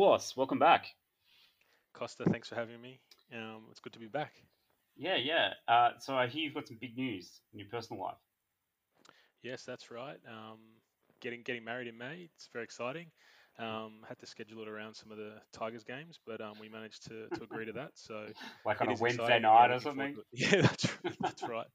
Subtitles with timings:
[0.00, 0.86] Sauce, welcome back.
[1.92, 3.00] Costa, thanks for having me.
[3.34, 4.32] Um, it's good to be back.
[4.96, 5.50] Yeah, yeah.
[5.68, 8.16] Uh, so I hear you've got some big news in your personal life.
[9.42, 10.16] Yes, that's right.
[10.26, 10.56] Um,
[11.20, 12.30] getting getting married in May.
[12.34, 13.08] It's very exciting.
[13.58, 17.06] Um, had to schedule it around some of the Tigers games, but um, we managed
[17.08, 17.90] to, to agree to that.
[17.94, 18.24] So
[18.64, 19.42] like on a Wednesday exciting.
[19.42, 20.14] night or something.
[20.14, 20.52] forward to it.
[20.54, 21.16] Yeah, that's right.
[21.20, 21.66] That's right.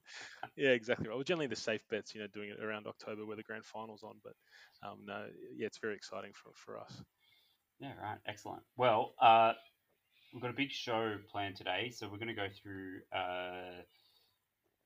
[0.56, 1.14] Yeah, exactly right.
[1.14, 4.02] Well, generally the safe bets, you know, doing it around October where the grand finals
[4.02, 4.16] on.
[4.24, 4.34] But
[4.82, 7.04] um, no, yeah, it's very exciting for for us.
[7.80, 8.20] Yeah, right.
[8.26, 8.64] Excellent.
[8.78, 9.54] Well, uh,
[10.34, 13.82] we've got a big show planned today, so we're going to go through uh,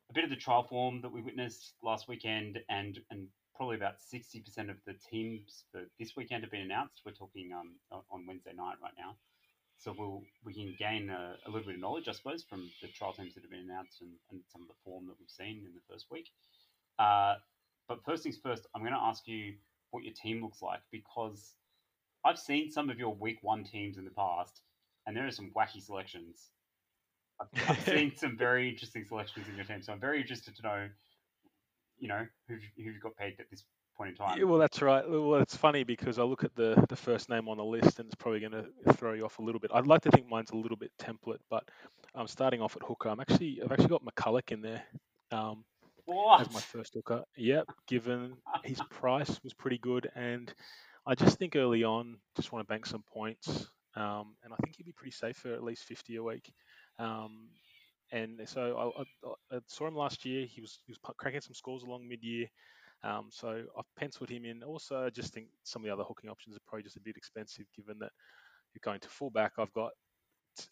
[0.10, 4.02] a bit of the trial form that we witnessed last weekend, and and probably about
[4.02, 7.02] sixty percent of the teams for this weekend have been announced.
[7.06, 7.76] We're talking um,
[8.12, 9.18] on- Wednesday night right now,
[9.78, 12.88] so we'll we can gain a, a little bit of knowledge, I suppose, from the
[12.90, 15.66] trial teams that have been announced and, and some of the form that we've seen
[15.66, 16.30] in the first week.
[17.00, 17.36] Uh,
[17.88, 19.56] but first things first, I'm going to ask you
[19.92, 21.56] what your team looks like because
[22.26, 24.62] I've seen some of your week one teams in the past,
[25.06, 26.50] and there are some wacky selections.
[27.42, 30.62] I've, I've seen some very interesting selections in your team, so I'm very interested to
[30.62, 30.90] know,
[31.98, 33.64] you know, who who you've got paid at this
[34.00, 34.38] point in time.
[34.38, 35.04] Yeah, well, that's right.
[35.08, 38.08] Well, it's funny because I look at the the first name on the list, and
[38.08, 39.72] it's probably going to throw you off a little bit.
[39.74, 41.64] I'd like to think mine's a little bit template, but
[42.16, 43.10] I'm starting off at hooker.
[43.10, 44.84] I'm actually I've actually got McCulloch in there
[45.32, 45.64] um,
[46.06, 46.42] what?
[46.42, 47.24] as my first hooker.
[47.38, 50.54] Yep, given his price was pretty good, and
[51.10, 54.76] I just think early on, just want to bank some points, um, and I think
[54.76, 56.54] he'd be pretty safe for at least 50 a week.
[57.00, 57.50] Um,
[58.12, 60.46] and so I, I, I saw him last year.
[60.46, 62.46] He was he was cracking some scores along mid year.
[63.04, 64.62] Um, so I've penciled him in.
[64.62, 67.18] Also, I just think some of the other hooking options are probably just a bit
[67.18, 68.12] expensive, given that
[68.76, 69.54] you're going to fullback.
[69.58, 69.94] I've got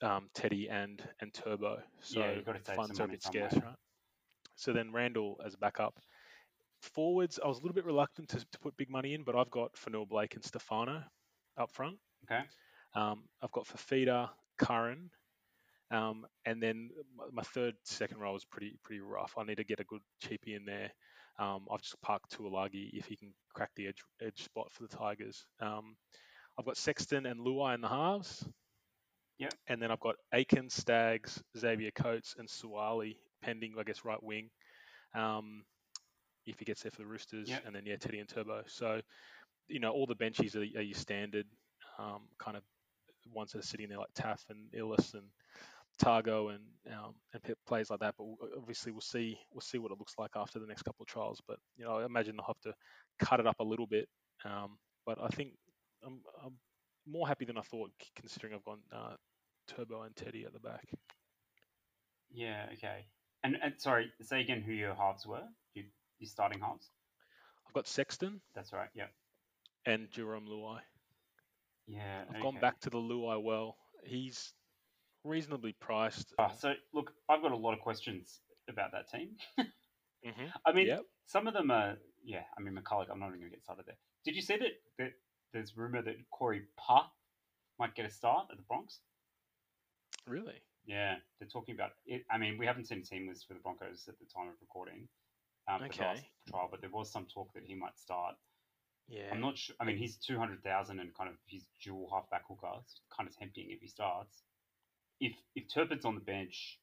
[0.04, 3.54] um, Teddy and and Turbo, so Yeah, you've gotta save funds are a bit scarce,
[3.54, 3.76] right?
[4.56, 5.96] So then Randall as a backup.
[6.82, 9.50] Forwards, I was a little bit reluctant to, to put big money in, but I've
[9.50, 11.04] got Fonua-Blake and Stefano
[11.58, 11.98] up front.
[12.30, 12.44] Okay.
[12.96, 15.10] Um, I've got Fifita, Curran,
[15.92, 16.90] um, and then
[17.32, 19.34] my- third second row is pretty pretty rough.
[19.38, 20.92] I need to get a good cheapie in there.
[21.40, 24.96] Um, I've just parked Tuolagi if he can crack the edge edge spot for the
[24.96, 25.46] Tigers.
[25.60, 25.96] Um,
[26.58, 28.48] I've got Sexton and Luai in the halves.
[29.38, 29.54] Yep.
[29.68, 34.50] And then I've got Aiken, Staggs, Xavier Coates, and Suaalii pending, I guess, right wing.
[35.14, 35.64] Um,
[36.48, 37.64] if he gets there for the Roosters, Yep.
[37.66, 38.64] and then yeah, Teddy and Turbo.
[38.68, 39.02] So,
[39.68, 41.46] you know, all the benchies are, are your standard
[42.00, 42.64] um, kind of
[43.34, 45.24] ones that are sitting there like Taaffe and Illis and
[46.00, 46.64] Targo and
[46.94, 48.16] um, and p- players like that.
[48.18, 51.08] But obviously, we'll see we'll see what it looks like after the next couple of
[51.08, 51.42] trials.
[51.48, 52.74] But you know, I imagine they'll have to
[53.20, 54.08] cut it up a little bit.
[54.46, 55.52] Um, but I think
[56.06, 56.54] I'm, I'm
[57.08, 59.16] more happy than I thought, considering I've gone uh,
[59.68, 60.86] Turbo and Teddy at the back.
[62.32, 62.68] Yeah.
[62.74, 63.06] Okay.
[63.44, 65.44] And, and sorry, say again who your halves were.
[65.74, 65.84] You,
[66.20, 66.90] your starting halves.
[67.68, 68.90] I've got Sexton That's right.
[68.96, 69.08] Yeah.
[69.86, 70.80] and Jarome Luai.
[71.88, 72.24] Yeah.
[72.34, 73.78] I've gone back to the Luai well.
[74.04, 74.54] He's
[75.24, 76.34] reasonably priced.
[76.40, 78.40] Ah, so look, I've got a lot of questions
[78.70, 79.30] about that team.
[79.58, 81.02] hmm I mean, Yep.
[81.26, 82.44] some of them are, yeah.
[82.58, 83.08] I mean, McCulloch.
[83.12, 83.98] I'm not even going to get started there.
[84.26, 85.12] Did you see that, that
[85.54, 87.08] there's rumor that Cory Paix
[87.80, 89.00] might get a start at the Bronx?
[90.28, 90.62] Really?
[90.86, 92.24] Yeah, they're talking about it.
[92.32, 94.56] I mean, we haven't seen a team list for the Broncos at the time of
[94.62, 95.08] recording
[95.68, 96.30] um, for the last Okay.
[96.50, 98.36] trial, but there was some talk that he might start.
[99.08, 99.34] Yeah.
[99.34, 99.76] I'm not sure.
[99.80, 102.72] I mean, he's 200,000 and kind of his dual halfback hooker.
[102.82, 104.44] It's kind of tempting if he starts.
[105.20, 106.80] If if Turpin's on the bench,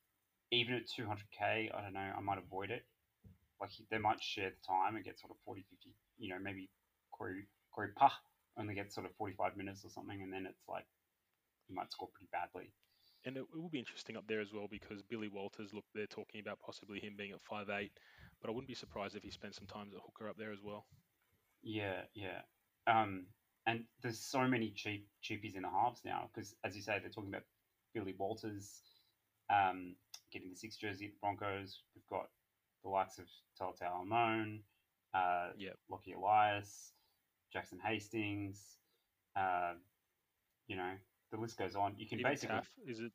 [0.50, 2.84] even at 200k, I don't know, I might avoid it.
[3.60, 6.38] Like he, they might share the time and get sort of 40, 50, you know,
[6.42, 6.70] maybe
[7.12, 8.12] Corey, Corey Pa
[8.58, 10.86] only gets sort of 45 minutes or something, and then it's like
[11.66, 12.72] he might score pretty badly.
[13.24, 16.06] And it, it will be interesting up there as well because Billy Walters, look, they're
[16.06, 17.92] talking about possibly him being at five eight,
[18.44, 20.52] but I wouldn't be surprised if he spent some time as a hooker up there
[20.52, 20.84] as well.
[21.62, 22.42] Yeah, yeah.
[22.86, 23.24] Um,
[23.66, 27.08] and there's so many cheap cheapies in the halves now because, as you say, they're
[27.08, 27.44] talking about
[27.94, 28.82] Billy Walters
[29.48, 29.96] um,
[30.30, 31.80] getting the six jersey at the Broncos.
[31.94, 32.28] We've got
[32.82, 33.24] the likes of
[33.58, 34.60] Talatau Amone,
[35.14, 35.78] uh, Yep.
[35.88, 36.92] Lockie Ilias,
[37.50, 38.76] Jackson Hastings.
[39.34, 39.72] Uh,
[40.66, 40.92] you know,
[41.32, 41.94] the list goes on.
[41.96, 43.12] You can Even basically Taaffe, is it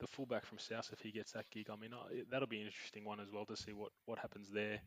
[0.00, 1.66] the fullback from South if he gets that gig?
[1.70, 1.90] I mean,
[2.30, 4.80] that'll be an interesting one as well to see what, what happens there.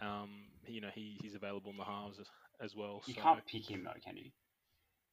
[0.00, 2.28] Um, you know, he, he's available in the halves as,
[2.60, 3.02] as well.
[3.06, 4.30] you so, can't pick him though, can you?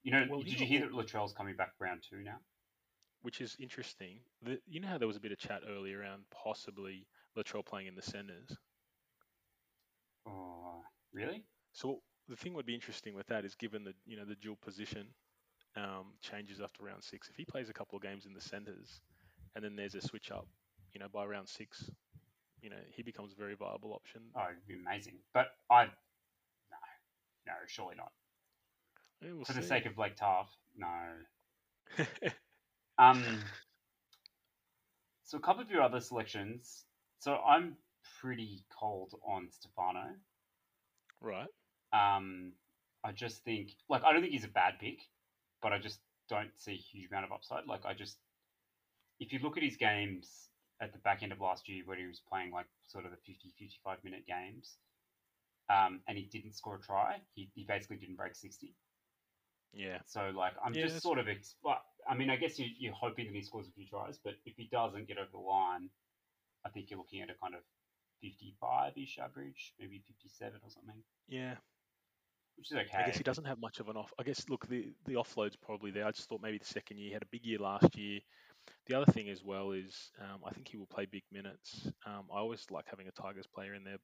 [0.04, 2.38] You know, Well, did you you know, hear that Latrell's coming back round two now?
[3.22, 4.20] which is interesting.
[4.42, 7.88] The, you know how there was a bit of chat earlier around possibly Latrell playing
[7.88, 8.58] in the centres.
[10.28, 10.82] Oh,
[11.14, 11.46] really?
[11.74, 14.58] So the thing would be interesting with that is given the you know the dual
[14.62, 15.08] position
[15.76, 17.30] um, changes after round six.
[17.30, 19.02] If he plays a couple of games in the centres,
[19.56, 20.48] and then there's a switch up,
[20.94, 21.89] you know, by round six,
[22.62, 24.21] you know, he becomes a very viable option.
[24.36, 25.15] Oh, it'd be amazing.
[25.33, 26.77] But I, no,
[27.48, 28.12] no, surely not.
[29.21, 30.50] Yeah, we'll for the sake of Blake Taaffe.
[30.77, 32.06] No.
[33.00, 33.24] Um.
[35.24, 36.83] So a couple of your other selections.
[37.19, 37.77] So I'm
[38.19, 40.15] pretty cold on Stefano.
[41.21, 41.48] right.
[41.94, 42.51] Um,
[43.03, 45.00] I just think, like, I don't think he's a bad pick,
[45.62, 46.00] but I just
[46.30, 47.65] don't see a huge amount of upside.
[47.65, 48.18] Like, I just,
[49.22, 50.50] if you look at his games
[50.82, 53.18] at the back end of last year, where he was playing like sort of the
[53.18, 54.78] 50, 55 minute games,
[55.70, 58.74] um, and he didn't score a try, he, he basically didn't break 60.
[59.74, 60.00] Yeah.
[60.08, 61.56] So, like, I'm Yeah, just that's- sort of, ex-
[62.10, 64.56] I mean, I guess you, you're hoping that he scores a few tries, but if
[64.58, 65.90] he doesn't get over the line,
[66.66, 67.62] I think you're looking at a kind of
[68.24, 71.56] 55 ish average, maybe 57 or something, Yeah.
[72.58, 72.98] which is okay.
[72.98, 74.12] I guess he doesn't have much of an off.
[74.20, 76.06] I guess look, the the offload's probably there.
[76.06, 78.20] I just thought maybe the second year he had a big year last year.
[78.86, 81.92] The other thing as well is um, I think he will play big minutes.
[82.06, 83.98] Um, I always like having a Tigers player in there.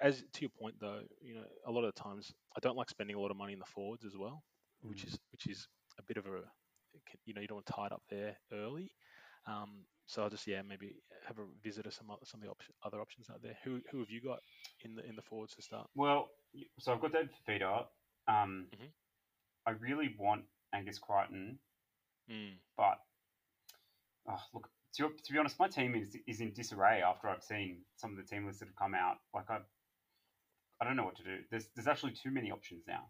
[0.00, 2.90] As to your point though, you know, a lot of the times I don't like
[2.90, 4.44] spending a lot of money in the forwards as well,
[4.86, 5.04] which Mm.
[5.04, 5.68] is which is
[5.98, 6.50] a bit of a
[7.24, 8.94] you know you don't want to tie it up there early.
[9.46, 12.50] Um, so I'll just yeah maybe have a visit of some other, some of the
[12.50, 13.58] option, other options out there.
[13.64, 14.40] Who who have you got
[14.80, 15.90] in the in the forwards to start?
[15.94, 16.30] Well,
[16.78, 17.88] so I've got David Fifita.
[18.28, 18.92] Um, Mhm.
[19.66, 21.60] I really want Angus Crichton,
[22.28, 23.01] Mm, but
[24.32, 27.82] oh, look, to, to be honest, my team is is in disarray after I've seen
[27.96, 29.16] some of the team lists that have come out.
[29.34, 29.58] Like I,
[30.80, 31.36] I don't know what to do.
[31.50, 33.08] There's there's actually too many options now.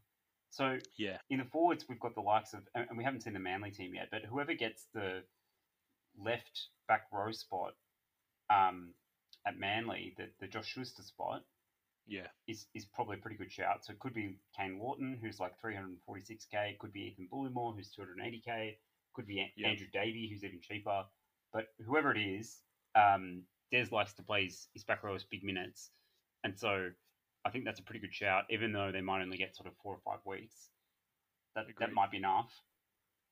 [0.51, 3.41] So yeah, in the forwards, we've got the likes of, and we haven't seen the
[3.41, 5.23] Manly team yet, but whoever gets the
[6.19, 7.73] left back row spot
[8.51, 8.95] um,
[9.47, 11.43] at Manly, the, the Josh Schuster spot,
[12.07, 13.85] yeah, is, is probably a pretty good shout.
[13.85, 16.73] So it could be Kane Wharton, who's like 346k.
[16.73, 18.77] It could be Ethan Bullemor, who's 280k.
[19.14, 19.69] Could be Yeah.
[19.69, 21.05] Andrew Davey, who's even cheaper.
[21.53, 22.62] But whoever it is,
[22.94, 25.91] um, Des likes to play his, his back row as big minutes.
[26.44, 26.91] And so
[27.44, 29.75] I think that's a pretty good shout, even though they might only get sort of
[29.82, 30.70] four or five weeks.
[31.55, 32.53] That, that might be enough.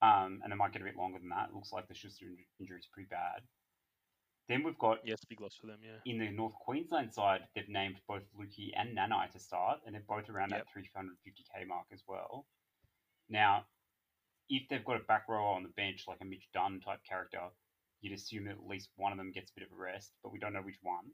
[0.03, 1.49] Um, and they might get a bit longer than that.
[1.50, 3.43] It looks like the Schuster inj- injury is pretty bad.
[4.49, 5.79] Then we've got yes, big loss for them.
[5.83, 9.94] Yeah, in the North Queensland side, they've named both Luki and Nanai to start, and
[9.94, 10.67] they're both around Yep.
[10.75, 12.47] that 350k mark as well.
[13.29, 13.67] Now,
[14.50, 17.41] if they've got a back rower on the bench, like a Mitch Dunn type character,
[18.02, 20.32] you'd assume that at least one of them gets a bit of a rest, but
[20.32, 21.06] we don't know which one.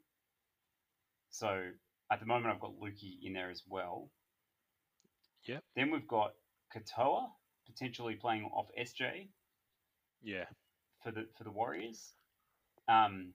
[1.30, 1.70] So
[2.10, 4.10] at the moment, I've got Luki in there as well.
[5.44, 5.62] Yep.
[5.76, 6.32] Then we've got
[6.74, 7.28] Katoa
[7.66, 9.28] potentially playing off SJ
[10.22, 10.44] yeah,
[11.02, 12.14] for the for the Warriors.
[12.88, 13.34] Um,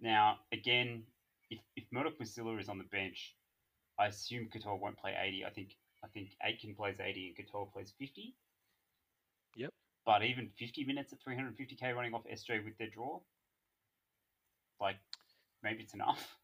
[0.00, 1.04] now again,
[1.50, 3.34] if if Murdoch Masilla is on the bench,
[3.98, 5.44] I assume Katoa won't play eighty.
[5.44, 8.34] I think I think Aitken plays eighty and Katoa plays fifty.
[9.56, 9.72] Yep.
[10.06, 13.20] But even fifty minutes at three hundred fifty k running off SJ with their draw,
[14.80, 14.96] like
[15.62, 16.36] maybe it's enough.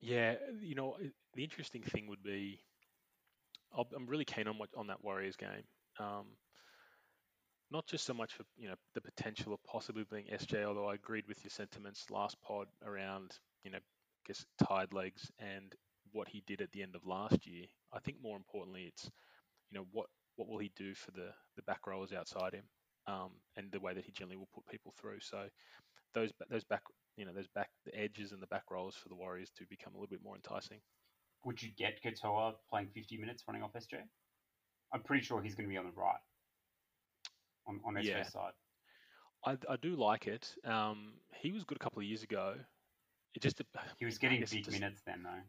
[0.00, 0.34] yeah.
[0.60, 0.96] You know,
[1.34, 2.60] the interesting thing would be,
[3.76, 5.64] I'm really keen on what on that Warriors game.
[5.98, 6.26] Um,
[7.70, 10.94] not just so much for you know the potential of possibly being SJ, although I
[10.94, 13.80] agreed with your sentiments last pod around you know, I
[14.26, 15.74] guess tired legs and
[16.12, 17.66] what he did at the end of last year.
[17.92, 19.10] I think more importantly, it's
[19.70, 20.06] you know what
[20.38, 22.64] what will he do for the the back rowers outside him,
[23.06, 25.20] um, and the way that he generally will put people through.
[25.20, 25.48] So
[26.14, 26.82] those those back
[27.16, 29.94] you know those back the edges and the back rollers for the Warriors to become
[29.94, 30.80] a little bit more enticing.
[31.44, 33.98] Would you get Katoa playing fifty minutes running off SJ?
[34.92, 36.20] I'm pretty sure he's going to be on the right,
[37.66, 38.22] on on SJ's Yeah.
[38.22, 38.52] side.
[39.46, 40.52] I, I do like it.
[40.64, 42.54] Um, he was good a couple of years ago.
[43.34, 43.62] It just
[43.98, 45.42] He was getting big just- minutes then, though.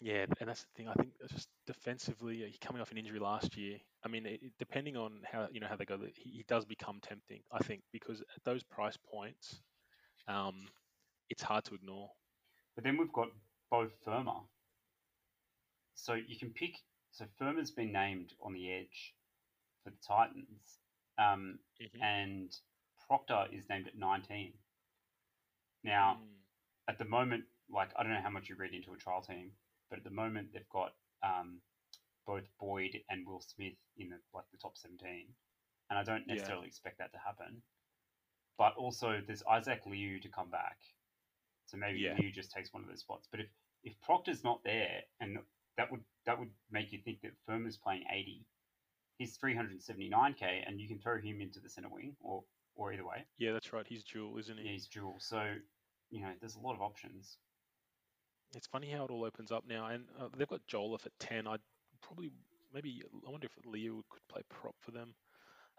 [0.00, 0.88] Yeah, and that's the thing.
[0.88, 3.78] I think just defensively, uh, coming off an injury last year.
[4.04, 7.00] I mean, it, depending on how you know how they go, he, he does become
[7.02, 7.42] tempting.
[7.52, 9.60] I think because at those price points,
[10.28, 10.68] um,
[11.30, 12.10] it's hard to ignore.
[12.74, 13.28] But then we've got
[13.70, 14.42] Beau Fermor.
[15.94, 16.76] So you can pick.
[17.10, 19.14] So Fermor's been named on the edge
[19.82, 20.80] for the Titans,
[21.18, 22.00] um, Mhm.
[22.02, 22.56] and
[23.06, 24.54] Proctor is named at 19.
[25.84, 26.42] Now, Mm,
[26.88, 29.52] at the moment, like I don't know how much you read into a trial team,
[29.90, 30.92] but at the moment they've got
[31.22, 31.60] um,
[32.26, 35.26] both Boyd and Will Smith in the like the top 17,
[35.90, 36.34] and I don't Yeah.
[36.34, 37.62] necessarily expect that to happen.
[38.56, 40.78] But also, there's Isaac Liu to come back,
[41.66, 42.14] so maybe Yeah.
[42.18, 43.26] Liu just takes one of those spots.
[43.30, 43.50] But if
[43.82, 45.38] if Proctor's not there, and
[45.76, 48.44] that would that would make you think that Fermor's playing 80,
[49.18, 52.44] he's 379k, and you can throw him into the center wing or
[52.76, 53.26] or either way.
[53.38, 53.86] yeah, that's right.
[53.86, 54.64] He's dual, isn't he?
[54.64, 55.18] Yeah, he's dual.
[55.20, 55.56] So
[56.10, 57.38] you know, there's a lot of options.
[58.54, 61.46] It's funny how it all opens up now, and uh, they've got Joel at ten.
[61.46, 61.60] I'd
[62.02, 62.30] probably
[62.74, 65.14] maybe I wonder if Leo could play prop for them.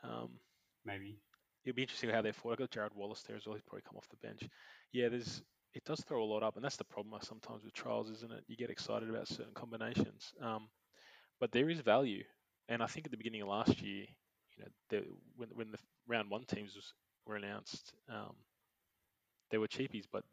[0.03, 0.39] Um,
[0.85, 1.19] Maybe.
[1.65, 2.53] it'll be interesting how they're fought.
[2.53, 3.55] I got Jarrod Wallace there as well.
[3.55, 4.47] He's probably come off the bench.
[4.93, 8.09] Yeah, there's it does throw a lot up, and that's the problem sometimes with trials,
[8.09, 8.43] isn't it?
[8.47, 10.69] You get excited about certain combinations, um,
[11.39, 12.23] but there is value.
[12.67, 14.05] and I think at the beginning of last year,
[14.57, 15.03] you know, the,
[15.35, 16.93] when when the round one teams was,
[17.25, 18.35] were announced, um,
[19.49, 20.23] they were cheapies, but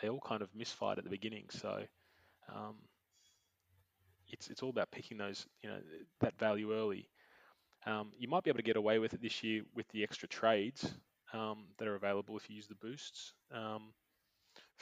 [0.00, 1.46] they all kind of misfired at the beginning.
[1.50, 1.82] So
[2.54, 2.76] um,
[4.28, 5.78] it's it's all about picking those, you know,
[6.20, 7.08] that value early.
[7.86, 10.28] Um, you might be able to get away with it this year with the extra
[10.28, 10.92] trades
[11.32, 13.92] um, that are available if you use the boosts um,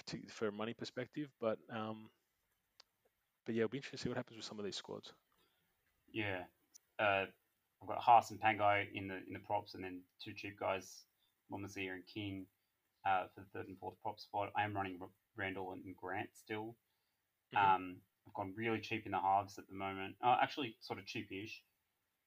[0.06, 1.28] to, for a money perspective.
[1.40, 2.10] But um,
[3.46, 5.12] but yeah, it'll be interesting to see what happens with some of these squads.
[6.12, 6.42] Yeah,
[6.98, 7.24] uh,
[7.82, 11.04] I've got Haas and Pango in the in the props, and then two cheap guys,
[11.50, 12.46] Momazia and King,
[13.06, 14.50] uh, for the third and fourth prop spot.
[14.56, 14.98] I am running
[15.36, 16.76] Randall and Grant still.
[17.54, 17.74] Mm-hmm.
[17.74, 20.16] Um, I've gone really cheap in the halves at the moment.
[20.22, 21.62] Uh, actually, sort of cheapish.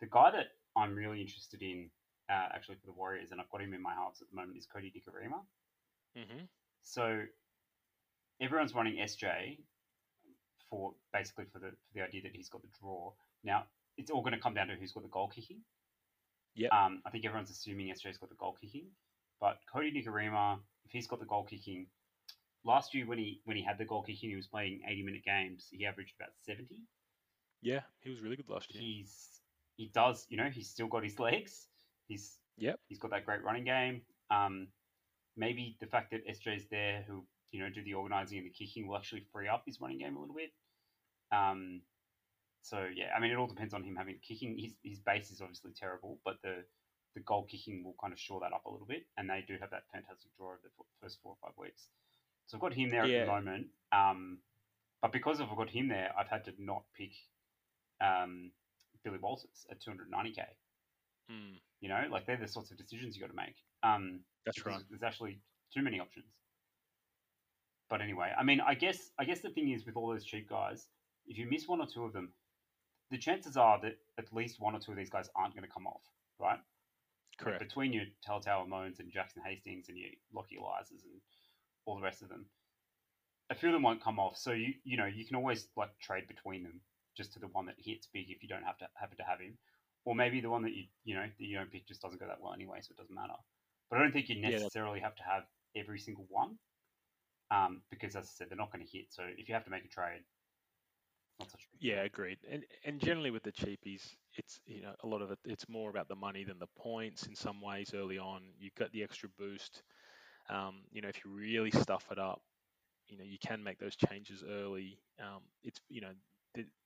[0.01, 1.89] The guy that I'm really interested in,
[2.29, 4.57] uh, actually for the Warriors, and I've got him in my halves at the moment,
[4.57, 5.39] is Kodi Nikorima.
[6.17, 6.45] Mm-hmm.
[6.81, 7.21] So
[8.41, 9.57] everyone's running SJ
[10.69, 13.11] for basically for the for the idea that he's got the draw.
[13.43, 13.65] Now
[13.97, 15.59] it's all going to come down to who's got the goal kicking.
[16.55, 16.69] Yeah.
[16.69, 18.85] Um, I think everyone's assuming SJ's got the goal kicking,
[19.43, 21.87] but Kodi Nikorima, if he's got the goal kicking,
[22.63, 25.25] last year when he when he had the goal kicking, he was playing eighty minute
[25.25, 25.67] games.
[25.69, 26.79] He averaged about seventy.
[27.61, 28.81] Yeah, he was really good last year.
[28.81, 29.41] He's
[29.75, 31.67] he does, you know, he's still got his legs.
[32.07, 32.79] He's yep.
[32.87, 34.03] He's got that great running game.
[34.31, 34.67] Um,
[35.35, 38.87] maybe the fact that SJ's there, who you know do the organising and the kicking,
[38.87, 40.51] will actually free up his running game a little bit.
[41.37, 41.81] Um,
[42.61, 44.57] so yeah, I mean, it all depends on him having kicking.
[44.57, 46.63] His his base is obviously terrible, but the
[47.15, 49.55] the goal kicking will kind of shore that up a little bit, and they do
[49.59, 50.69] have that fantastic draw of the
[51.01, 51.87] first four or five weeks.
[52.47, 53.19] So I've got him there yeah.
[53.19, 53.67] at the moment.
[53.91, 54.39] Um,
[55.01, 57.11] but because I've got him there, I've had to not pick
[58.01, 58.51] um,
[59.03, 60.45] Billy Walters at 290k.
[61.31, 61.59] Mm.
[61.81, 63.55] You know, like they're the sorts of decisions you got to make.
[63.83, 64.81] Um, That's right.
[64.89, 65.39] There's actually
[65.73, 66.25] too many options.
[67.89, 70.49] But anyway, I mean, I guess I guess the thing is with all those cheap
[70.49, 70.87] guys,
[71.27, 72.31] if you miss one or two of them,
[73.11, 75.71] the chances are that at least one or two of these guys aren't going to
[75.71, 76.01] come off,
[76.39, 76.59] right?
[77.39, 77.61] Correct.
[77.61, 81.21] Like between your Talatau Amones and Jackson Hastings and your Lockie Ilias's and
[81.85, 82.45] all the rest of them,
[83.49, 84.37] a few of them won't come off.
[84.37, 86.81] So you you know you can always like trade between them
[87.17, 89.39] just to the one that hits big if you don't have to happen to have
[89.39, 89.57] him,
[90.05, 92.27] or maybe the one that you you know that you don't pick just doesn't go
[92.27, 93.33] that well anyway, so it doesn't matter.
[93.89, 95.43] But I don't think you necessarily yeah, have to have
[95.75, 96.57] every single one,
[97.51, 99.07] um, because as I said, they're not going to hit.
[99.09, 100.42] So if you have to make a trade, not such a
[101.79, 102.37] yeah, agreed.
[102.51, 105.39] And and generally with the cheapies, it's you know a lot of it.
[105.45, 107.25] It's more about the money than the points.
[107.25, 109.83] In some ways, early on, you've got the extra boost.
[110.49, 112.41] Um, you know, if you really stuff it up,
[113.07, 114.99] you know you can make those changes early.
[115.19, 116.11] Um, it's you know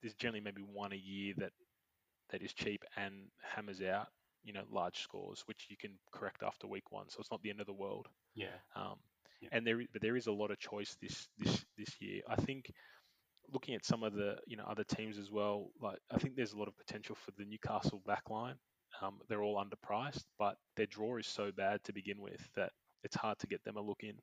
[0.01, 1.51] there's generally maybe one a year that
[2.31, 4.07] that is cheap and hammers out
[4.43, 7.49] you know large scores which you can correct after week one so it's not the
[7.49, 8.95] end of the world yeah um,
[9.41, 9.49] yeah.
[9.51, 12.71] and there but there is a lot of choice this this this year i think
[13.51, 16.53] looking at some of the you know other teams as well like i think there's
[16.53, 18.55] a lot of potential for the newcastle backline
[19.01, 22.71] um, they're all underpriced but their draw is so bad to begin with that
[23.03, 24.15] it's hard to get them a look in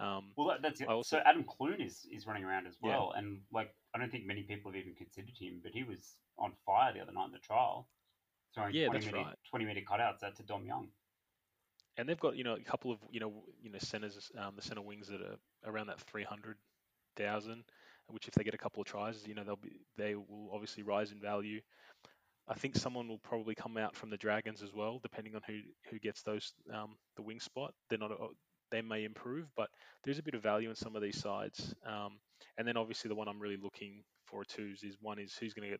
[0.00, 0.88] um, well, that's it.
[0.88, 3.20] Also, so Adam Clune is, is running around as well, yeah.
[3.20, 6.52] and like I don't think many people have even considered him, but he was on
[6.66, 7.86] fire the other night in the trial,
[8.54, 9.36] throwing yeah, 20 minute right.
[9.48, 10.88] twenty minute cutouts out to Dom Young.
[11.96, 14.62] And they've got you know a couple of you know you know centers, um, the
[14.62, 16.56] center wings that are around that three hundred
[17.16, 17.62] thousand,
[18.08, 20.82] which if they get a couple of tries, you know they'll be they will obviously
[20.82, 21.60] rise in value.
[22.46, 25.60] I think someone will probably come out from the Dragons as well, depending on who
[25.90, 27.72] who gets those um, the wing spot.
[27.88, 28.12] They're not
[28.70, 29.68] they may improve, but
[30.02, 31.74] there's a bit of value in some of these sides.
[31.86, 32.18] Um,
[32.58, 35.70] and then obviously the one I'm really looking for twos is one is who's going
[35.70, 35.78] to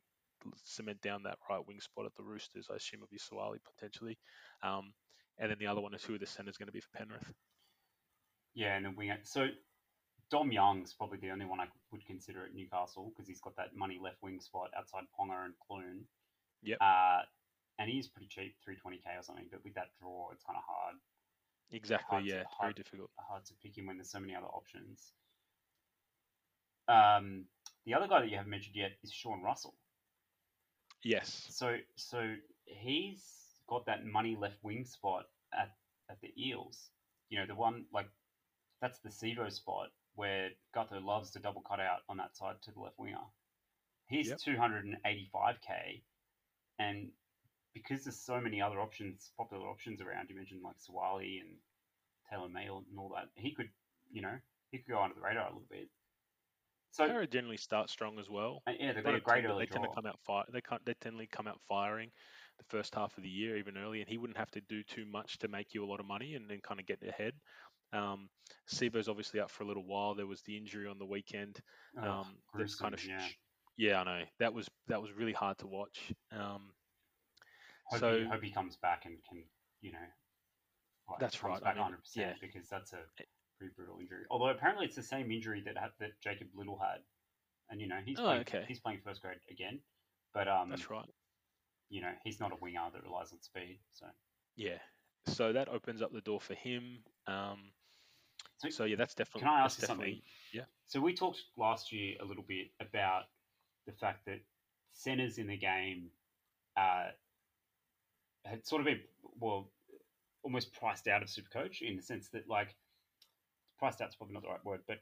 [0.65, 2.69] cement down that right wing spot at the Roosters.
[2.71, 4.19] I assume it'll be Suaalii potentially.
[4.63, 4.93] Um,
[5.39, 7.33] and then the other one is who the center's going to be for Penrith.
[8.55, 9.11] Yeah, and then wing.
[9.25, 9.49] So
[10.31, 13.77] Dom Young's probably the only one I would consider at Newcastle because he's got that
[13.77, 16.05] money left wing spot outside Ponga and Clune.
[16.63, 16.79] Yep.
[16.81, 17.21] Uh,
[17.79, 19.47] and he's pretty cheap, 320k or something.
[19.51, 20.97] But with that draw, it's kind of hard.
[21.73, 22.23] Exactly.
[22.25, 22.43] yeah.
[22.43, 23.11] To, hard, very difficult.
[23.19, 25.13] Hard to pick him when there's so many other options.
[26.89, 27.45] Um,
[27.87, 29.75] the other guy that you haven't mentioned yet is Sean Russell.
[31.03, 31.47] Yes.
[31.51, 33.23] So so he's
[33.69, 35.71] got that money left wing spot at
[36.11, 36.91] at the Eels.
[37.29, 38.09] You know the one like
[38.81, 42.73] that's the Sivo spot where Gutho loves to double cut out on that side to
[42.73, 43.19] the left winger.
[44.07, 44.39] He's yep.
[44.39, 46.03] 285k,
[46.79, 47.09] and
[47.73, 50.29] because there's so many other options, popular options around.
[50.29, 51.51] You mentioned like Suaalii and
[52.31, 53.29] Taylor May and all that.
[53.35, 53.69] He could,
[54.13, 54.37] you know,
[54.71, 55.89] he could go under the radar a little bit.
[56.93, 58.63] So Para generally start strong as well.
[58.69, 60.45] Uh, yeah, they've got they a great tend, early They tend to come out fire.
[60.53, 60.85] They can't.
[60.87, 62.11] They tend to come out firing
[62.59, 65.05] the first half of the year, even early, and he wouldn't have to do too
[65.05, 67.33] much to make you a lot of money and then kind of get ahead.
[67.95, 68.29] Um,
[68.73, 70.15] Sivo's obviously out for a little while.
[70.15, 71.61] There was the injury on the weekend.
[72.01, 72.27] Um,
[72.59, 73.27] that's kind of yeah.
[73.77, 76.13] yeah, I know that was that was really hard to watch.
[76.33, 76.73] Um,
[77.89, 79.45] Hope, So- he, hope he comes back and can,
[79.83, 79.99] you know,
[81.11, 82.33] like, That's right, I back mean, 100% yeah.
[82.41, 83.01] because that's a
[83.59, 84.25] pretty brutal injury.
[84.31, 87.01] Although apparently it's the same injury that ha- that Jacob Little had,
[87.69, 88.65] and you know he's Oh, playing, okay.
[88.67, 89.81] he's playing first grade again,
[90.33, 91.05] but um, That's right.
[91.91, 93.79] you know he's not a winger that relies on speed.
[93.93, 94.07] So
[94.57, 94.79] Yeah.
[95.27, 97.05] So that opens up the door for him.
[97.27, 97.71] Um,
[98.59, 99.41] So, so yeah, that's definitely.
[99.43, 100.21] can I ask you something?
[100.53, 100.63] Yeah.
[100.87, 103.25] So we talked last year a little bit about
[103.87, 104.41] the fact that
[104.93, 106.11] centers in the game
[106.77, 107.09] uh,
[108.45, 109.01] had sort of been
[109.41, 109.71] well
[110.43, 112.75] almost priced out of Supercoach in the sense that like
[113.79, 114.99] priced out's probably not the right word, but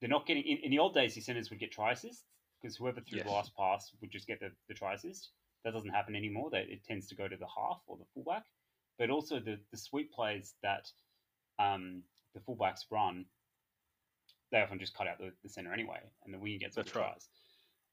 [0.00, 1.14] they're not getting in, in the old days.
[1.14, 2.24] The centers would get try assists
[2.60, 5.30] because whoever threw the last pass would just get the, the try assist.
[5.64, 6.50] That doesn't happen anymore.
[6.50, 8.44] That it tends to go to the half or the fullback,
[8.98, 10.88] but also the the sweep plays that
[11.58, 12.02] um,
[12.34, 13.24] the fullbacks run
[14.50, 16.98] they often just cut out the, the center anyway, and the winger gets all the
[16.98, 17.08] right.
[17.10, 17.28] tries.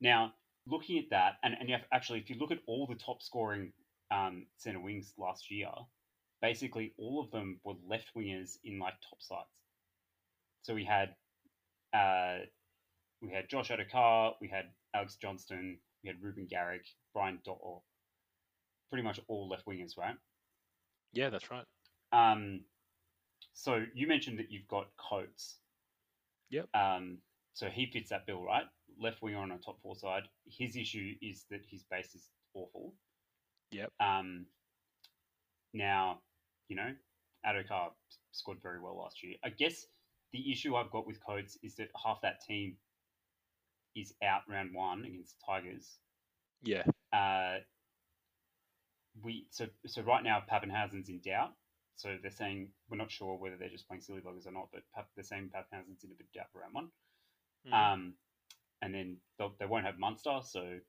[0.01, 0.33] Now,
[0.67, 3.21] looking at that, and, and you have, actually, if you look at all the top
[3.21, 3.73] scoring
[4.11, 5.69] um, center wings last year,
[6.41, 9.47] basically all of them were left wingers in like top sides.
[10.61, 11.15] So we had
[11.93, 12.39] uh,
[13.21, 17.79] we had Josh Addo-Carr, we had Alex Johnston, we had Reuben Garrick, Brian Dotter,
[18.89, 20.15] pretty much all left wingers, right?
[21.13, 21.65] Yeah, that's right.
[22.11, 22.61] Um,
[23.55, 25.57] so you mentioned that you've got Coates.
[26.51, 26.67] Yep.
[26.75, 27.17] Um,
[27.53, 28.65] so he fits that bill, right?
[29.01, 30.23] Left winger on a top four side.
[30.45, 32.93] His issue is that his base is awful.
[33.71, 33.91] Yep.
[33.99, 34.45] Um,
[35.73, 36.19] now,
[36.67, 36.91] you know,
[37.45, 37.91] Addo-Carr
[38.31, 39.35] scored very well last year.
[39.43, 39.85] I guess
[40.33, 42.75] the issue I've got with Coates is that half that team
[43.95, 45.97] is out round one against Tigers.
[46.61, 46.83] Yeah.
[47.13, 47.59] Uh,
[49.23, 51.53] we so so right now Papenhuyzen's in doubt.
[51.95, 54.83] So they're saying we're not sure whether they're just playing silly buggers or not, but
[54.93, 56.91] Pap, they're saying Papenhuyzen's in a bit of doubt for round one.
[57.67, 57.73] Mhm.
[57.73, 58.13] Um,
[58.81, 59.17] and then
[59.59, 60.79] they won't have Munster, so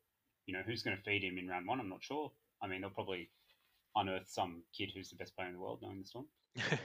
[0.47, 1.81] you know who's going to feed him in round one.
[1.81, 2.33] I'm not sure.
[2.61, 3.31] I mean, they'll probably
[3.95, 6.27] unearth some kid who's the best player in the world, knowing this one.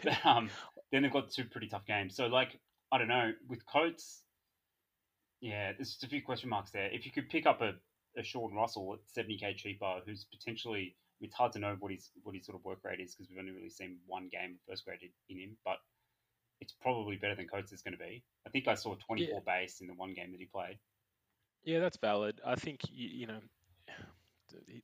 [0.03, 0.49] But, um,
[0.91, 2.15] then they've got two pretty tough games.
[2.15, 2.59] So like
[2.91, 4.23] I don't know with Coates,
[5.39, 6.89] yeah, there's just a few question marks there.
[6.91, 7.73] If you could pick up a,
[8.17, 12.35] a Sean Russell at 70k cheaper, who's potentially it's hard to know what his what
[12.35, 14.85] his sort of work rate is because we've only really seen one game of first
[14.85, 15.77] grade in him, but
[16.59, 18.23] it's probably better than Coates is going to be.
[18.45, 20.77] I think I saw 24 base in the one game that he played.
[21.63, 22.39] Yeah, that's valid.
[22.45, 23.39] I think you, you know,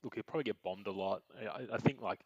[0.04, 1.22] look, he'll probably get bombed a lot.
[1.40, 2.20] I, I think like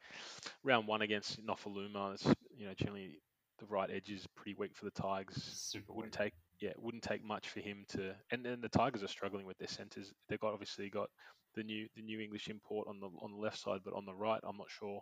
[0.63, 3.19] round one against Nofoaluma, it's, you know, generally
[3.60, 5.41] the right edge is pretty weak for the Tigers.
[5.43, 6.24] Super Wouldn't weak.
[6.26, 8.13] take yeah, it wouldn't take much for him to.
[8.32, 10.13] And then the Tigers are struggling with their centres.
[10.30, 11.10] They've got obviously got
[11.56, 14.14] the new the new English import on the on the left side, but on the
[14.14, 15.02] right, I'm not sure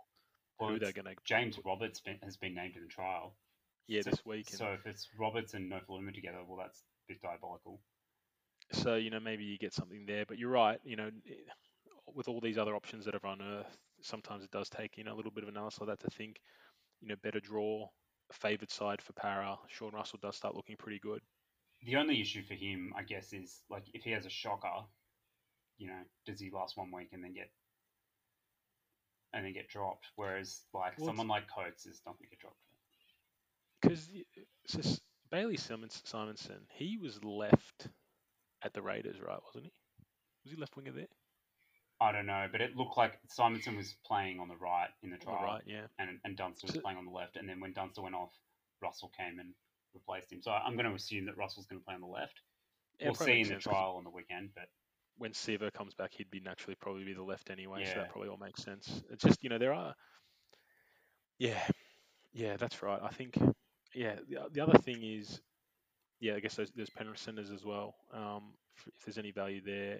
[0.60, 1.16] Well, who they're going to.
[1.26, 3.36] James Roberts been, has been named in the trial.
[3.88, 4.48] Yeah, so, this week.
[4.50, 7.82] and- So if it's Roberts and Nofoaluma together, well, that's a bit diabolical.
[8.72, 10.80] So you know maybe you get something there, but you're right.
[10.84, 11.34] You know, eh,
[12.14, 15.18] with all these other options that have unearthed, sometimes it does take you know a
[15.18, 16.38] little bit of analysis like that to think.
[17.02, 17.88] You know, better draw,
[18.34, 19.58] favoured side for Para.
[19.70, 21.22] Sean Russell does start looking pretty good.
[21.84, 24.84] The only issue for him, I guess, is like if he has a shocker,
[25.80, 27.50] you know, does he last one week and then get
[29.34, 30.06] and then get dropped?
[30.16, 32.58] Whereas like Well, someone like Coates is not going to get dropped.
[33.82, 34.10] Because
[34.68, 34.98] so
[35.32, 37.88] Bailey Simonson, he was left
[38.64, 39.40] at the Raiders, right?
[39.46, 39.72] Wasn't he?
[40.44, 41.08] Was he left winger there?
[42.02, 45.16] I don't know, but it looked like Simonson was playing on the right in the
[45.16, 45.88] On the trial, right, yeah.
[46.00, 47.36] and and Dunster was So- playing on the left.
[47.36, 48.32] And then when Dunster went off,
[48.82, 49.54] Russell came and
[49.94, 50.42] replaced him.
[50.42, 52.42] So I'm going to assume that Russell's going to play on the left.
[53.00, 54.70] Yeah, we'll see in the trial on the weekend, but
[55.20, 58.30] when Sivo comes back, he'd be naturally probably be the left anyway, so that probably
[58.30, 59.04] all makes sense.
[59.12, 59.94] It's just you know there are,
[61.38, 61.62] yeah,
[62.34, 63.00] yeah, that's right.
[63.04, 63.38] I think,
[63.94, 65.42] yeah, the, the other thing is,
[66.20, 67.96] yeah, I guess there's, there's Penrith centers as well.
[68.14, 70.00] Um, if, there's any value there,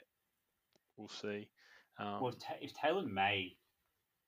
[0.98, 1.50] we'll see.
[1.98, 3.56] Um, Well, if, Ta- if Taylor May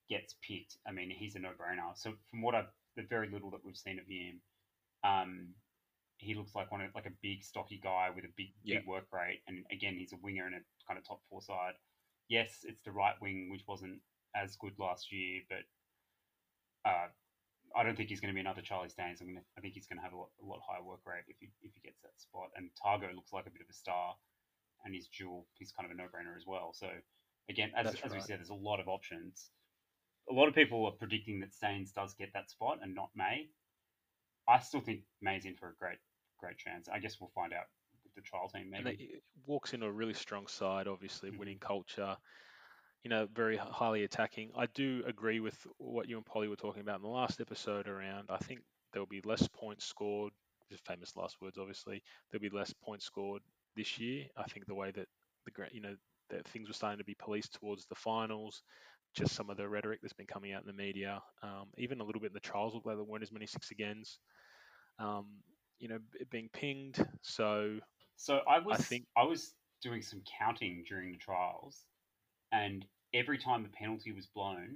[0.09, 1.95] gets picked, I mean, he's a no-brainer.
[1.95, 4.41] So from what I've, the very little that we've seen of him,
[5.03, 5.49] um,
[6.17, 8.79] he looks like one of like a big stocky guy with a big Yeah.
[8.79, 10.59] big work rate, and again, he's a winger in a
[10.91, 11.79] kind of top four side.
[12.27, 13.99] Yes, it's the right wing, which wasn't
[14.35, 15.63] as good last year, but
[16.89, 17.07] uh,
[17.75, 19.21] I don't think he's going to be another Charlie Staines.
[19.21, 21.23] I'm gonna, I think he's going to have a lot, a lot higher work rate
[21.27, 22.51] if he if he gets that spot.
[22.57, 24.15] And Targo looks like a bit of a star,
[24.83, 26.73] and his dual, he's kind of a no-brainer as well.
[26.73, 26.87] So
[27.49, 29.49] again, as, as we said, there's a lot of options.
[30.29, 33.47] A lot of people are predicting that Staines does get that spot and not May.
[34.47, 35.97] I still think May's in for a great,
[36.39, 36.87] great chance.
[36.91, 37.65] I guess we'll find out
[38.15, 38.69] the trial team.
[38.69, 41.37] Maybe walks into a really strong side, obviously Mhm.
[41.37, 42.17] winning culture.
[43.03, 44.51] You know, very highly attacking.
[44.55, 47.87] I do agree with what you and Polly were talking about in the last episode.
[47.87, 50.33] Around, I think there will be less points scored.
[50.69, 52.03] Just famous last words, obviously.
[52.31, 53.41] There'll be less points scored
[53.75, 54.25] this year.
[54.37, 55.07] I think the way that
[55.45, 55.95] the you know
[56.29, 58.63] that things were starting to be policed towards the finals,
[59.15, 62.03] just some of the rhetoric that's been coming out in the media, um, even a
[62.03, 64.19] little bit in the trials, looked like there weren't as many six agains,
[64.99, 65.43] um,
[65.79, 67.05] you know, being pinged.
[67.21, 67.79] So,
[68.21, 71.85] so I was I think I was doing some counting during the trials,
[72.51, 74.75] and every time the penalty was blown,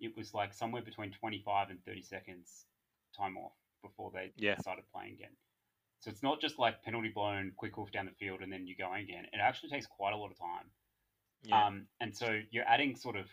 [0.00, 2.64] it was like somewhere between 25 and 30 seconds
[3.16, 4.58] time off before they yeah.
[4.58, 5.36] started playing again.
[6.00, 8.88] So it's not just like penalty blown, quick off down the field, and then you're
[8.88, 9.24] going again.
[9.32, 10.66] It actually takes quite a lot of time.
[11.44, 11.66] Yeah.
[11.66, 13.26] Um, and so you're adding sort of,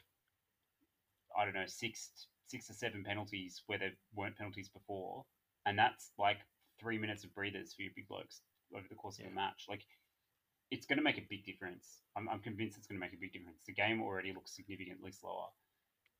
[1.35, 2.11] I don't know, six
[2.47, 5.25] six or seven penalties where there weren't penalties before,
[5.65, 6.37] and that's like
[6.79, 8.41] three minutes of breathers for your big blokes
[8.75, 9.27] over the course yeah.
[9.27, 9.65] of a match.
[9.69, 9.81] Like,
[10.71, 12.01] it's going to make a big difference.
[12.15, 13.59] I'm, I'm convinced it's going to make a big difference.
[13.65, 15.47] The game already looks significantly slower.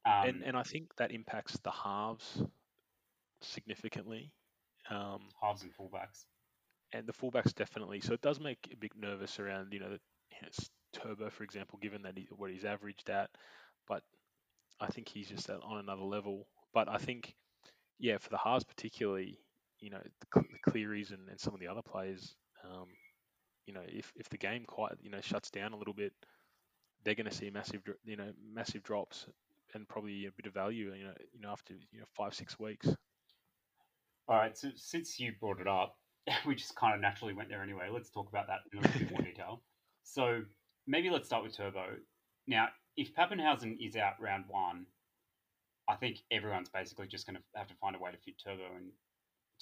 [0.06, 2.42] Um, and, and I think that impacts the halves
[3.42, 4.32] significantly.
[4.90, 6.26] Um, halves and fullbacks.
[6.94, 8.00] And the fullbacks definitely.
[8.00, 10.00] So it does make a bit nervous around, you know, the,
[10.32, 10.50] you know
[10.94, 13.30] Turbo, for example, given that he, what he's averaged at.
[13.88, 14.04] But
[14.80, 16.48] I think he's just on another level.
[16.74, 17.36] But I think,
[18.00, 19.40] yeah, for the halves particularly,
[19.80, 22.36] you know, the, Clearys and, and some of the other players,
[22.66, 22.88] um,
[23.66, 26.14] you know, if, if the game quite, you know, shuts down a little bit,
[27.04, 29.28] they're going to see massive, you know, massive drops
[29.74, 32.60] and probably a bit of value, you know, you know, after you know five six
[32.60, 32.88] weeks.
[34.28, 34.58] All right.
[34.58, 35.98] So since you brought it up,
[36.46, 37.88] we just kind of naturally went there anyway.
[37.92, 39.62] Let's talk about that in a little bit more detail.
[40.10, 40.42] So
[40.88, 41.84] maybe let's start with Turbo.
[42.48, 44.86] Now, if Papenhuyzen is out round one,
[45.90, 48.64] I think everyone's basically just going to have to find a way to fit Turbo
[48.74, 48.86] and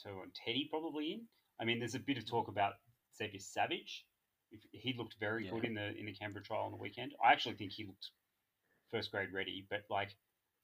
[0.02, 1.22] Turbo and Teddy probably in.
[1.60, 2.74] I mean, there's a bit of talk about
[3.18, 4.06] Xavier Savage.
[4.52, 5.52] If he looked very yeah.
[5.52, 7.14] good in the in the Canberra trial on the weekend.
[7.24, 8.12] I actually think he looked
[8.92, 9.66] first grade ready.
[9.70, 10.16] But like,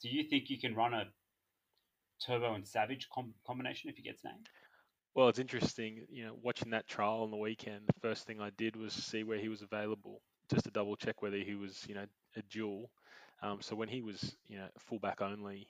[0.02, 1.06] do you think you can run a
[2.26, 4.48] Turbo and Savage com- combination if he gets named?
[5.14, 7.82] Well, it's interesting, you know, watching that trial on the weekend.
[7.88, 11.22] The first thing I did was see where he was available, just to double check
[11.22, 12.06] whether he was, you know,
[12.38, 12.90] a dual.
[13.44, 15.68] Um, so when he was, you know, fullback only,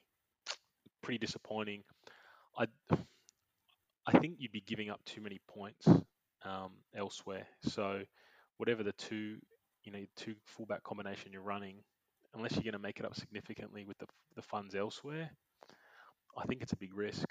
[1.02, 1.84] pretty disappointing.
[2.56, 2.68] I,
[4.08, 5.88] I think you'd be giving up too many points
[6.44, 7.48] um, elsewhere.
[7.64, 8.02] So
[8.58, 9.38] whatever the two,
[9.84, 11.84] you know, two fullback combination you're running,
[12.34, 15.30] unless you're going to make it up significantly with the, the funds elsewhere,
[16.38, 17.28] I think it's a big risk.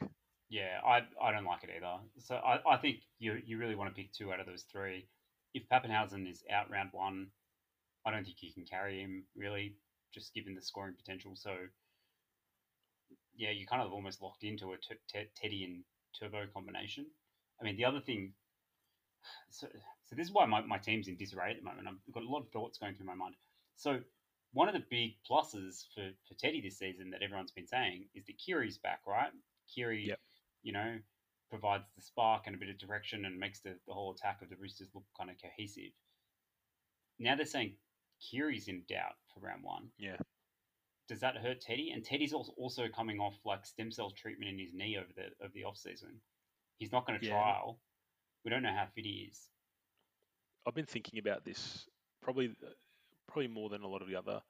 [0.48, 1.98] Yeah, I, I don't like it either.
[2.18, 5.06] So I, I think you you really want to pick two out of those three.
[5.54, 7.28] If Papenhuyzen is out round one,
[8.04, 9.76] I don't think you can carry him really,
[10.12, 11.32] just given the scoring potential.
[11.36, 11.52] So
[13.36, 15.84] yeah, you kind of almost locked into a t- t- Teddy and
[16.18, 17.06] Turbo combination.
[17.60, 18.32] I mean, the other thing,
[19.50, 19.66] so,
[20.04, 21.88] so this is why my, my team's in disarray at the moment.
[21.88, 23.34] I've got a lot of thoughts going through my mind.
[23.76, 24.00] So
[24.52, 28.26] one of the big pluses for, for Teddy this season that everyone's been saying is
[28.26, 29.30] that Keary's back, right?
[29.72, 30.18] Keary, yep.
[30.62, 30.98] you know,
[31.50, 34.48] provides the spark and a bit of direction and makes the, the whole attack of
[34.48, 35.92] the Roosters look kind of cohesive.
[37.18, 37.74] Now they're saying
[38.20, 39.88] Keary's in doubt for round one.
[39.98, 40.16] Yeah.
[41.10, 41.90] Does that hurt Teddy?
[41.92, 45.24] And Teddy's also also coming off like stem cell treatment in his knee over the
[45.44, 46.20] over the off season.
[46.78, 47.32] He's not going to yeah.
[47.32, 47.80] trial.
[48.44, 49.48] We don't know how fit he is.
[50.68, 51.88] I've been thinking about this
[52.22, 52.54] probably
[53.26, 54.40] probably more than a lot of the other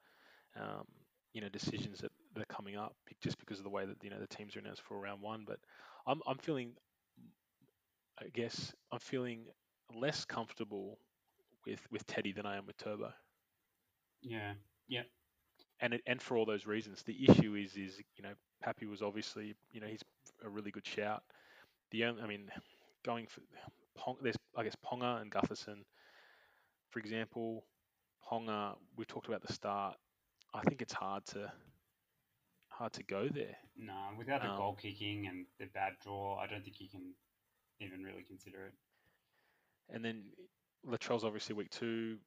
[0.55, 0.85] um,
[1.33, 4.11] you know decisions that, that are coming up just because of the way that you
[4.11, 5.45] know the teams are announced for round one.
[5.47, 5.57] But
[6.05, 6.73] I'm I'm feeling,
[8.19, 9.45] I guess I'm feeling
[9.95, 10.99] less comfortable
[11.65, 13.11] with with Teddy than I am with Turbo.
[14.21, 14.53] Yeah,
[14.87, 15.01] yeah.
[15.81, 19.01] And it, and for all those reasons, the issue is is you know Pappy was
[19.01, 20.03] obviously you know he's
[20.43, 21.23] a really good shout.
[21.91, 22.51] The only I mean
[23.03, 23.41] going for
[23.97, 25.83] Pong, there's I guess Ponga and Gutherson,
[26.91, 27.65] for example.
[28.29, 29.97] Ponga, we talked about the start.
[30.53, 31.51] I think it's hard to
[32.69, 33.57] hard to go there.
[33.75, 37.15] No, without the um, goal kicking and the bad draw, I don't think you can
[37.79, 38.73] even really consider it.
[39.89, 40.23] And then
[40.87, 42.17] Latrell's obviously week two.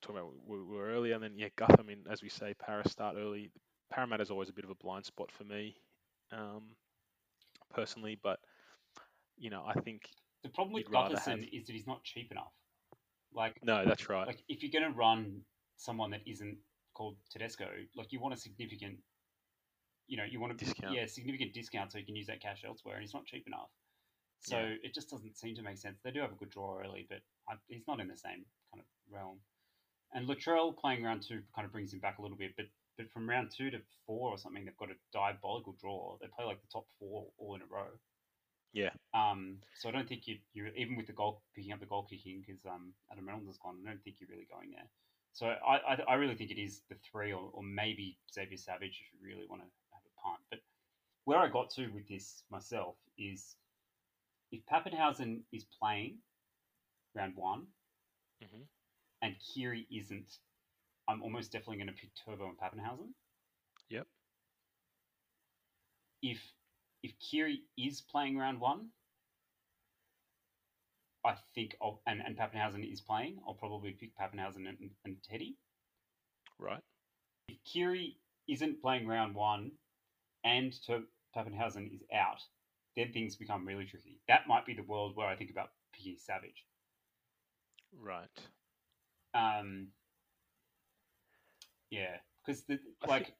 [0.00, 1.76] Talking about we were earlier, and then yeah, Guth.
[1.78, 3.50] I mean, as we say, Paris start early.
[3.90, 5.76] Parramatta's always a bit of a blind spot for me,
[6.32, 6.62] um,
[7.72, 8.18] personally.
[8.22, 8.40] But
[9.38, 10.02] you know, I think
[10.42, 11.48] the problem with Gutherson have...
[11.52, 12.52] is that he's not cheap enough.
[13.34, 14.26] Like no, that's right.
[14.26, 15.40] Like if you're going to run
[15.76, 16.58] someone that isn't
[16.94, 18.98] called Tedesco, like you want a significant,
[20.06, 20.94] you know, you want a discount.
[20.94, 23.70] Yeah, significant discount so you can use that cash elsewhere, and it's not cheap enough.
[24.42, 24.74] So yeah.
[24.82, 25.98] it just doesn't seem to make sense.
[26.02, 28.80] They do have a good draw early, but I, he's not in the same kind
[28.80, 29.38] of realm.
[30.12, 32.66] And Latrell playing round two kind of brings him back a little bit, but
[32.98, 36.18] but from round two to four or something, they've got a diabolical draw.
[36.20, 37.88] They play like the top four all in a row.
[38.74, 38.90] Yeah.
[39.14, 42.06] Um, so I don't think you you even with the goal picking up the goal
[42.08, 43.76] kicking because um, Adam Reynolds has gone.
[43.86, 44.88] I don't think you're really going there.
[45.34, 49.00] So I, I, I really think it is the three or, or maybe Xavier Savage
[49.00, 50.40] if you really want to have a punt.
[50.50, 50.60] But
[51.24, 53.56] where I got to with this myself is
[54.52, 56.18] if Papenhuyzen is playing
[57.14, 57.66] round one
[58.44, 58.62] mm-hmm.
[59.22, 60.30] and Keary isn't,
[61.08, 63.08] I'm almost definitely going to pick Turbo and Papenhuyzen.
[63.88, 64.06] Yep.
[66.22, 66.38] If
[67.02, 68.88] if Keary is playing round one,
[71.24, 75.56] I think I'll, and and Papenhuyzen is playing, I'll probably pick Papenhuyzen and, and Teddy.
[76.60, 76.82] Right.
[77.48, 79.72] If Keary isn't playing round one,
[80.44, 81.04] and Ter-
[81.36, 82.40] Papenhuyzen is out,
[82.96, 84.20] then things become really tricky.
[84.28, 86.64] That might be the world where I think about picking Savage.
[87.98, 88.28] Right.
[89.34, 89.88] Um,
[91.90, 93.36] yeah, because the I like, think-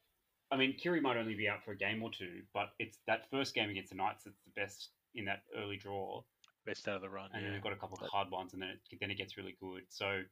[0.50, 3.30] I mean, Keary might only be out for a game or two, but it's that
[3.30, 6.22] first game against the Knights that's the best in that early draw,
[6.66, 7.30] Best out of the run.
[7.32, 7.48] and yeah.
[7.48, 9.56] then they've got a couple of hard ones, and then it then it gets really
[9.60, 9.82] good.
[9.88, 10.22] So,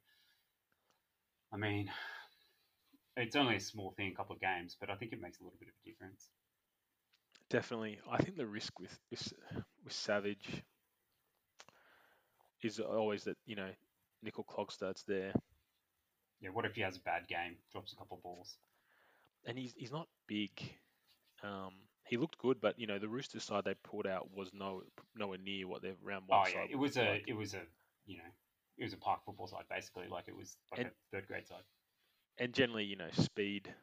[1.53, 1.89] I mean,
[3.17, 5.43] it's only a small thing, a couple of games, but I think it makes a
[5.43, 6.29] little bit of a difference.
[7.51, 7.99] Definitely.
[8.09, 9.33] I think the risk with with,
[9.83, 10.63] with Savage
[12.63, 13.69] is always that you know
[14.23, 15.33] Nickel Clogstad's there,
[16.39, 18.57] Yeah, what if he has a bad game, drops a couple of balls?
[19.45, 20.51] and he's he's not big.
[21.43, 21.73] Um,
[22.07, 24.83] he looked good, but you know the Roosters side they pulled out was no
[25.15, 27.25] nowhere near what their round one Oh yeah, it was looked a like.
[27.27, 27.61] it was a
[28.05, 28.29] you know
[28.77, 31.47] it was a park football side basically, like it was like And- a third grade
[31.47, 31.63] side.
[32.37, 33.73] and generally, you know, speed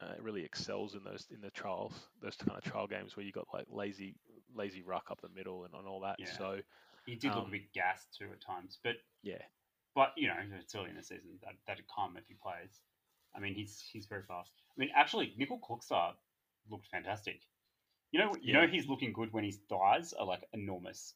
[0.00, 3.32] uh, really excels in those in the trials, those kind of trial games where you
[3.32, 4.14] got like lazy
[4.54, 6.16] lazy ruck up the middle and, and all that.
[6.18, 6.32] Yeah.
[6.36, 6.58] So
[7.06, 9.42] He did look a Um, bit gassed too at times, but yeah,
[9.94, 12.80] but you know it's early in the season that that'd come if he plays.
[13.34, 14.50] I mean he's he's very fast.
[14.76, 16.12] I mean actually Nickel Cookstar
[16.70, 17.40] looked fantastic.
[18.12, 21.14] You know you know he's looking good when his thighs are like enormous.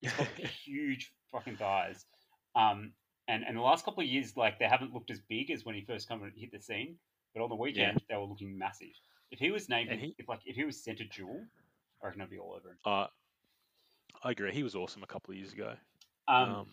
[0.00, 0.26] He's got
[0.64, 2.04] huge fucking thighs.
[2.56, 2.92] Um
[3.28, 5.74] and, and the last couple of years like they haven't looked as big as when
[5.76, 6.96] he first come and hit the scene,
[7.34, 8.88] but on the weekend they were looking massive.
[9.30, 11.46] If he was named he- if like if he was centre jewel,
[12.02, 12.78] I reckon I'd be all over him.
[12.84, 13.06] uh,
[14.24, 14.52] I agree.
[14.52, 15.74] He was awesome a couple of years ago.
[16.28, 16.66] Um, Um,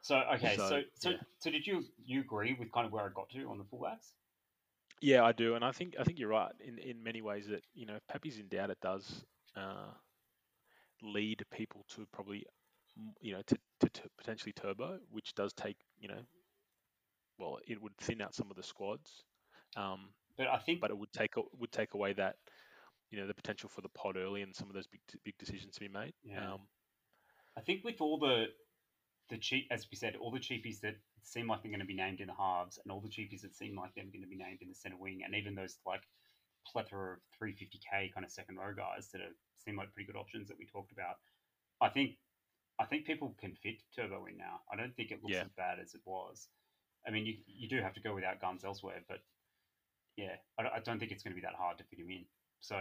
[0.00, 1.16] So okay, so So, so, yeah.
[1.38, 4.14] so did you you agree with kind of where I got to on the fullbacks?
[5.00, 7.62] Yeah, I do, and I think I think you're right in in many ways that
[7.74, 9.24] you know if Pepe's in doubt, it does
[9.56, 9.90] uh,
[11.02, 12.44] lead people to probably
[13.20, 16.20] you know to, to, to potentially turbo, which does take you know
[17.38, 19.24] well it would thin out some of the squads,
[19.76, 22.36] um, But I think but it would take would take away that
[23.10, 25.74] you know the potential for the pod early and some of those big big decisions
[25.74, 26.14] to be made.
[26.22, 26.54] Yeah.
[26.54, 26.60] Um,
[27.56, 28.46] I think with all the
[29.28, 31.94] the cheap, as we said, all the cheapies that seem like they're going to be
[31.94, 34.36] named in the halves, and all the cheapies that seem like they're going to be
[34.36, 36.02] named in the centre wing, and even those like
[36.66, 40.48] plethora of 350k kind of second row guys that are, seem like pretty good options
[40.48, 41.16] that we talked about.
[41.80, 42.16] I think
[42.78, 44.60] I think people can fit Turbo in now.
[44.72, 45.42] I don't think it looks Yeah.
[45.42, 46.48] as bad as it was.
[47.06, 49.20] I mean, you you do have to go without guns elsewhere, but
[50.16, 52.10] yeah, I, don't- I don't think it's going to be that hard to fit him
[52.10, 52.24] in.
[52.60, 52.76] So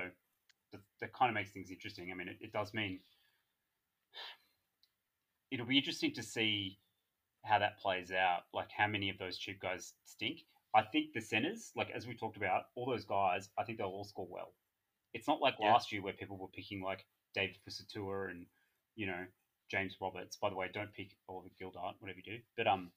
[0.72, 2.12] that, that kind of makes things interesting.
[2.12, 3.00] I mean, it, it does mean
[5.52, 6.80] it'll be interesting to see
[7.44, 8.42] how that plays out.
[8.54, 10.40] Like how many of those cheap guys stink.
[10.74, 13.88] I think the centers, like as we talked about, all those guys, I think they'll
[13.88, 14.54] all score well.
[15.14, 15.74] It's not like Yeah.
[15.74, 18.46] last year where people were picking like David Fusitu'a and
[18.96, 19.26] you know
[19.70, 20.38] James Roberts.
[20.38, 22.40] By the way, don't pick Oliver Gildart, whatever you do.
[22.56, 22.92] But um,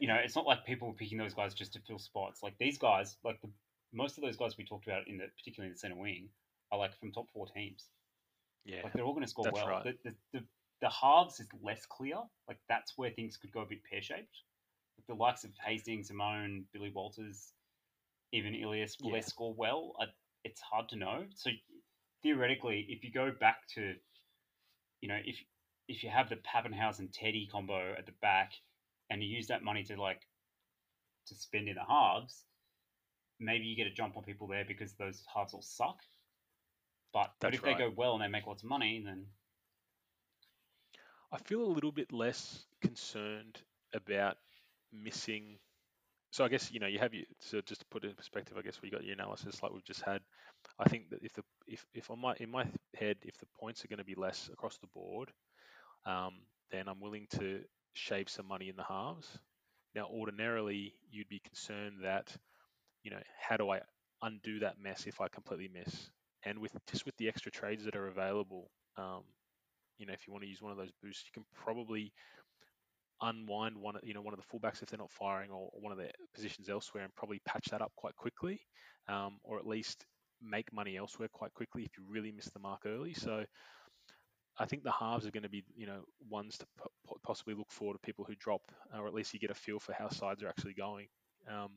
[0.00, 2.42] you know, it's not like people were picking those guys just to fill spots.
[2.42, 3.50] Like these guys, like the
[3.92, 6.28] most of those guys we talked about in the particularly in the center wing,
[6.70, 7.88] are like from top four teams.
[8.64, 9.66] yeah, Like they're all going to score That's well.
[9.68, 9.84] right.
[9.84, 10.44] The, the, the,
[10.80, 12.16] the halves is less clear.
[12.48, 14.42] Like that's where things could go a bit pear shaped.
[14.98, 17.52] Like the likes of Hastings, Simone, Billy Walters,
[18.32, 19.16] even Ilias, will Yeah.
[19.16, 19.92] they score well?
[20.00, 20.06] I,
[20.44, 21.24] it's hard to know.
[21.34, 21.50] So
[22.22, 23.94] theoretically, if you go back to,
[25.00, 25.36] you know, if
[25.88, 28.52] if you have the Papenhuyzen Teddy combo at the back,
[29.10, 30.22] and you use that money to like
[31.26, 32.44] to spend in the halves,
[33.38, 35.98] maybe you get a jump on people there because those halves will suck.
[37.12, 37.76] But but if right.
[37.76, 39.26] they go well and they make lots of money, then
[41.30, 43.60] I feel a little bit less concerned
[43.94, 44.36] about
[44.92, 45.58] missing.
[46.30, 48.56] So I guess you know you have your so just to put it in perspective,
[48.58, 50.22] I guess we got your analysis like we've just had.
[50.78, 53.84] I think that if the if if on my in my head if the points
[53.84, 55.30] are going to be less across the board,
[56.06, 56.34] um,
[56.70, 57.60] then I'm willing to
[57.94, 59.38] shave some money in the halves.
[59.94, 62.34] Now, ordinarily, you'd be concerned that
[63.02, 63.80] you know how do I
[64.22, 66.10] undo that mess if I completely miss?
[66.44, 69.22] And with just with the extra trades that are available, um,
[69.98, 72.12] you know, if you want to use one of those boosts, you can probably
[73.20, 75.92] unwind one, of- you know, one of the fullbacks if they're not firing, or one
[75.92, 78.60] of their positions elsewhere, and probably patch that up quite quickly,
[79.08, 80.04] um, or at least
[80.40, 83.14] make money elsewhere quite quickly if you really miss the mark early.
[83.14, 83.44] So,
[84.58, 87.54] I think the halves are going to be, you know, ones to po- po- possibly
[87.54, 88.62] look for to people who drop,
[88.94, 91.08] or at least you get a feel for how sides are actually going.
[91.48, 91.70] Um,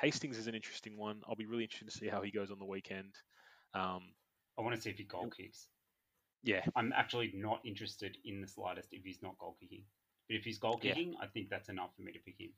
[0.00, 1.22] Hastings is an interesting one.
[1.28, 3.14] I'll be really interested to see how he goes on the weekend.
[3.74, 4.14] Um,
[4.58, 5.68] I want to see if he goal kicks.
[6.42, 9.84] yeah, I'm actually not interested in the slightest if he's not goal kicking.
[10.28, 10.94] But if he's goal Yeah.
[10.94, 12.50] kicking, I think that's enough for me to pick him.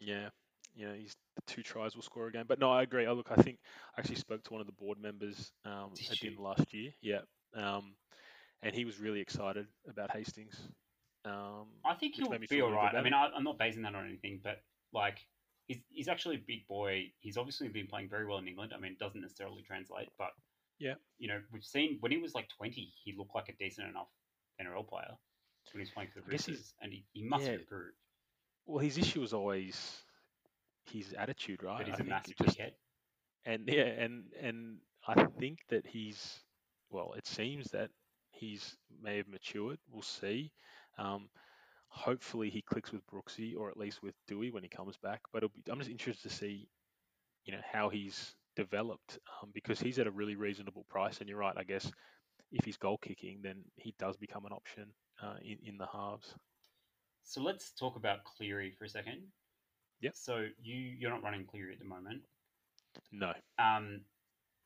[0.00, 0.28] Yeah,
[0.74, 2.44] you know, he's the two tries will score a game.
[2.46, 3.06] But no, I agree.
[3.06, 3.58] I look, I think
[3.96, 6.74] I actually spoke to one of the board members um, Did at the end last
[6.74, 6.92] year.
[7.00, 7.20] Yeah,
[7.56, 7.94] um,
[8.62, 10.56] and he was really excited about Hastings.
[11.24, 12.94] Um, I think he'll be all right.
[12.94, 14.62] I mean, I, I'm not basing that on anything, but
[14.92, 15.18] like
[15.66, 17.12] he's he's actually a big boy.
[17.20, 18.72] He's obviously been playing very well in England.
[18.76, 20.30] I mean, it doesn't necessarily translate, but
[20.78, 20.94] Yeah.
[21.18, 24.08] you know, we've seen when he was like 20, he looked like a decent enough
[24.60, 25.16] NRL player
[25.72, 27.52] when he's playing for the Roosters, and he, he must yeah.
[27.52, 27.94] have improved.
[28.66, 30.02] well, his issue was always
[30.92, 31.78] his attitude, right?
[31.78, 32.72] But he's I a massive just- dickhead.
[33.46, 36.40] and yeah, and and I think that he's
[36.92, 37.14] well.
[37.16, 37.90] It seems that
[38.30, 39.78] he's may have matured.
[39.90, 40.52] We'll see.
[40.98, 41.28] Um,
[41.88, 45.20] hopefully, he clicks with Brooksy or at least with Dewey when he comes back.
[45.32, 46.68] But it'll be, I'm just interested to see,
[47.44, 51.20] you know, how he's developed um, because he's at a really reasonable price.
[51.20, 51.90] And you're right, I guess
[52.50, 54.84] if he's goal kicking, then he does become an option
[55.22, 56.34] uh, in in the halves.
[57.24, 59.22] So let's talk about Cleary for a second.
[60.00, 60.12] Yep.
[60.16, 62.22] So you you're not running Cleary at the moment.
[63.10, 64.02] No, Um,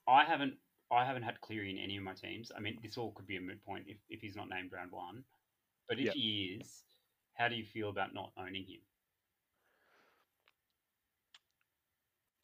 [0.09, 0.55] I haven't
[0.91, 2.53] I haven't had Cleary in any of my teams.
[2.57, 4.93] I mean, this all could be a moot point if, if he's not named round
[4.93, 5.25] one.
[5.89, 6.15] But if Yep.
[6.15, 6.85] he is,
[7.35, 8.81] how do you feel about not owning him?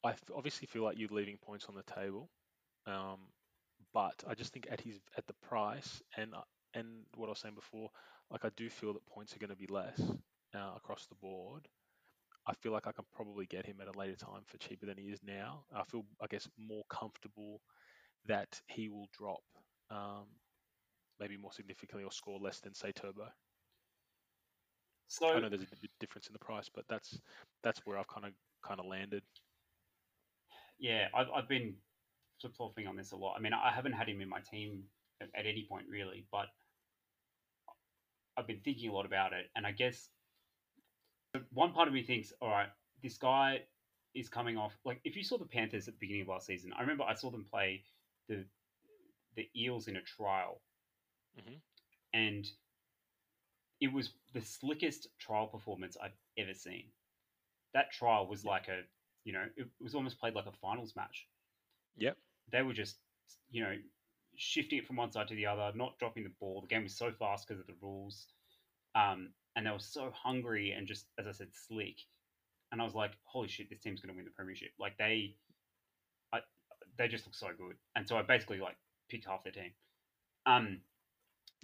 [0.03, 2.29] I obviously feel like you're leaving points on the table,
[2.85, 3.19] um,
[3.93, 6.41] but I just think at his at the price and uh,
[6.73, 7.89] and what I was saying before,
[8.29, 9.99] like I do feel that points are going to be less
[10.53, 11.67] uh, across the board.
[12.45, 14.97] I feel like I can probably get him at a later time for cheaper than
[14.97, 15.63] he is now.
[15.73, 17.61] I feel, I guess, more comfortable
[18.27, 19.43] that he will drop
[19.91, 20.25] um,
[21.19, 23.27] maybe more significantly or score less than say Turbo.
[25.07, 27.19] So I know there's a difference in the price, but that's
[27.63, 28.31] that's where I've kind of
[28.65, 29.23] kind of landed.
[30.79, 31.75] yeah, I've, I've been
[32.41, 33.35] flip flopping on this a lot.
[33.37, 34.83] I mean, I haven't had him in my team
[35.21, 36.47] at, at any point really, but
[38.37, 40.09] I've been thinking a lot about it, and I guess
[41.51, 42.69] one part of me thinks, all right,
[43.01, 43.61] this guy
[44.15, 44.77] is coming off.
[44.85, 47.13] Like, if you saw the Panthers at the beginning of last season, I remember I
[47.15, 47.83] saw them play
[48.27, 48.45] the
[49.35, 50.61] the Eels in a trial,
[51.37, 51.59] Mhm.
[52.13, 52.45] and
[53.79, 56.91] it was the slickest trial performance I've ever seen.
[57.73, 58.87] That trial was like a,
[59.23, 61.27] you know, it was almost played like a finals match.
[61.95, 62.17] Yep.
[62.49, 62.99] They were just,
[63.49, 63.81] you know,
[64.35, 66.61] shifting it from one side to the other, not dropping the ball.
[66.61, 68.27] The game was so fast because of the rules,
[68.95, 71.99] um, and they were so hungry and just, as I said, slick.
[72.71, 74.73] And I was like, holy shit, this team's going to win the premiership.
[74.79, 75.37] Like they,
[76.97, 77.75] they just look so good.
[77.95, 78.75] And so I basically like
[79.09, 79.71] picked half their team.
[80.45, 80.79] Um,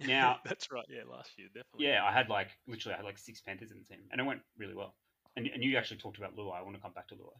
[0.00, 0.84] now that's right.
[0.88, 1.86] Yeah, last year definitely.
[1.86, 4.24] yeah, I had like literally I had like six Panthers in the team, and it
[4.24, 4.94] went really well.
[5.36, 6.58] And and you actually talked about Luai.
[6.58, 7.36] I want to come back to Luai,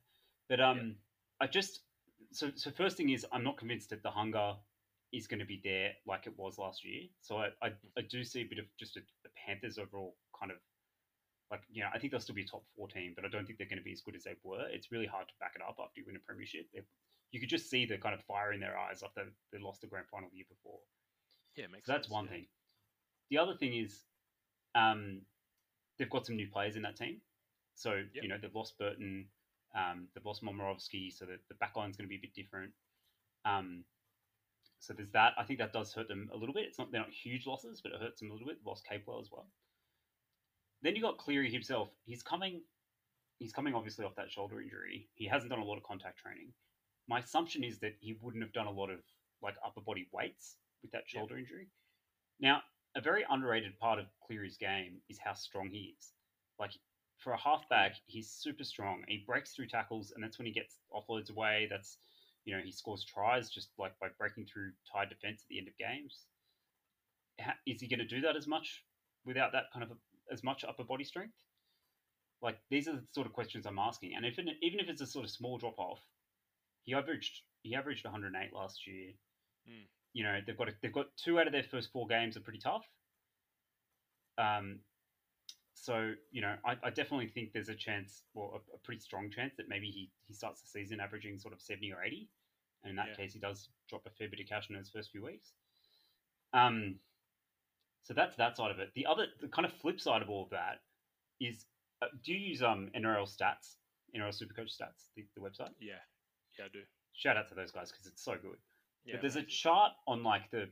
[0.49, 0.97] but um,
[1.41, 1.81] I just
[2.33, 4.55] so so first thing is I'm not convinced that the hunger
[5.13, 7.05] is going to be there like it was last year.
[7.23, 10.53] So I I, I do see a bit of just a, the Panthers overall kind
[10.53, 10.59] of
[11.51, 13.47] like you know I think they'll still be a top four team, but I don't
[13.47, 14.69] think they're going to be as good as they were.
[14.71, 16.67] It's really hard to back it up after you win a premiership.
[16.73, 16.83] They,
[17.33, 19.87] you could just see the kind of fire in their eyes after they lost the
[19.87, 20.81] grand final the year before.
[21.57, 22.31] yeah, makes So that's sense, one yeah.
[22.33, 22.47] thing.
[23.31, 24.05] The other thing is,
[24.75, 25.21] um,
[25.99, 27.21] they've got some new players in that team.
[27.75, 28.23] So Yep.
[28.23, 29.29] you know they've lost Burton,
[29.75, 32.73] um, they've lost Momirovski, so that the back line's going to be a bit different.
[33.45, 33.85] Um,
[34.81, 35.35] so there's that.
[35.39, 36.65] I think that does hurt them a little bit.
[36.65, 38.59] It's not they're not huge losses, but it hurts them a little bit.
[38.67, 39.47] Lost Capewell as well.
[40.83, 41.91] Then you got Cleary himself.
[42.05, 42.63] He's coming.
[43.39, 45.09] He's coming obviously off that shoulder injury.
[45.15, 46.53] He hasn't done a lot of contact training.
[47.09, 49.01] My assumption is that he wouldn't have done a lot of
[49.43, 51.69] like upper body weights with that shoulder injury.
[52.41, 52.63] Now,
[52.97, 56.13] a very underrated part of Cleary's game is how strong he is.
[56.59, 56.73] Like
[57.19, 58.01] for a halfback, mm.
[58.07, 59.03] he's super strong.
[59.07, 61.69] He breaks through tackles, and that's when he gets offloads away.
[61.71, 61.99] That's
[62.45, 65.69] you know he scores tries just like by breaking through tight defense at the end
[65.69, 66.25] of games.
[67.41, 68.85] Ha- Is he going to do that as much
[69.25, 69.97] without that kind of
[70.33, 71.35] as much upper body strength?
[72.43, 74.15] Like these are the sort of questions I'm asking.
[74.17, 76.01] And if it, even if it's a sort of small drop off,
[76.85, 79.13] he averaged he averaged 108 last year.
[79.69, 79.87] Mm.
[80.13, 82.41] You know they've got a, they've got two out of their first four games are
[82.41, 82.87] pretty tough.
[84.39, 84.81] Um,
[85.75, 89.31] so you know I, I definitely think there's a chance, well, a, a pretty strong
[89.31, 92.29] chance that maybe he he starts the season averaging sort of 70 or 80,
[92.83, 93.15] and in that Yeah.
[93.15, 95.53] case he does drop a fair bit of cash in his first few weeks.
[96.53, 96.99] Um,
[98.03, 98.93] so that's that side of it.
[98.95, 100.81] The other, the kind of flip side of all of that
[101.39, 101.67] is,
[102.03, 103.77] uh, do you use um NRL stats,
[104.17, 105.71] NRL Supercoach stats, the, the website?
[105.79, 106.01] Yeah,
[106.65, 106.81] I do.
[107.13, 108.57] Shout out to those guys because it's so good.
[109.05, 110.69] Yeah, but there's a chart on like the,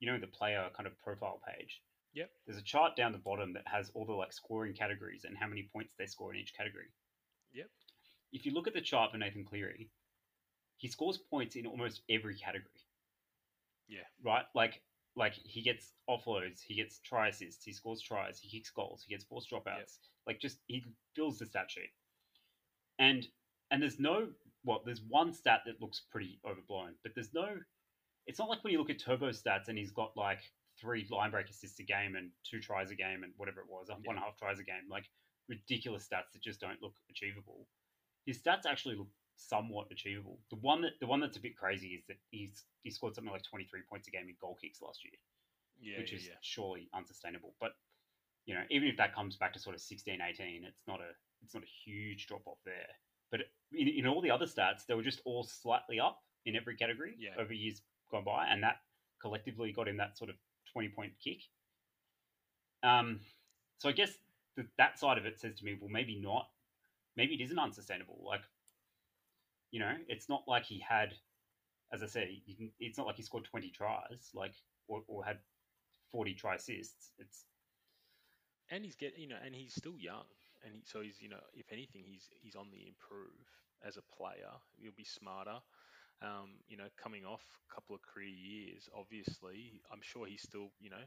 [0.00, 1.80] you know, the player kind of profile page.
[2.14, 2.30] Yep.
[2.46, 5.46] There's a chart down the bottom that has all the like scoring categories and how
[5.46, 6.86] many points they score in each category.
[7.52, 7.68] Yep.
[8.32, 9.90] If you look at the chart for Nathan Cleary,
[10.78, 12.70] he scores points in almost every category.
[13.88, 14.00] Yeah.
[14.24, 14.44] Right?
[14.54, 14.82] Like
[15.14, 19.14] like he gets offloads, he gets try assists, he scores tries, he kicks goals, he
[19.14, 19.98] gets forced dropouts.
[20.26, 20.84] Like just he
[21.14, 21.90] fills the stat sheet.
[22.98, 23.26] and
[23.70, 24.28] and there's no
[24.66, 27.46] well, there's one stat that looks pretty overblown, but there's no.
[28.26, 30.40] It's not like when you look at Turbo stats and he's got like
[30.80, 33.88] three line break assists a game and two tries a game and whatever it was,
[33.88, 35.08] one and a half tries a game, like
[35.48, 37.68] ridiculous stats that just don't look achievable.
[38.26, 40.40] His stats actually look somewhat achievable.
[40.50, 43.32] The one that the one that's a bit crazy is that he's he scored something
[43.32, 45.14] like 23 points a game in goal kicks last year,
[45.78, 46.34] Yeah, which yeah, is yeah.
[46.42, 47.54] surely unsustainable.
[47.60, 47.72] But
[48.46, 51.10] you know, even if that comes back to sort of 16, 18, it's not a
[51.42, 52.88] it's not a huge drop off there.
[53.30, 53.40] But
[53.72, 57.14] in, in all the other stats, they were just all slightly up in every category
[57.18, 57.34] Yeah.
[57.38, 58.76] over years gone by, and that
[59.20, 60.36] collectively got him that sort of
[60.72, 61.42] 20 point kick.
[62.82, 63.20] Um,
[63.78, 64.12] so I guess
[64.56, 66.48] that that side of it says to me, well, maybe not.
[67.16, 68.22] Maybe it isn't unsustainable.
[68.26, 68.42] Like,
[69.70, 71.14] you know, it's not like he had,
[71.92, 74.54] as I say, you can, it's not like he scored 20 tries, like,
[74.86, 75.38] or, or had
[76.12, 77.10] 40 try assists.
[77.18, 77.44] It's
[78.70, 80.24] and he's get you know, and he's still young,
[80.64, 83.44] and he, so he's you know, if anything, he's he's on the improve
[83.86, 84.52] as a player.
[84.80, 85.58] He'll be smarter.
[86.22, 90.72] Um, you know, coming off a couple of career years, obviously, I'm sure he's still
[90.80, 91.04] you know,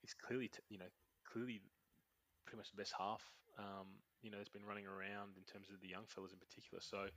[0.00, 0.90] he's clearly t- you know
[1.26, 1.60] clearly
[2.46, 3.22] pretty much the best half.
[3.58, 6.80] Um, you know, has been running around in terms of the young fellas in particular.
[6.80, 7.10] So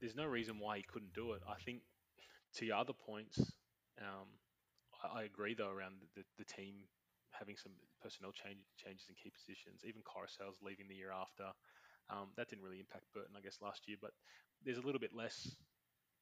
[0.00, 1.42] there's no reason why he couldn't do it.
[1.46, 1.82] I think
[2.56, 3.38] to your other points,
[4.00, 4.26] um,
[5.04, 6.74] I, agree though around the, the team
[7.40, 7.72] having some
[8.04, 9.82] personnel change, changes in key positions.
[9.82, 11.48] Even Koroisau's leaving the year after.
[12.12, 14.12] Um, that didn't really impact Burton, I guess, last year, but
[14.62, 15.56] there's a little bit less,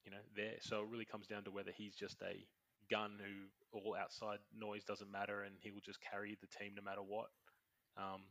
[0.05, 0.55] you know, there.
[0.63, 2.39] So it really comes down to whether he's just a
[2.89, 6.81] gun who all outside noise doesn't matter and he will just carry the team no
[6.81, 7.27] matter what.
[7.97, 8.21] Um,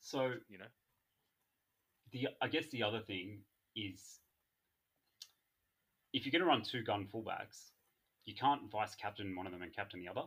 [0.00, 0.70] so you know,
[2.12, 3.40] the I guess the other thing
[3.76, 4.20] is
[6.12, 7.70] if you're going to run two gun fullbacks,
[8.24, 10.26] you can't vice captain one of them and captain the other.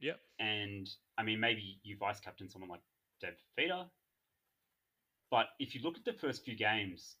[0.00, 0.20] Yep.
[0.38, 0.88] And
[1.18, 2.82] I mean, maybe you vice captain someone like
[3.20, 3.84] Dev Feeder,
[5.30, 7.16] but if you look at the first few games,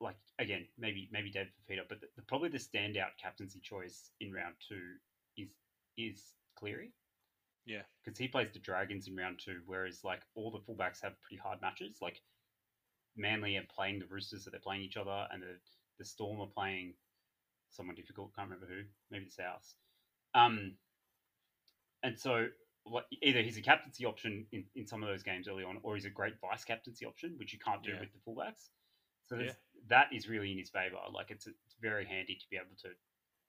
[0.00, 4.32] like again, maybe maybe Dev Feeder, but the, the, probably the standout captaincy choice in
[4.32, 4.96] round two
[5.36, 5.50] is
[5.96, 6.92] is Cleary.
[7.66, 7.82] Yeah.
[8.02, 11.40] because he plays the Dragons in round two, whereas like all the fullbacks have pretty
[11.40, 11.98] hard matches.
[12.00, 12.20] Like
[13.16, 15.58] Manly are playing the Roosters, so they're playing each other, and the
[15.98, 16.94] the Storm are playing
[17.70, 18.34] someone difficult.
[18.34, 18.82] Can't remember who.
[19.10, 19.74] Maybe the South.
[20.34, 20.76] Um,
[22.02, 22.48] and so
[22.86, 25.94] like, either he's a captaincy option in, in some of those games early on, or
[25.94, 28.00] he's a great vice captaincy option, which you can't do Yeah.
[28.00, 28.70] with the fullbacks.
[29.26, 29.52] So Yeah.
[29.88, 30.96] that is really in his favour.
[31.12, 32.90] Like it's it's very handy to be able to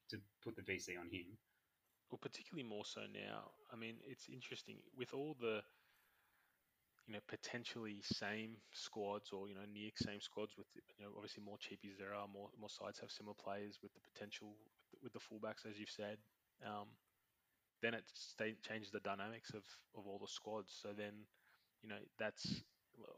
[0.10, 1.38] to put the VC on him.
[2.10, 3.52] well, particularly more so now.
[3.72, 5.64] I mean, it's interesting with all the,
[7.08, 11.44] you know, potentially same squads or you know near same squads with you know obviously
[11.44, 14.56] more cheapies there are more more sides have similar players with the potential
[15.02, 16.18] with the fullbacks as you've said.
[16.66, 16.88] Um,
[17.82, 18.04] then it
[18.68, 19.64] changes the dynamics of
[19.96, 20.74] of all the squads.
[20.82, 21.14] So then,
[21.82, 22.64] you know, that's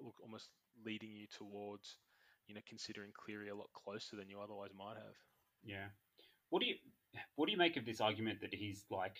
[0.01, 0.49] look almost
[0.85, 1.97] leading you towards,
[2.47, 5.15] you know, considering Cleary a lot closer than you otherwise might have.
[5.63, 5.87] Yeah.
[6.49, 6.75] What do you
[7.35, 9.17] what do you make of this argument that he's like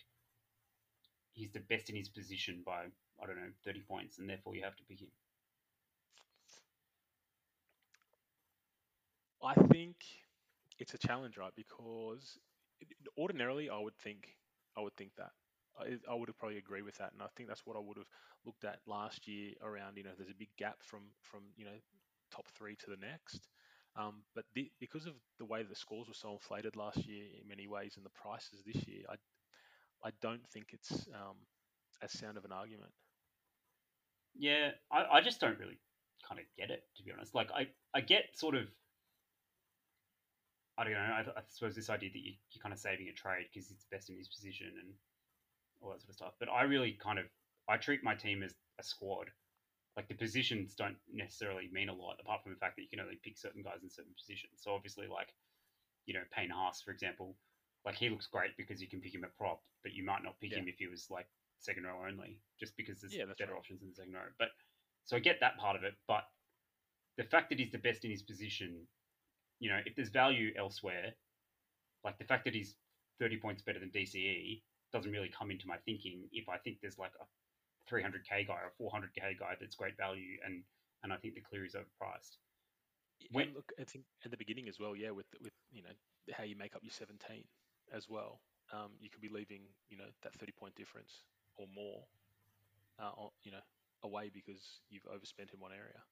[1.33, 2.85] he's the best in his position by
[3.21, 5.09] I don't know thirty points, and therefore you have to pick him?
[9.43, 9.97] I think
[10.79, 11.53] it's a challenge, right?
[11.55, 12.39] Because
[13.17, 14.37] ordinarily, I would think,
[14.77, 15.31] I would think that.
[15.79, 17.97] I, I would have probably agree with that, and I think that's what I would
[17.97, 18.07] have
[18.45, 19.53] looked at last year.
[19.61, 21.77] Around, you know, there's a big gap from from you know
[22.31, 23.47] top three to the next.
[23.95, 27.47] Um, but the, because of the way the scores were so inflated last year in
[27.47, 29.15] many ways, and the prices this year, I
[30.07, 31.37] I don't think it's um,
[32.01, 32.91] as sound of an argument.
[34.35, 35.79] Yeah, I, I just don't really
[36.27, 37.35] kind of get it to be honest.
[37.35, 38.65] Like I, I get sort of
[40.77, 40.99] I don't know.
[40.99, 43.85] I, I suppose this idea that you, you're kind of saving a trade because it's
[43.91, 44.93] best in his position and
[45.81, 46.33] all that sort of stuff.
[46.39, 47.25] But I really kind of
[47.69, 49.29] I treat my team as a squad.
[49.95, 52.99] Like the positions don't necessarily mean a lot, apart from the fact that you can
[52.99, 54.53] only pick certain guys in certain positions.
[54.57, 55.29] So obviously, like
[56.05, 57.37] you know, Payne Haas, for example,
[57.85, 60.39] like he looks great because you can pick him at prop, but you might not
[60.39, 60.59] pick Yeah.
[60.59, 61.27] him if he was like
[61.59, 63.59] second row only, just because there's Yeah, better right.
[63.59, 64.27] options in the second row.
[64.39, 64.49] But
[65.05, 66.23] so I get that part of it, but
[67.17, 68.87] the fact that he's the best in his position,
[69.63, 71.13] you know, if there's value elsewhere,
[72.03, 72.75] like the fact that he's
[73.19, 74.61] 30 points better than DCE
[74.91, 77.25] doesn't really come into my thinking if I think there's like a
[77.89, 80.63] 300k guy or a 400k guy that's great value and
[81.01, 82.35] and I think the Cleary's overpriced.
[83.31, 85.95] When- And look, I think at the beginning as well, yeah, with with you know
[86.35, 87.47] how you make up your 17
[87.93, 88.41] as well.
[88.73, 91.23] Um, you could be leaving you know that 30 point difference
[91.55, 92.03] or more,
[92.99, 93.11] uh,
[93.43, 93.63] you know,
[94.03, 96.03] away because you've overspent in one area.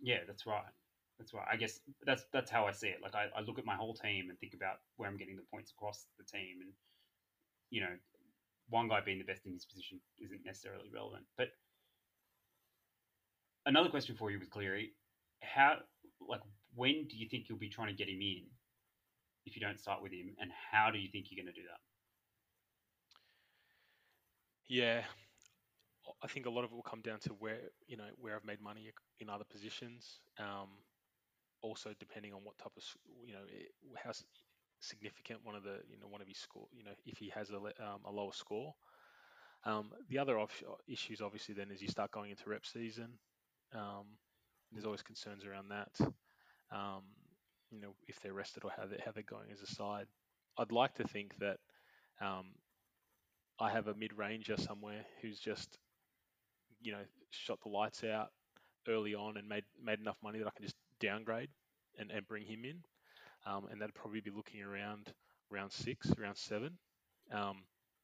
[0.00, 0.72] Yeah, that's right.
[1.18, 1.46] That's right.
[1.50, 2.98] I guess that's that's how I see it.
[3.02, 5.42] Like I, I look at my whole team and think about where I'm getting the
[5.50, 6.72] points across the team, and
[7.70, 7.96] you know,
[8.68, 11.24] one guy being the best in his position isn't necessarily relevant.
[11.38, 11.48] But
[13.64, 14.92] another question for you with Cleary:
[15.42, 15.78] How,
[16.26, 16.42] like,
[16.74, 18.44] when do you think you'll be trying to get him in
[19.46, 21.66] if you don't start with him, and how do you think you're going to do
[21.66, 21.80] that?
[24.68, 25.02] Yeah,
[26.22, 28.44] I think a lot of it will come down to where you know where I've
[28.44, 28.90] made money
[29.20, 30.20] in other positions.
[30.38, 30.68] Um,
[31.62, 32.84] also, depending on what type of
[33.24, 33.40] you know
[34.02, 34.12] how
[34.80, 37.50] significant one of the you know one of his score you know if he has
[37.50, 38.74] a um, a lower score.
[39.64, 43.18] Um, the other off- issues obviously then is you start going into rep season.
[43.74, 44.06] Um,
[44.70, 45.90] there's always concerns around that.
[46.70, 47.02] Um,
[47.70, 50.06] you know if they're rested or how they how they're going as a side.
[50.58, 51.58] I'd like to think that
[52.20, 52.52] um,
[53.60, 55.78] I have a mid ranger somewhere who's just
[56.80, 58.28] you know shot the lights out
[58.88, 61.50] early on and made made enough money that I can just downgrade
[61.98, 62.78] and, and bring him in,
[63.46, 65.12] um, and that'd probably be looking around
[65.50, 66.78] round six, round seven.
[67.32, 67.62] Um,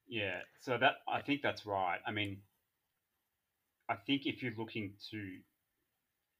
[0.08, 1.98] yeah, so that I think that's right.
[2.06, 2.38] I mean,
[3.88, 5.38] I think if you're looking to,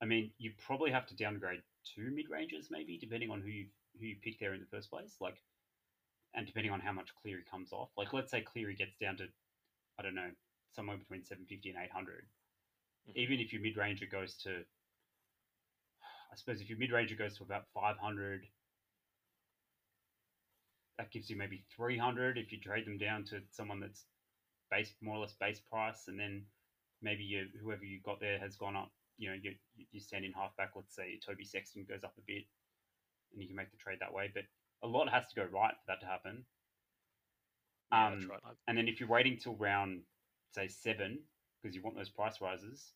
[0.01, 1.63] I mean, you probably have to downgrade
[1.95, 3.67] two mid rangers, maybe depending on who you
[3.99, 5.17] who you pick there in the first place.
[5.21, 5.37] Like,
[6.35, 7.91] and depending on how much Cleary comes off.
[7.97, 9.25] Like, let's say Cleary gets down to,
[9.99, 10.31] I don't know,
[10.75, 12.25] somewhere between 750 and 800.
[13.09, 13.19] Mm-hmm.
[13.19, 14.65] Even if your mid ranger goes to,
[16.33, 18.47] I suppose if your mid ranger goes to about 500,
[20.99, 24.07] that gives you maybe 300 if you trade them down to someone that's
[24.71, 26.43] base more or less base price, and then
[27.03, 28.91] maybe you whoever you got there has gone up.
[29.19, 29.53] You know, you
[29.91, 30.71] you stand in halfback.
[30.75, 32.45] Let's say Toby Sexton goes up a bit,
[33.33, 34.31] and you can make the trade that way.
[34.33, 34.45] But
[34.83, 36.45] a lot has to go right for that to happen.
[37.93, 38.41] Yeah, um, right.
[38.69, 40.01] And then if you're waiting till round
[40.55, 41.19] say seven
[41.61, 42.93] because you want those price rises,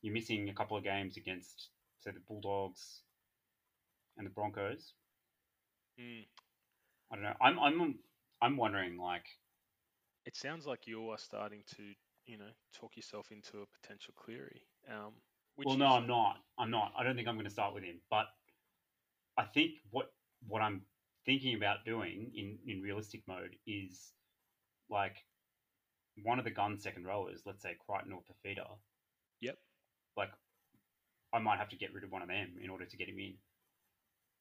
[0.00, 1.70] you're missing a couple of games against
[2.00, 3.02] say the Bulldogs
[4.16, 4.94] and the Broncos.
[6.00, 6.26] Mm.
[7.12, 7.34] I don't know.
[7.40, 7.94] I'm I'm
[8.42, 9.26] I'm wondering like.
[10.26, 11.82] It sounds like you are starting to
[12.26, 14.62] you know talk yourself into a potential Cleary.
[14.88, 15.12] Um,
[15.56, 16.36] well, no, I'm not.
[16.58, 16.92] I'm not.
[16.98, 18.00] I don't think I'm going to start with him.
[18.10, 18.26] But
[19.36, 20.12] I think what
[20.46, 20.82] what I'm
[21.26, 24.12] thinking about doing in in realistic mode is
[24.88, 25.16] like
[26.22, 28.66] one of the gun second rowers, let's say Crichton or Fifita.
[29.40, 29.58] Yep.
[30.16, 30.30] Like,
[31.32, 33.18] I might have to get rid of one of them in order to get him
[33.18, 33.34] in.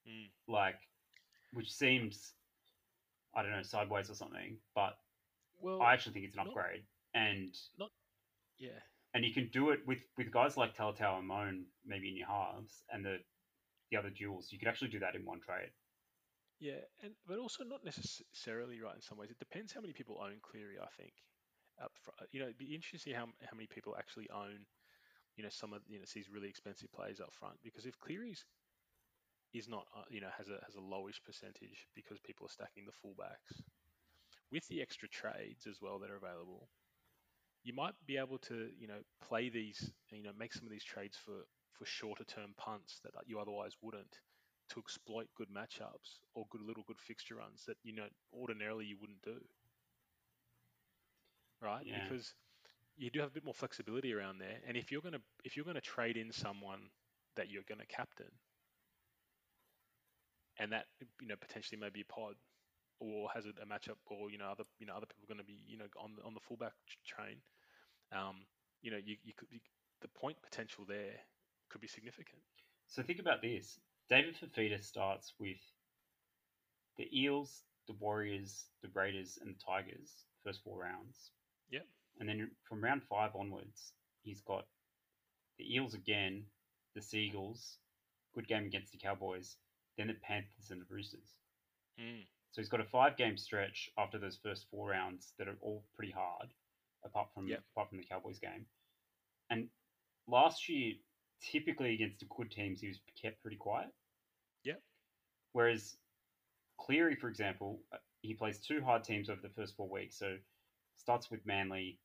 [0.08, 0.30] Mm.
[0.48, 0.80] Like,
[1.54, 2.34] which seems,
[3.36, 4.98] I don't know, sideways or something, but
[5.62, 6.84] well, I actually think it's an not, upgrade.
[7.14, 7.90] And not,
[8.58, 8.80] yeah.
[9.14, 12.84] And you can do it with with guys like Talatau Amone, maybe in your halves,
[12.92, 13.18] and the
[13.92, 14.52] the other duals.
[14.52, 15.72] You could actually do that in one trade.
[16.60, 19.32] Yeah, and but also not necessarily right in some ways.
[19.32, 20.78] It depends how many people own Cleary.
[20.80, 21.14] I think
[21.82, 22.30] up front.
[22.32, 24.66] You know, it'd be interesting how how many people actually own,
[25.40, 27.56] you know, some of you know these really expensive players up front.
[27.64, 28.44] Because if Cleary's
[29.54, 32.84] is not, uh, you know, has a has a lowish percentage because people are stacking
[32.86, 33.64] the fullbacks
[34.52, 36.68] with the extra trades as well that are available.
[37.64, 40.84] You might be able to, you know, play these, you know, make some of these
[40.84, 44.20] trades for for shorter term punts that you otherwise wouldn't
[44.72, 48.98] to exploit good matchups or good little good fixture runs that you know ordinarily you
[49.00, 49.40] wouldn't do
[51.62, 51.86] right?
[51.86, 52.04] Yeah.
[52.04, 52.34] Because
[53.00, 54.58] you do have a bit more flexibility around there.
[54.68, 56.90] And if you're gonna if you're gonna trade in someone
[57.36, 58.32] that you're gonna captain,
[60.60, 60.86] and that
[61.22, 62.36] you know potentially maybe a pod
[63.00, 65.44] or has a, a matchup or you know other you know other people are going
[65.44, 66.74] to be you know on the, on the fullback
[67.08, 67.38] train,
[68.12, 68.36] um,
[68.82, 69.60] you know you, you could you,
[70.02, 71.16] the point potential there
[71.70, 72.42] could be significant.
[72.88, 73.80] So think about this:
[74.10, 75.64] David Fifita starts with
[76.98, 80.12] the Eels, the Warriors, the Raiders, and the Tigers
[80.44, 81.32] first four rounds.
[81.72, 81.86] Yep.
[82.20, 83.94] And then from round five onwards,
[84.24, 84.66] he's got
[85.58, 86.44] the Eels again,
[86.96, 87.78] the Seagulls,
[88.34, 89.58] good game against the Cowboys,
[89.98, 91.36] then the Panthers and the Roosters.
[92.00, 92.24] Mm.
[92.52, 95.84] So he's got a five game stretch after those first four rounds that are all
[95.96, 96.50] pretty hard,
[97.06, 97.64] apart from yep.
[97.74, 98.66] apart from the Cowboys game.
[99.50, 99.68] And
[100.28, 100.94] last year,
[101.42, 103.90] typically against the good teams, he was kept pretty quiet.
[104.64, 104.82] Yep.
[105.54, 105.98] Whereas
[106.80, 110.18] Cleary, for example, uh, he plays two hard teams over the first four weeks.
[110.18, 110.38] So
[110.96, 112.00] starts with Manly,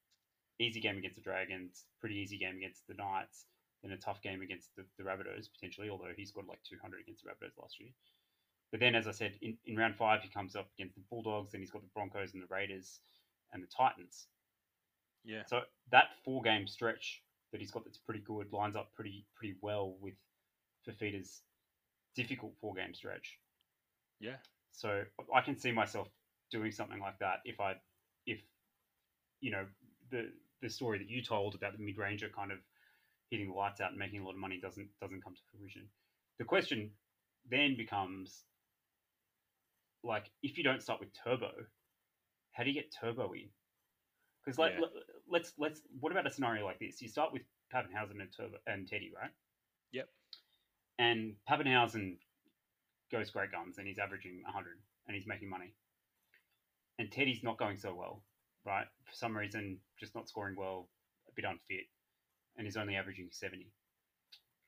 [0.60, 3.46] easy game against the Dragons, pretty easy game against the Knights,
[3.82, 7.24] then a tough game against the, the Rabbitohs potentially, although he's got like 200 against
[7.24, 7.90] the Rabbitohs last year.
[8.70, 11.52] But then, as I said, in, in round five, he comes up against the Bulldogs,
[11.52, 13.00] then he's got the Broncos and the Raiders
[13.52, 14.26] and the Titans.
[15.24, 15.42] Yeah.
[15.46, 19.54] So that four game stretch that he's got that's pretty good lines up pretty pretty
[19.60, 20.14] well with
[20.86, 21.42] Fifita's
[22.14, 23.38] difficult four game stretch.
[24.20, 24.36] Yeah.
[24.72, 25.02] So
[25.32, 26.08] I can see myself
[26.50, 27.74] doing something like that if I
[28.26, 28.40] if
[29.40, 29.66] you know
[30.10, 30.30] the
[30.64, 32.58] the story that you told about the mid ranger kind of
[33.30, 35.86] hitting the lights out and making a lot of money doesn't doesn't come to fruition.
[36.38, 36.90] The question
[37.48, 38.44] then becomes
[40.02, 41.50] like if you don't start with turbo,
[42.52, 43.50] how do you get turbo in?
[44.42, 44.86] Because like Yeah.
[45.28, 47.02] let's let's what about a scenario like this?
[47.02, 47.42] You start with
[47.72, 49.30] Papenhuyzen and Turbo and Teddy, right?
[49.92, 50.08] Yep.
[50.98, 52.16] And Papenhuyzen
[53.12, 55.74] goes great guns and he's averaging 100 and he's making money.
[56.98, 58.22] And Teddy's not going so well,
[58.66, 58.86] right?
[59.04, 60.88] For some reason, just not scoring well,
[61.28, 61.86] a bit unfit,
[62.56, 63.72] and he's only averaging 70.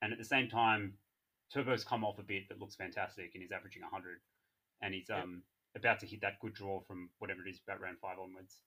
[0.02, 0.98] And at the same time,
[1.52, 4.18] Turbo's come off a bit, but looks fantastic, and he's averaging 100.
[4.82, 5.42] And he's um
[5.74, 8.60] about to hit that good draw from whatever it is, about round five onwards.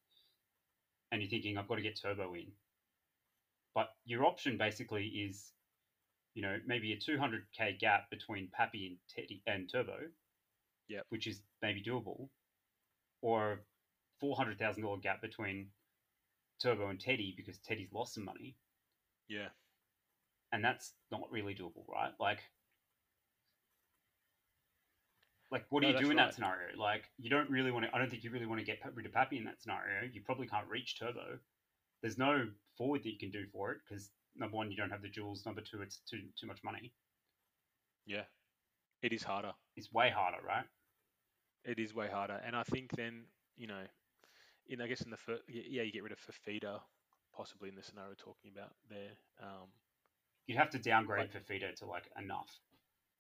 [1.12, 2.52] And you're thinking, I've got to get Turbo in.
[3.74, 5.54] But your option basically is,
[6.36, 9.98] you know, maybe a 200k gap between Pappy and Teddy and Turbo,
[10.88, 11.06] Yep.
[11.10, 12.30] which is maybe doable,
[13.22, 13.60] or
[14.22, 15.72] a $400,000 gap between
[16.62, 18.58] Turbo and Teddy because Teddy's lost some money,
[19.28, 19.50] Yeah.
[20.52, 22.14] and that's not really doable, right?
[22.20, 22.40] Like,
[25.52, 26.26] like what do No, you do that's in right.
[26.28, 26.78] that scenario?
[26.78, 27.96] Like, you don't really want to.
[27.96, 30.04] I don't think you really want to get rid of Pappy in that scenario.
[30.12, 31.40] You probably can't reach Turbo.
[32.02, 35.02] There's no forward that you can do for it because number one, you don't have
[35.02, 35.46] the jewels.
[35.46, 36.94] Number two, it's too too much money.
[38.06, 38.26] Yeah.
[39.02, 39.54] It is harder.
[39.76, 40.66] It's way harder, right?
[41.66, 43.26] It is way harder, and I think then
[43.58, 43.88] you know,
[44.70, 46.80] in I guess in the first, yeah, you get rid of Fifita,
[47.36, 49.12] possibly in the scenario we're talking about there.
[49.42, 49.68] Um,
[50.48, 52.50] You'd have to downgrade Like- Fifita to like enough.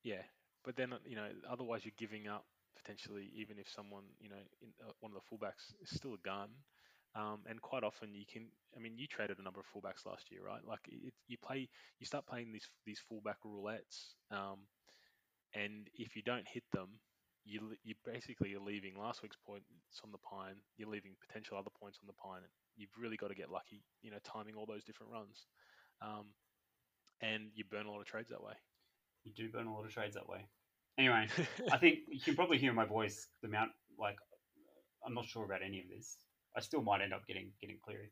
[0.04, 0.24] yeah,
[0.64, 2.46] but then you know, otherwise you're giving up
[2.76, 6.18] potentially, even if someone you know, in, uh, one of the fullbacks is still a
[6.20, 6.50] gun.
[7.16, 10.30] Um, and quite often you can, I mean, you traded a number of fullbacks last
[10.32, 10.64] year, right?
[10.64, 11.68] Like it, you play,
[12.00, 14.60] you start playing these these fullback roulettes, um,
[15.56, 17.00] and if you don't hit them,
[17.46, 19.66] you you basically are leaving last week's points
[20.04, 20.56] on the pine.
[20.78, 22.42] You're leaving potential other points on the pine.
[22.78, 25.48] You've really got to get lucky, you know, timing all those different runs,
[26.02, 26.28] um,
[27.22, 28.54] and you burn a lot of trades that way.
[29.24, 30.46] You do burn a lot of trades that way.
[30.98, 31.28] Anyway,
[31.72, 33.72] I think you can probably hear my voice the amount.
[33.98, 34.18] Like,
[35.06, 36.18] I'm not sure about any of this.
[36.56, 38.12] I still might end up getting getting Cleary.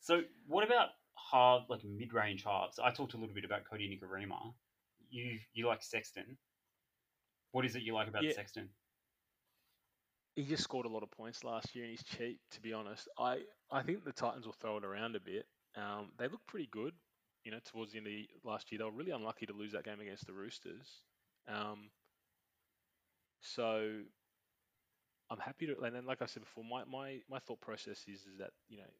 [0.00, 2.78] So, what about hard, like mid-range halves?
[2.78, 4.52] I talked a little bit about Kodi Nikorima.
[5.10, 6.36] You you like Sexton.
[7.54, 8.32] What is it you like about Yeah.
[8.32, 8.68] Sexton?
[10.34, 12.40] he just scored a lot of points last year, and he's cheap.
[12.50, 15.46] To be honest, I I think the Titans will throw it around a bit.
[15.76, 16.94] Um, they look pretty good,
[17.44, 18.78] you know, towards the end of the last year.
[18.80, 21.04] They were really unlucky to lose that game against the Roosters.
[21.46, 21.92] Um,
[23.40, 24.02] so
[25.30, 28.26] I'm happy to, and then like I said before, my my, my thought process is
[28.26, 28.90] is that you know,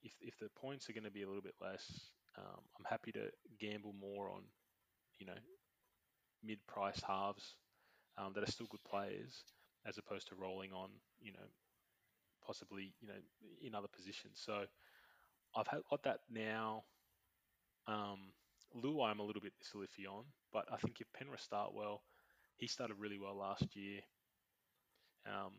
[0.00, 1.84] if if the points are going to be a little bit less,
[2.38, 3.30] um, I'm happy to
[3.60, 4.44] gamble more on,
[5.18, 5.38] you know,
[6.42, 7.56] mid-price halves
[8.18, 9.44] um, that are still good players
[9.86, 10.90] as opposed to rolling on,
[11.20, 11.46] you know,
[12.44, 13.14] possibly, you know,
[13.62, 14.40] in other positions.
[14.44, 14.64] So
[15.56, 16.84] I've had, got that now.
[17.86, 18.32] Um,
[18.76, 22.02] Luai, I'm a little bit iffy on, but I think if Penrith start well,
[22.56, 24.00] he started really well last year.
[25.26, 25.52] Um,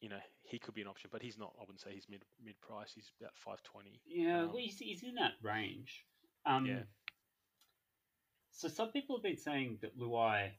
[0.00, 1.52] you know, he could be an option, but he's not.
[1.58, 2.92] I wouldn't say he's mid mid price.
[2.94, 4.00] He's about five twenty.
[4.06, 6.04] Yeah, Um, well, he's, he's in that range.
[6.46, 6.82] Um, Yeah.
[8.52, 10.50] So some people have been saying that Luai,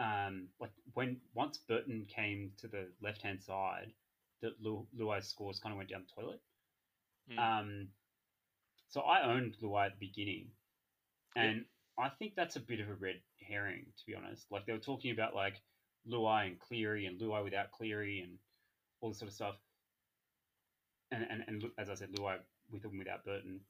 [0.00, 3.92] um, like when once Burton came to the left hand side,
[4.42, 6.40] that Lu, Luai's scores kind of went down the toilet.
[7.32, 7.38] Mm.
[7.60, 7.88] Um,
[8.88, 10.48] so I owned Luai at the beginning,
[11.34, 11.42] Yeah.
[11.42, 11.64] and
[11.98, 14.46] I think that's a bit of a red herring, to be honest.
[14.50, 15.54] Like they were talking about like
[16.08, 18.38] Luai and Cleary and Luai without Cleary and
[19.00, 19.56] all this sort of stuff.
[21.10, 22.36] And and, and as I said, Luai
[22.70, 23.60] with and without Burton.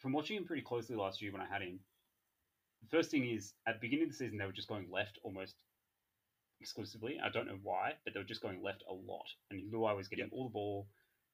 [0.00, 1.80] From watching him pretty closely last year when I had him,
[2.84, 5.18] the first thing is at the beginning of the season they were just going left
[5.24, 5.56] almost
[6.60, 7.18] exclusively.
[7.22, 9.26] I don't know why, but they were just going left a lot.
[9.50, 10.32] And Luai was getting Yep.
[10.32, 10.88] all the ball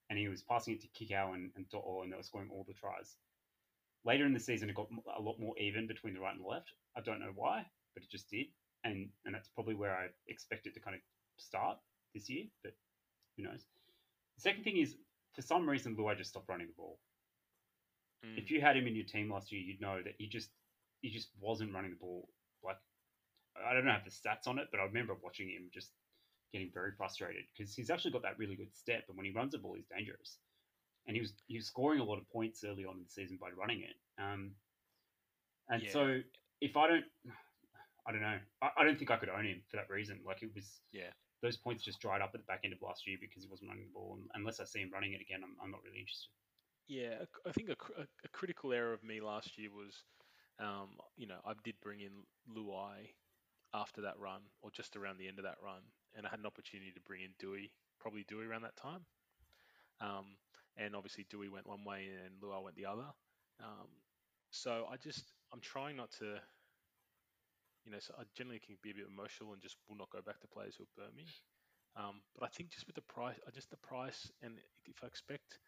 [0.09, 2.65] and he was passing it to Kikau and, and To'o, and they were scoring all
[2.67, 3.15] the tries.
[4.03, 6.47] Later in the season, it got a lot more even between the right and the
[6.47, 6.73] left.
[6.97, 8.47] I don't know why, but it just did,
[8.83, 11.01] and and that's probably where I expect it to kind of
[11.37, 11.77] start
[12.13, 12.45] this year.
[12.63, 12.73] But
[13.37, 13.65] who knows?
[14.35, 14.97] The second thing is,
[15.33, 16.99] for some reason, Luai just stopped running the ball.
[18.25, 18.37] Mm.
[18.37, 20.49] If you had him in your team last year, you'd know that he just
[21.01, 22.29] he just wasn't running the ball.
[22.63, 22.77] Like
[23.55, 25.93] I don't know have the stats on it, but I remember watching him just
[26.53, 29.53] getting very frustrated because he's actually got that really good step, and when he runs
[29.53, 30.39] the ball, he's dangerous.
[31.07, 33.37] And he was he was scoring a lot of points early on in the season
[33.37, 33.95] by running it.
[34.21, 34.55] Um,
[35.69, 35.91] and Yeah.
[35.91, 36.21] so
[36.59, 37.05] if I don't,
[38.07, 40.23] I don't know, I, I don't think I could own him for that reason.
[40.25, 41.11] Like it was, Yeah.
[41.41, 43.69] those points just dried up at the back end of last year because he wasn't
[43.69, 44.17] running the ball.
[44.19, 46.29] And unless I see him running it again, I'm, I'm not really interested.
[46.87, 50.03] Yeah, I think a, a, a critical error of me last year was,
[50.61, 53.09] um, you know, I did bring in Luai
[53.73, 55.81] after that run, or just around the end of that run,
[56.15, 59.05] and I had an opportunity to bring in Dewey, probably Dewey around that time.
[59.99, 60.37] Um,
[60.77, 63.07] and obviously Dewey went one way and Luai went the other.
[63.61, 63.87] Um,
[64.49, 66.39] so I just, I'm trying not to,
[67.85, 70.21] you know, so I generally can be a bit emotional and just will not go
[70.21, 71.25] back to players who burnt me.
[71.95, 74.55] Um, but I think just with the price, just the price, and
[74.85, 75.59] if I expect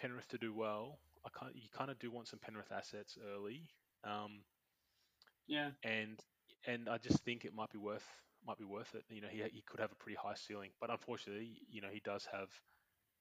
[0.00, 3.70] Penrith to do well, I kind you kind of do want some Penrith assets early,
[4.04, 4.44] um,
[5.46, 5.72] Yeah.
[5.82, 6.20] and
[6.66, 8.06] and I just think it might be worth
[8.46, 9.04] might be worth it.
[9.10, 12.00] You know, he he could have a pretty high ceiling, but unfortunately, you know, he
[12.00, 12.48] does have,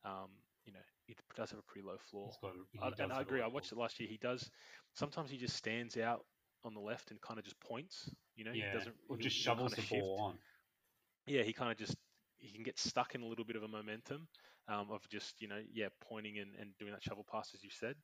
[0.06, 0.30] um,
[0.66, 2.36] you know, he does have a pretty low floor.
[2.44, 3.42] Got, I, and I agree.
[3.42, 4.10] I watched it last year.
[4.10, 4.50] He does.
[4.94, 6.26] Sometimes he just stands out
[6.64, 8.10] on the left and kind of just points.
[8.36, 8.64] You know, Yeah.
[8.64, 8.96] he doesn't.
[9.10, 10.40] or just shovels kinda the ball on.
[11.26, 11.96] yeah, he kind of just
[12.38, 14.28] he can get stuck in a little bit of a momentum
[14.68, 17.70] um, of just you know yeah pointing and, and doing that shovel pass as you
[17.70, 17.96] said.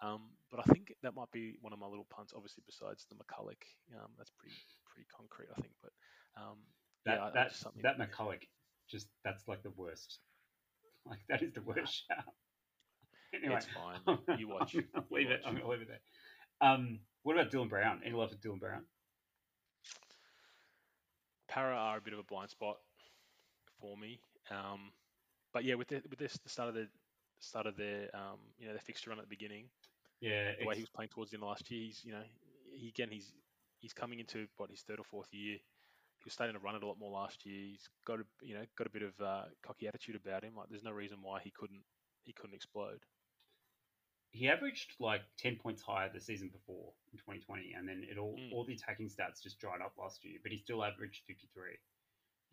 [0.00, 2.32] Um, but I think that might be one of my little punts.
[2.34, 3.62] Obviously, besides the McCulloch,
[3.96, 4.54] um, that's pretty
[4.86, 5.72] pretty concrete, I think.
[5.82, 5.92] But
[6.36, 6.56] um,
[7.04, 7.82] That yeah, I- that something.
[7.82, 8.42] that McCulloch,
[8.88, 10.18] just that's like the worst.
[11.06, 12.24] Like that is the worst shout.
[13.34, 14.18] Anyway, It's fine.
[14.38, 14.72] You watch.
[14.72, 15.40] Gonna You leave it.
[15.42, 15.46] watch.
[15.46, 16.00] I'm gonna leave it there.
[16.66, 18.00] Um, what about Dylan Brown?
[18.02, 18.84] Any love for Dylan Brown?
[21.48, 22.76] Para are a bit of a blind spot
[23.80, 24.20] for me.
[24.50, 24.92] Um,
[25.52, 26.88] but yeah, with the, with this the start of the
[27.40, 29.64] start of their um, you know their fixture run at the beginning,
[30.20, 32.22] Yeah, the way he was playing towards the end of last year, he's you know
[32.74, 33.32] he, again he's
[33.80, 35.54] he's coming into what his third or fourth year.
[36.18, 37.62] He was starting to run it a lot more last year.
[37.70, 40.54] He's got a you know got a bit of uh, cocky attitude about him.
[40.56, 41.82] Like there's no reason why he couldn't
[42.24, 43.00] he couldn't explode.
[44.30, 48.36] he averaged like 10 points higher the season before in 2020 and then it all
[48.36, 48.52] Mm.
[48.52, 51.78] all the attacking stats just dried up last year but he still averaged 53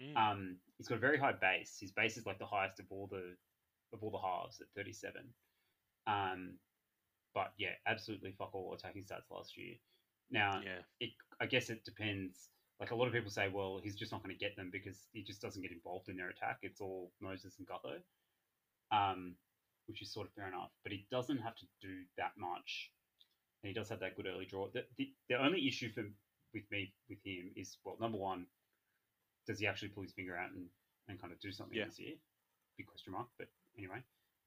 [0.01, 0.15] Mm.
[0.17, 3.07] um he's got a very high base his base is like the highest of all
[3.07, 3.35] the
[3.91, 5.21] of all the halves at 37
[6.07, 6.57] um
[7.35, 9.75] but yeah absolutely fuck all attacking stats last year.
[10.31, 12.49] Now yeah, it i guess it depends.
[12.79, 14.97] Like a lot of people say well he's just not going to get them because
[15.13, 16.57] he just doesn't get involved in their attack.
[16.63, 17.99] It's all moses and gutho
[18.91, 19.35] um
[19.87, 22.89] which is sort of fair enough but he doesn't have to do that much.
[23.61, 24.67] And he does have that good early draw.
[24.73, 26.03] The, the, the only issue for
[26.53, 28.47] with me with him is well number one
[29.45, 30.65] does he actually pull his finger out and,
[31.07, 31.85] and kind of do something Yeah.
[31.85, 32.15] this year?
[32.77, 33.99] Big question mark but anyway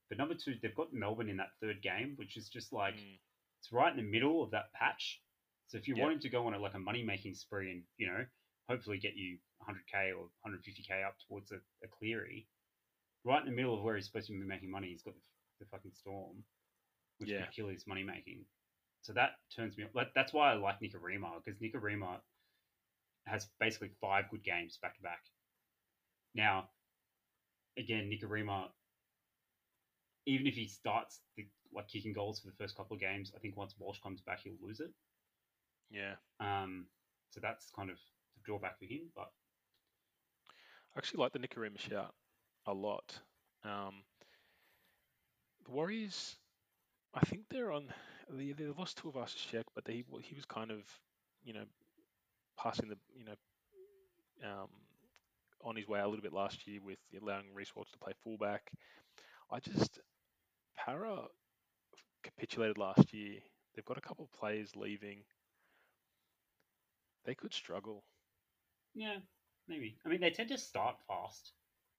[0.08, 3.18] but number two they've got melbourne in that third game which is just like Mm.
[3.60, 5.20] it's right in the middle of that patch.
[5.66, 6.02] So if you Yeah.
[6.02, 8.24] want him to go on a, like a money making spree and you know
[8.68, 12.46] hopefully get you 100k or 150k up towards a, a cleary,
[13.24, 15.20] right in the middle of where he's supposed to be making money, he's got the,
[15.60, 16.44] the fucking storm,
[17.18, 17.46] which Yeah.
[17.46, 18.44] could kill his money making.
[19.02, 19.86] So that turns me.
[19.94, 22.20] Like that's why I like Nikorima because Nikorima
[23.26, 25.20] has basically five good games back to back.
[26.34, 26.70] Now,
[27.76, 28.68] again, Nikorima,
[30.26, 33.38] even if he starts the, like kicking goals for the first couple of games, I
[33.40, 34.90] think once Walsh comes back, he'll lose it.
[35.90, 36.14] yeah.
[36.40, 36.86] Um,
[37.30, 37.96] so that's kind of
[38.34, 39.10] the drawback for him.
[39.14, 39.30] But
[40.94, 42.14] I actually like the Nikorima shout
[42.66, 43.20] a lot.
[43.64, 44.04] Um,
[45.64, 46.36] the Warriors,
[47.14, 47.92] I think they're on.
[48.30, 50.84] They, they lost two of us check, but they, he was kind of,
[51.44, 51.64] you know,
[52.58, 53.34] passing the, you know,
[54.44, 54.68] um,
[55.62, 58.70] on his way a little bit last year with allowing Reece Walsh to play fullback.
[59.50, 59.98] I just
[60.76, 61.26] Para
[62.22, 63.40] capitulated last year.
[63.74, 65.24] They've got a couple of players leaving.
[67.24, 68.04] They could struggle.
[68.94, 69.16] yeah,
[69.68, 69.96] maybe.
[70.04, 71.52] I mean, they tend to start fast.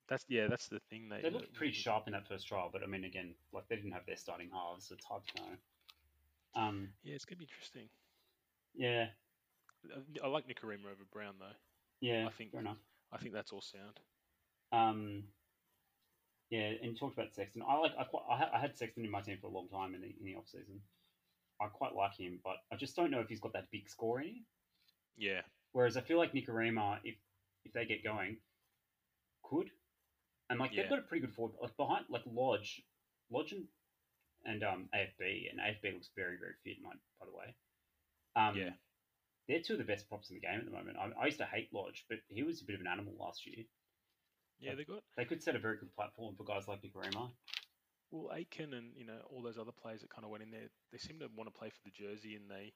[0.08, 1.08] That's yeah, that's the thing.
[1.10, 3.76] They They looked pretty sharp in that first trial, but I mean, again, like they
[3.76, 5.58] didn't have their starting halves, so it's hard to know.
[6.56, 7.90] Um, Yeah, it's gonna be interesting.
[8.74, 9.10] yeah,
[9.96, 11.56] I- I like Nikorima over Brown though.
[12.02, 12.80] yeah, I think- fair enough.
[13.12, 14.00] I think that's all sound.
[14.72, 15.32] Um,
[16.50, 17.62] yeah, and you talked about Sexton.
[17.68, 17.92] I like.
[17.98, 18.24] I quite.
[18.30, 20.48] I, had Sexton in my team for a long time in the in the off
[20.48, 20.82] season.
[21.62, 24.22] I quite like him, but I just don't know if he's got that big score
[24.22, 24.46] in him.
[25.18, 25.42] Yeah,
[25.74, 27.16] Whereas I feel like Nikorima, if
[27.66, 28.38] if they get going,
[29.44, 29.70] could,
[30.50, 30.84] and like Yeah.
[30.84, 31.56] they've got a pretty good forward.
[31.62, 32.82] Like behind, like Lodge,
[33.30, 33.66] Lodge and,
[34.46, 36.82] and um AFB, and AFB looks very very fit.
[36.82, 37.54] Might by the way.
[38.36, 38.72] Um, Yeah.
[39.48, 40.96] They're two of the best props in the game at the moment.
[40.98, 43.48] I, I used to hate Lodge, but he was a bit of an animal last
[43.48, 43.66] year.
[44.60, 47.32] Yeah, they got They could set a very good platform for guys like Nick Nikorima.
[48.12, 50.70] well Aiken and you know all those other players that kind of went in there.
[50.92, 52.74] They seem to want to play for the jersey and they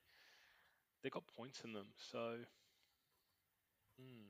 [1.04, 1.88] they got points in them.
[1.98, 2.38] So,
[4.00, 4.30] hmm.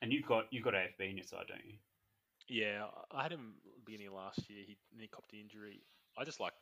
[0.00, 1.78] And you've got you've got AFB in your side, don't you?
[2.48, 3.54] yeah, I had him
[3.84, 4.64] beginning last year.
[4.66, 5.82] He he copped the injury.
[6.16, 6.54] I just like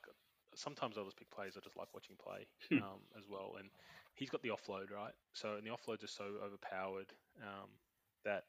[0.55, 2.83] sometimes I just pick players I just like watching play Hmm.
[2.83, 3.55] um, as well.
[3.59, 3.69] And
[4.15, 7.71] he's got the offload right, so and the offloads are so overpowered um,
[8.25, 8.45] that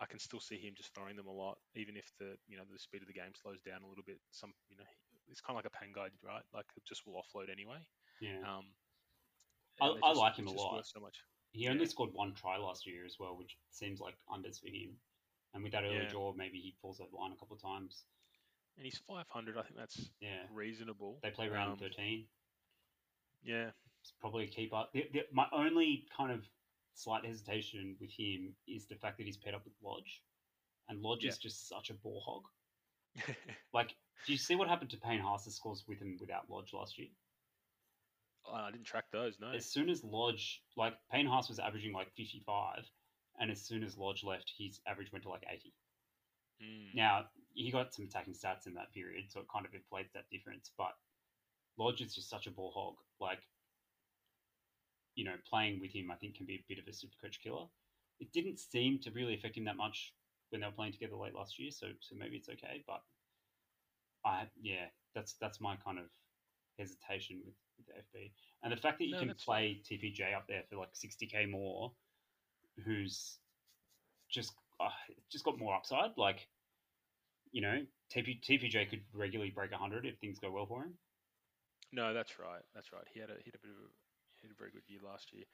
[0.00, 2.64] I can still see him just throwing them a lot, even if the you know
[2.72, 4.18] the speed of the game slows down a little bit.
[4.30, 4.84] Some you know
[5.28, 6.42] it's kind of like a Pangai, right?
[6.54, 7.78] Like it just will offload anyway.
[8.20, 8.40] Yeah.
[8.46, 8.64] Um,
[9.80, 10.86] I- just- like him a lot.
[10.86, 11.18] So much.
[11.52, 11.88] He only Yeah.
[11.88, 15.00] scored one try last year as well, which seems like unders for him.
[15.52, 16.08] And with that early Yeah.
[16.08, 18.04] draw, maybe he falls over the line a couple of times.
[18.76, 19.56] And he's 500.
[19.58, 20.46] I think that's Yeah.
[20.50, 21.18] reasonable.
[21.22, 22.28] They play round Um, 13.
[23.42, 23.72] Yeah,
[24.02, 24.88] It's probably a keeper.
[24.92, 26.48] The, the, my only kind of
[26.94, 30.22] slight hesitation with him is the fact that he's paired up with Lodge.
[30.88, 32.44] And Lodge is just such a ball hog.
[33.72, 33.94] Like,
[34.26, 37.08] do you see what happened to Payne Haas's scores with and without Lodge last year?
[38.46, 39.38] Oh, I didn't track those.
[39.40, 39.52] No.
[39.52, 42.84] As soon as Lodge, like Payne Haas was averaging like 55,
[43.38, 45.72] and as soon as Lodge left, his average went to like 80.
[46.62, 46.94] Mm.
[46.94, 50.30] Now, he got some attacking stats in that period, so it kind of inflates that
[50.30, 50.92] difference, but
[51.78, 52.94] Lodge is just such a ball hog.
[53.20, 53.40] Like,
[55.20, 57.40] you know, playing with him, I think, can be a bit of a super coach
[57.42, 57.66] killer.
[58.20, 60.14] It didn't seem to really affect him that much
[60.48, 62.82] when they were playing together late last year, so so maybe it's okay.
[62.86, 63.02] But
[64.24, 66.06] I, yeah, that's that's my kind of
[66.78, 70.46] hesitation with, with the FB, and the fact that you No, can play TPJ up
[70.48, 71.92] there for like sixty k more,
[72.86, 73.40] who's
[74.30, 74.88] just uh,
[75.30, 76.12] just got more upside.
[76.16, 76.48] Like,
[77.52, 80.94] you know, TP, TPJ could regularly break hundred if things go well for him.
[81.92, 82.62] No, that's right.
[82.74, 83.06] That's right.
[83.12, 83.90] He had a he had a bit of
[84.42, 85.44] had a very good year last year.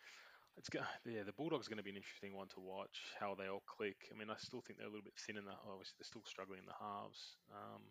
[0.57, 3.12] It's go, yeah, the Bulldogs are going to be an interesting one to watch.
[3.20, 4.09] How they all click.
[4.12, 5.53] I mean, I still think they're a little bit thin in the.
[5.53, 7.37] Obviously, they're still struggling in the halves.
[7.53, 7.82] Um,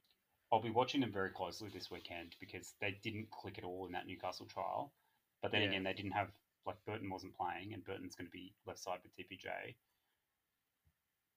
[0.52, 3.92] I'll be watching them very closely this weekend because they didn't click at all in
[3.94, 4.94] that Newcastle trial.
[5.42, 5.70] But then Yeah.
[5.70, 6.32] again, they didn't have
[6.66, 9.76] like Burton wasn't playing, and Burton's going to be left side with TPJ.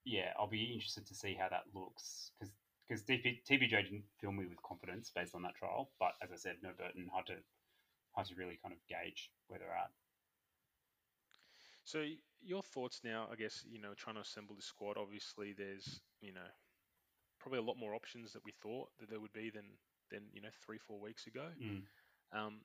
[0.04, 2.54] Yeah, I'll be interested to see how that looks because
[2.88, 5.90] because TPJ didn't fill me with confidence based on that trial.
[6.00, 7.36] But as I said, no Burton, hard to
[8.12, 9.90] hard to really kind of gauge where they're at.
[11.84, 12.04] So
[12.42, 14.96] your thoughts now, I guess, you know, trying to assemble the squad.
[14.98, 16.48] Obviously, there's, you know,
[17.40, 19.64] probably a lot more options that we thought that there would be than
[20.11, 21.46] than you know three four weeks ago.
[21.62, 21.82] Mm.
[22.32, 22.61] Um,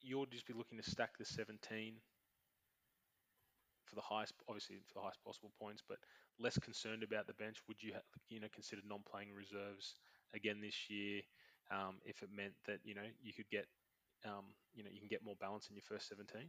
[0.00, 1.94] you'll just be looking to stack the 17
[3.84, 5.98] for the highest, obviously for the highest possible points, but
[6.38, 7.58] less concerned about the bench.
[7.68, 9.96] Would you, ha- you know, consider non-playing reserves
[10.32, 11.20] again this year
[11.70, 13.66] um, if it meant that you know you could get,
[14.24, 14.44] um,
[14.74, 16.48] you know, you can get more balance in your first 17?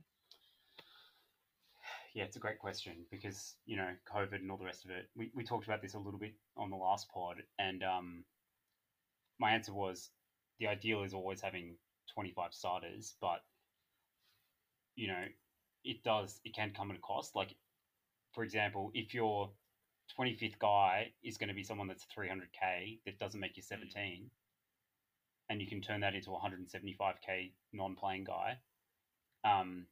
[2.14, 5.08] Yeah, it's a great question because you know COVID and all the rest of it.
[5.16, 8.26] We we talked about this a little bit on the last pod, and um,
[9.40, 10.10] my answer was
[10.60, 11.78] the ideal is always having
[12.14, 13.40] twenty five starters, but
[14.96, 15.24] you know
[15.86, 17.34] it does it can come at a cost.
[17.34, 17.56] Like
[18.34, 19.50] for example, if your
[20.14, 23.56] twenty fifth guy is going to be someone that's three hundred k that doesn't make
[23.56, 24.30] you seventeen,
[25.52, 28.58] and you can turn that into a hundred and seventy five k non playing guy.
[29.44, 29.86] Um,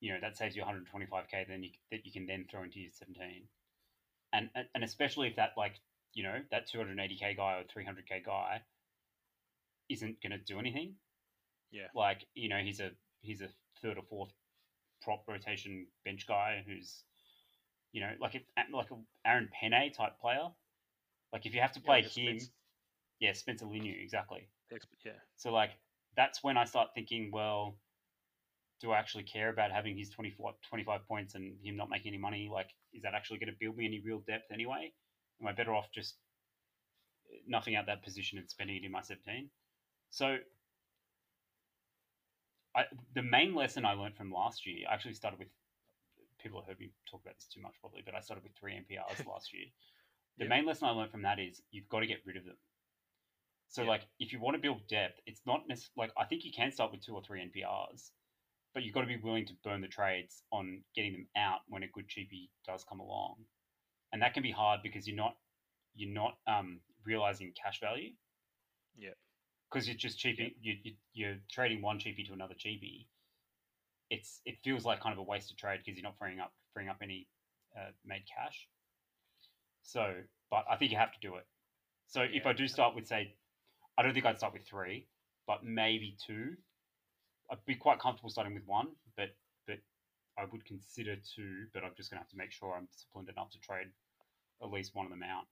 [0.00, 2.90] you know that saves you 125k then you, that you can then throw into your
[2.90, 3.46] 17
[4.32, 5.74] and and- especially if that like
[6.14, 8.60] you know that 280k guy or 300k guy
[9.88, 10.94] isn't going to do anything
[11.70, 11.88] Yeah.
[11.94, 12.90] like you know he's a
[13.20, 13.48] he's a
[13.82, 14.30] third or fourth
[15.02, 17.04] prop rotation bench guy who's
[17.92, 18.40] you know like a,
[18.74, 18.96] like a
[19.28, 20.48] Aaron Pene type player
[21.32, 22.38] like if you have to play a him
[23.20, 25.12] yeah Spencer Leniu exactly Exp- Yeah.
[25.36, 25.70] so like
[26.16, 27.76] that's when I start thinking, well,
[28.80, 32.18] do I actually care about having his 24, 25 points and him not making any
[32.18, 32.48] money?
[32.52, 34.92] Like, is that actually going to build me any real depth anyway?
[35.40, 36.16] Am I better off just
[37.32, 39.50] uh, nothing out that position and spending it in my 17?
[40.10, 40.38] So
[42.74, 45.48] I, the main lesson I learned from last year, I actually started with,
[46.40, 48.74] people have heard me talk about this too much probably, but I started with three
[48.74, 49.66] NPRs last year.
[50.38, 50.50] The Yep.
[50.50, 52.56] main lesson I learned from that is you've got to get rid of them.
[53.70, 53.88] So, Yeah.
[53.88, 56.72] like, if you want to build depth, it's not necessarily like I think you can
[56.72, 58.12] start with two or three NPRs,
[58.74, 61.84] but you've got to be willing to burn the trades on getting them out when
[61.84, 63.46] a good cheapie does come along,
[64.12, 65.36] and that can be hard because you're not
[65.94, 68.12] you're not um, realizing cash value
[68.96, 69.14] Yeah.
[69.70, 73.08] because you're just cheaping you, you you're trading one cheapie to another cheapie.
[74.10, 76.88] It's it feels like kind of a wasted trade because you're not freeing up freeing
[76.88, 77.28] up any
[77.76, 78.68] uh, made cash.
[79.82, 81.46] So, but I think you have to do it.
[82.06, 83.36] So if I do start with say,
[84.00, 85.08] I don't think I'd start with three,
[85.46, 86.56] but maybe two.
[87.50, 89.36] I'd be quite comfortable starting with one, but
[89.68, 89.78] but
[90.38, 91.66] I would consider two.
[91.74, 93.88] But I'm just gonna have to make sure I'm disciplined enough to trade
[94.62, 95.46] at least one of them out.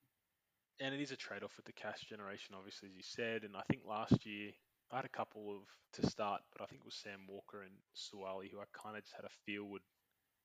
[0.81, 3.45] and it is a trade-off with the cash generation, obviously, as you said.
[3.45, 4.53] And I think last year
[4.93, 5.63] I had a couple of
[5.95, 9.03] to start, but I think it was Sam Walker and Suaalii who I kind of
[9.03, 9.83] just had a feel would,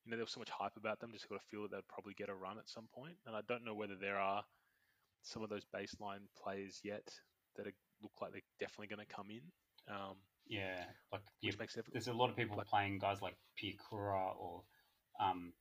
[0.06, 1.88] you know, there was so much hype about them, just got a feel that they'd
[1.88, 3.18] probably get a run at some point.
[3.28, 4.43] And I don't know whether there are
[5.24, 7.08] some of those baseline players yet
[7.56, 7.74] that are,
[8.04, 9.41] look like they're definitely going to come in,
[9.93, 10.16] um,
[10.47, 11.86] Yeah, like which yeah, makes it.
[11.91, 14.64] there's a lot of people Like- playing guys like Piakura or
[15.20, 15.54] um,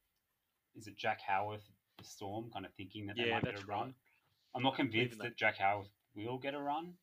[0.74, 1.64] is it Jack Howarth,
[1.99, 3.86] the Storm, kind of thinking that they Yeah, might get a run.
[3.86, 3.95] right.
[4.55, 6.99] I'm not convinced that- that Jack Howarth will get a run.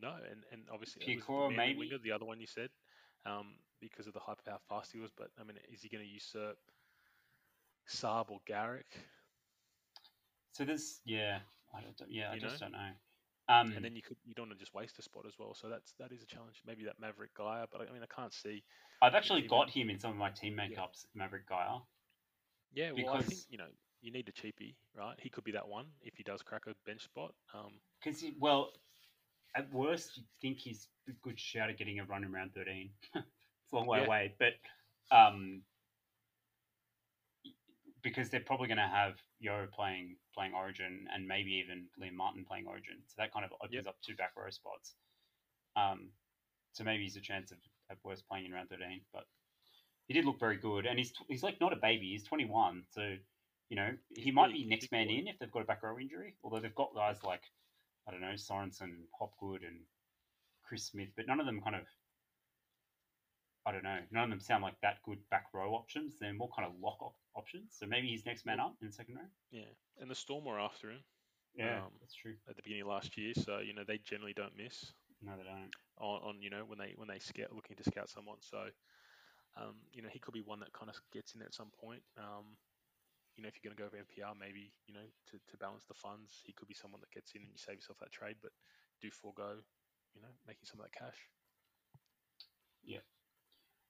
[0.00, 1.78] No, and, and obviously Piakura, maybe?
[1.78, 2.70] winger, the other one you said,
[3.24, 5.12] um, because of the hype of how fast he was.
[5.16, 6.58] But I mean, is he going to usurp
[7.88, 8.98] Saab or Garrick?
[10.52, 11.40] So there's yeah,
[11.72, 12.66] I don't, yeah, I You just know?
[12.68, 12.90] don't know.
[13.52, 15.54] Um, and then you could you don't want to just waste a spot as well.
[15.54, 16.62] So that's that is a challenge.
[16.66, 18.62] Maybe that Maverick Gaia, but I mean I can't see.
[19.00, 20.68] I've actually got him in some of my team Yeah.
[20.68, 21.78] makeups, Maverick Gaia.
[22.72, 23.68] Yeah, well I think Because- you know
[24.00, 25.16] you need a cheapie, right?
[25.20, 27.34] He could be that one if he does crack a bench spot.
[27.54, 28.72] Um, Because well,
[29.54, 32.90] at worst, you think he's a good shout at getting a run in round thirteen.
[33.14, 34.06] it's a long way Yeah.
[34.06, 34.54] away, but
[35.16, 35.62] um,
[38.02, 42.44] because they're probably going to have Yeo playing playing Origin and maybe even Liam Martin
[42.44, 43.86] playing Origin, so that kind of opens Yep.
[43.86, 44.94] up two back row spots.
[45.76, 46.12] Um,
[46.72, 47.58] so maybe he's a chance of
[47.90, 49.24] at worst playing in round thirteen, but
[50.08, 52.10] he did look very good, and he's he's like not a baby.
[52.12, 53.16] He's twenty one, so
[53.68, 55.82] you know he He's might big, be next man in if they've got a back
[55.82, 56.36] row injury.
[56.44, 57.42] Although they've got guys like
[58.08, 59.80] I don't know Sorensen, Hopgood, and
[60.64, 61.82] Chris Smith, but none of them kind of
[63.64, 63.98] I don't know.
[64.10, 66.18] None of them sound like that good back row options.
[66.18, 67.76] They're more kind of lock op- options.
[67.78, 69.28] So maybe he's next man up in the second row.
[69.50, 71.04] yeah, and the Storm were after him
[71.54, 72.34] Yeah, Um, that's true.
[72.48, 74.92] at the beginning of last year, so you know they generally don't miss
[75.22, 75.70] No, they don't.
[75.98, 78.38] on, on you know when they when they scout looking to scout someone.
[78.40, 78.58] So
[79.56, 81.70] um, you know he could be one that kind of gets in there at some
[81.70, 82.02] point.
[82.18, 82.56] Um,
[83.36, 85.84] you know if you're going to go with NPR, maybe you know to, to balance
[85.86, 88.36] the funds, he could be someone that gets in and you save yourself that trade,
[88.42, 88.52] but
[89.00, 89.60] do forego
[90.14, 91.28] you know making some of that cash.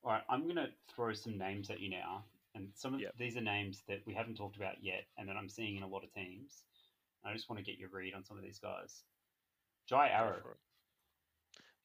[0.05, 2.25] All right, I'm going to throw some names at you now.
[2.55, 3.17] And some of Yep.
[3.17, 5.87] these are names that we haven't talked about yet and that I'm seeing in a
[5.89, 6.65] lot of teams.
[7.25, 9.05] I just want to get your read on some of these guys.
[9.87, 10.43] Jai Arrow.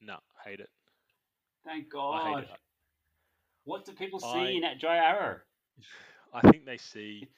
[0.00, 0.68] No, hate it.
[1.64, 2.44] Thank God.
[2.44, 2.50] it.
[3.64, 5.40] What do people see I- in that Jai Arrow?
[6.34, 7.28] I think they see,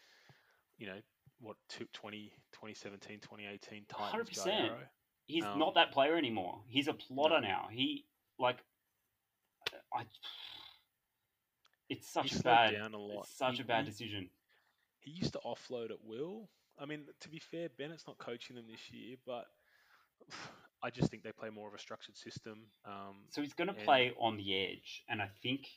[0.78, 1.00] you know,
[1.40, 1.56] what,
[1.92, 4.70] 20, 2017, 2018 Titans Jai 100%.
[4.70, 4.88] Arrow.
[5.26, 6.64] He's Um, not that player anymore.
[6.66, 7.68] He's a plotter now.
[7.70, 8.06] He,
[8.38, 8.64] like,
[9.92, 10.04] I.
[11.90, 13.24] It's He such a bad, down a lot.
[13.24, 14.30] it's such He- a bad decision.
[15.00, 16.48] He used to offload at will.
[16.78, 19.46] I mean, to be fair, Bennett's not coaching them this year, but
[20.82, 22.70] I just think they play more of a structured system.
[22.86, 25.68] Um, So he's going to and- play on the edge, and I think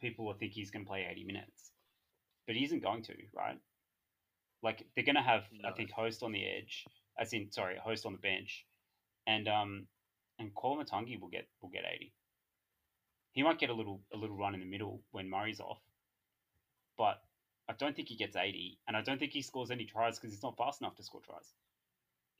[0.00, 1.72] people will think he's going to play 80 minutes,
[2.46, 3.58] but he isn't going to, right?
[4.62, 6.86] Like they're going to have, I think, host on the edge,
[7.18, 8.64] as in, sorry, host on the bench,
[9.26, 9.88] and um,
[10.38, 12.12] and Matangi will get will get 80.
[13.32, 15.80] He might get a little a little run in the middle when Murray's off,
[16.98, 17.22] but
[17.68, 20.32] I don't think he gets 80, and I don't think he scores any tries because
[20.32, 21.54] he's not fast enough to score tries.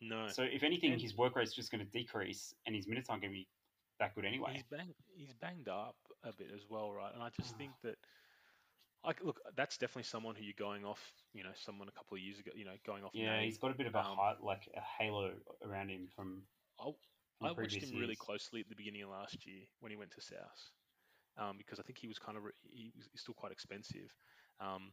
[0.00, 3.08] no, So if anything, And- his work rate's just going to decrease, and his minutes
[3.08, 3.48] aren't going to be
[3.98, 4.54] that good anyway.
[4.54, 7.14] he's banged, he's banged up a bit as well, right?
[7.14, 7.96] And I just think that,
[9.04, 11.00] I look, that's definitely someone who you're going off.
[11.34, 12.50] You know, someone a couple of years ago.
[12.54, 13.10] You know, going off.
[13.14, 13.44] Yeah, name.
[13.44, 15.32] he's got a bit of a um, height, like a halo
[15.64, 16.42] around him from.
[16.78, 16.98] I'll-
[17.40, 20.20] I watched him really closely at the beginning of last year when he went to
[20.20, 20.70] South,
[21.38, 24.14] um, because I think he was kind of he was he's still quite expensive,
[24.60, 24.92] um,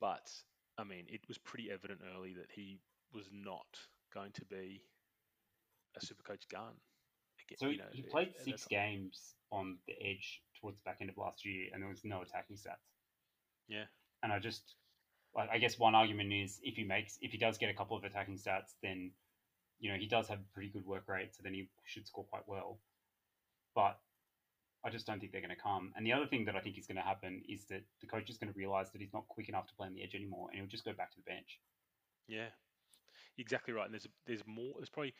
[0.00, 0.30] but
[0.78, 2.80] I mean it was pretty evident early that he
[3.12, 3.66] was not
[4.12, 4.82] going to be
[5.96, 6.74] a super coach gun.
[7.46, 10.84] Again, So you he, know, he played and six games on the edge towards the
[10.84, 12.92] back end of last year, and there was no attacking stats.
[13.68, 13.86] Yeah,
[14.22, 14.74] And I just,
[15.36, 18.04] I guess one argument is if he makes, if he does get a couple of
[18.04, 19.12] attacking stats, then,
[19.78, 22.24] you know, he does have a pretty good work rate, so then he should score
[22.24, 22.80] quite well.
[23.74, 24.00] But
[24.86, 25.92] I just don't think they're going to come.
[25.96, 28.30] And the other thing that I think is going to happen is that the coach
[28.30, 30.48] is going to realize that he's not quick enough to play on the edge anymore,
[30.50, 31.58] and he'll just go back to the bench.
[32.28, 32.50] yeah,
[33.38, 33.86] exactly right.
[33.86, 34.74] And there's there's more.
[34.78, 35.14] There's probably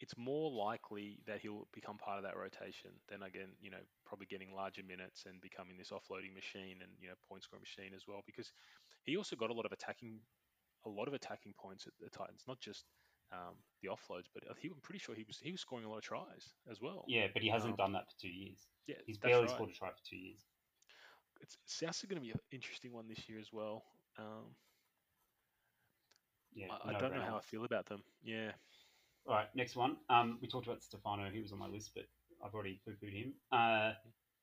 [0.00, 4.26] it's more likely that he'll become part of that rotation than again, you know, probably
[4.26, 8.02] getting larger minutes and becoming this offloading machine and you know point scoring machine as
[8.08, 8.22] well.
[8.26, 8.52] Because
[9.04, 10.20] he also got a lot of attacking,
[10.86, 12.84] a lot of attacking points at the Titans, not just
[13.32, 15.98] um, the offloads, but he, I'm pretty sure he was he was scoring a lot
[15.98, 17.04] of tries as well.
[17.08, 18.68] Yeah, but he hasn't Um, done that for two years.
[18.86, 19.50] yeah, He's barely right.
[19.50, 20.46] scored a try for two years.
[21.40, 23.84] It's South's going to be an interesting one this year as well.
[24.18, 24.54] Um,
[26.54, 28.04] Yeah, I, I don't know how I feel about them.
[28.22, 28.52] Yeah,
[29.26, 29.96] All right, next one.
[30.08, 31.30] Um, we talked about Stefano.
[31.30, 32.04] He was on my list, but
[32.44, 33.34] I've already poo pooed him.
[33.50, 33.92] Uh,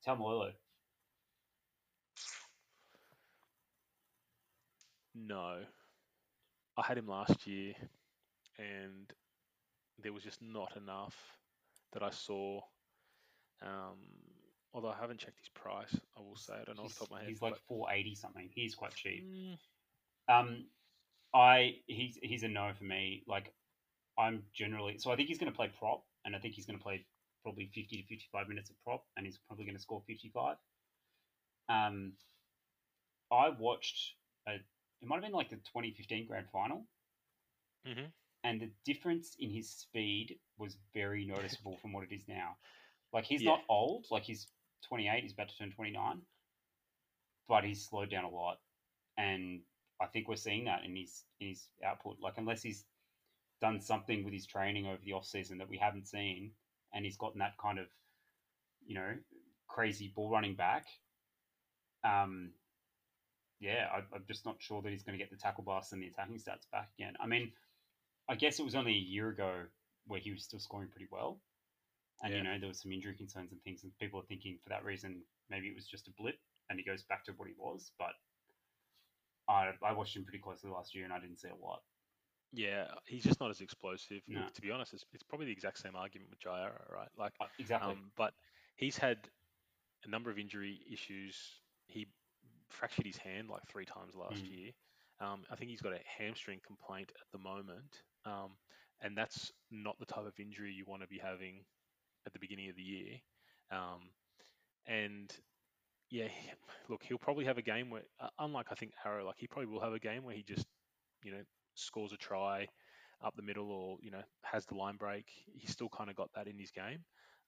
[0.06, 0.52] Taumalolo.
[5.14, 5.66] No.
[6.78, 7.74] I had him last year
[8.60, 9.12] and
[10.04, 11.16] there was just not enough
[11.94, 12.62] that I saw.
[13.62, 13.98] Um,
[14.74, 17.00] although I haven't checked his price, I will say I don't know off He's, the
[17.00, 17.30] top of my head.
[17.30, 18.50] he's like four eighty something.
[18.54, 19.26] He's quite cheap.
[19.26, 19.58] mm,
[20.28, 20.66] Um,
[21.34, 23.24] I he's he's a no for me.
[23.28, 23.54] Like
[24.18, 26.78] I'm generally so I think he's going to play prop, and I think he's going
[26.78, 27.06] to play
[27.44, 30.30] probably fifty to fifty five minutes of prop, and he's probably going to score fifty
[30.34, 30.58] five.
[31.70, 32.14] Um,
[33.32, 34.16] I watched
[34.48, 36.86] a, it might have been like the twenty fifteen grand final,
[37.88, 38.12] mhm.
[38.44, 42.58] And the difference in his speed was very noticeable from what it is now.
[43.14, 43.52] Like he's Yeah.
[43.52, 44.48] not old, like he's
[44.88, 46.22] 28, he's about to turn 29,
[47.48, 48.60] but he's slowed down a lot,
[49.18, 49.62] and
[50.02, 52.20] I think we're seeing that in his in his output.
[52.20, 52.86] Like unless he's
[53.62, 56.54] done something with his training over the off season that we haven't seen,
[56.94, 57.88] and he's gotten that kind of,
[58.86, 59.16] you know,
[59.68, 60.86] crazy ball running back.
[62.04, 62.54] Um,
[63.60, 66.02] yeah, I, I'm just not sure that he's going to get the tackle bust and
[66.02, 67.16] the attacking stats back again.
[67.20, 67.52] I mean,
[68.30, 69.66] I guess it was only a year ago
[70.06, 71.42] where he was still scoring pretty well,
[72.22, 74.70] and you know there was some injury concerns and things, and people are thinking for
[74.70, 76.36] that reason maybe it was just a blip
[76.70, 77.92] and he goes back to what he was.
[77.98, 78.14] But
[79.48, 81.82] I I watched him pretty closely last year and I didn't see a lot.
[82.52, 84.22] Yeah, he's just not as explosive.
[84.28, 84.42] No.
[84.42, 87.10] Look, to be honest, it's, it's probably the exact same argument with Jaira, right?
[87.18, 87.94] Like, Uh, exactly.
[87.94, 88.34] um, but
[88.76, 89.30] he's had
[90.04, 91.62] a number of injury issues.
[91.88, 92.08] He
[92.70, 94.58] fractured his hand like three times last Mm.
[94.58, 94.72] year.
[95.22, 98.52] Um, I think he's got a hamstring complaint at the moment, um,
[99.02, 101.66] and that's not the type of injury you want to be having
[102.26, 103.16] at the beginning of the year.
[103.72, 104.10] Um,
[104.88, 105.32] and
[106.10, 106.28] yeah,
[106.90, 109.72] look, he'll probably have a game where, uh, unlike I think Arrow, like he probably
[109.72, 110.66] will have a game where he just,
[111.24, 111.44] you know,
[111.76, 112.68] scores a try
[113.22, 115.26] up the middle or you know has the line break.
[115.54, 117.00] He's still kind of got that in his game.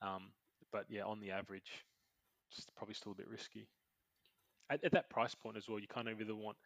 [0.01, 0.31] Um,
[0.71, 1.71] but yeah, on the average,
[2.51, 3.67] it's probably still a bit risky.
[4.69, 6.57] At, at that price point as well, you kind of either want,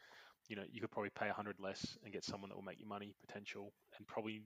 [0.48, 2.80] you know, you could probably pay a hundred less and get someone that will make
[2.80, 4.44] you money potential and probably,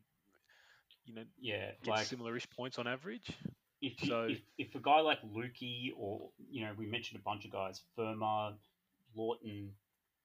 [1.06, 3.30] you know, yeah, get like similar-ish points on average.
[3.82, 7.46] if, so- if if a guy like Luki or you know we mentioned a bunch
[7.46, 8.54] of guys, Fermor,
[9.16, 9.72] Lawton,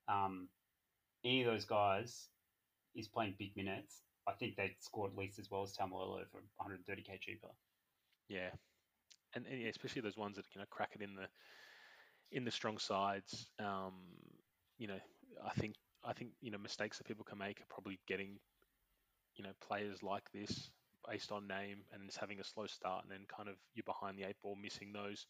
[0.08, 0.48] um,
[1.24, 2.28] any of those guys
[2.94, 4.02] is playing big minutes.
[4.26, 7.48] I think they'd score at least as well as Taumalolo for 130k cheaper.
[8.28, 8.50] Yeah,
[9.34, 11.26] and, and yeah, especially those ones that you know crack it in the
[12.32, 13.50] in the strong sides.
[13.58, 13.94] Um,
[14.78, 14.98] you know,
[15.44, 15.74] I think
[16.04, 18.38] I think you know mistakes that people can make are probably getting
[19.36, 20.70] you know players like this
[21.08, 24.18] based on name and just having a slow start and then kind of you're behind
[24.18, 25.26] the eight ball, missing those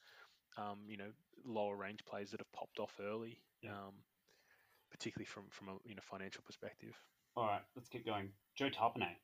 [0.56, 1.10] um, you know
[1.44, 3.38] lower range players that have popped off early.
[3.62, 3.72] Yeah.
[3.72, 3.94] Um,
[4.90, 6.94] particularly from from a you know financial perspective.
[7.36, 8.30] All right, let's keep going.
[8.54, 9.16] Joe Tapine.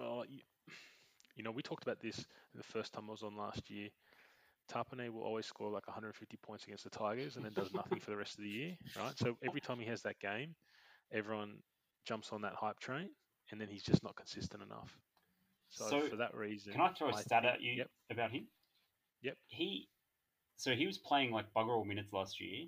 [0.00, 0.40] Oh, you,
[1.36, 3.88] you know, we talked about this the first time I was on last year.
[4.68, 8.10] Tapine will always score like 150 points against the Tigers and then does nothing for
[8.10, 9.16] the rest of the year, right?
[9.18, 10.54] So every time he has that game,
[11.12, 11.62] everyone
[12.04, 13.08] jumps on that hype train,
[13.50, 14.98] and then he's just not consistent enough.
[15.68, 17.90] So, So, for that reason, Can I throw a I stat think- at you Yep.
[18.10, 18.46] about him?
[19.22, 19.38] Yep.
[19.48, 19.88] He,
[20.56, 22.66] so he was playing like bugger all minutes last year,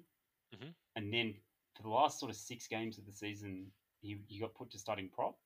[0.55, 0.75] Mhm.
[0.97, 1.35] and then
[1.75, 4.79] for the last sort of six games of the season, he, he got put to
[4.79, 5.39] starting prop.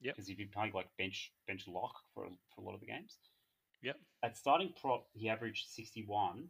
[0.00, 0.16] Yep.
[0.16, 3.18] Because he'd been playing like bench bench lock for for a lot of the games.
[3.84, 4.00] Yep.
[4.22, 6.48] At starting prop, he averaged sixty one,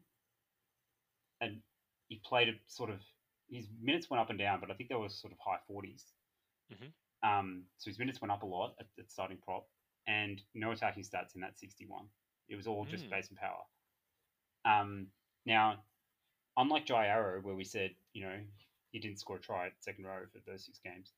[1.40, 1.60] and
[2.08, 3.00] he played a sort of
[3.50, 6.12] his minutes went up and down, but I think they were sort of high 40s
[6.72, 6.92] Mhm.
[7.22, 9.68] Um, so his minutes went up a lot at, at starting prop,
[10.06, 12.08] and no attacking stats in that 61.
[12.48, 13.10] It was all just Mm.
[13.10, 13.64] base and power.
[14.64, 15.12] Um,
[15.44, 15.84] now,
[16.56, 18.46] unlike Jai Arrow, where we said, you know,
[18.92, 21.12] he didn't score a try at second row for those six games,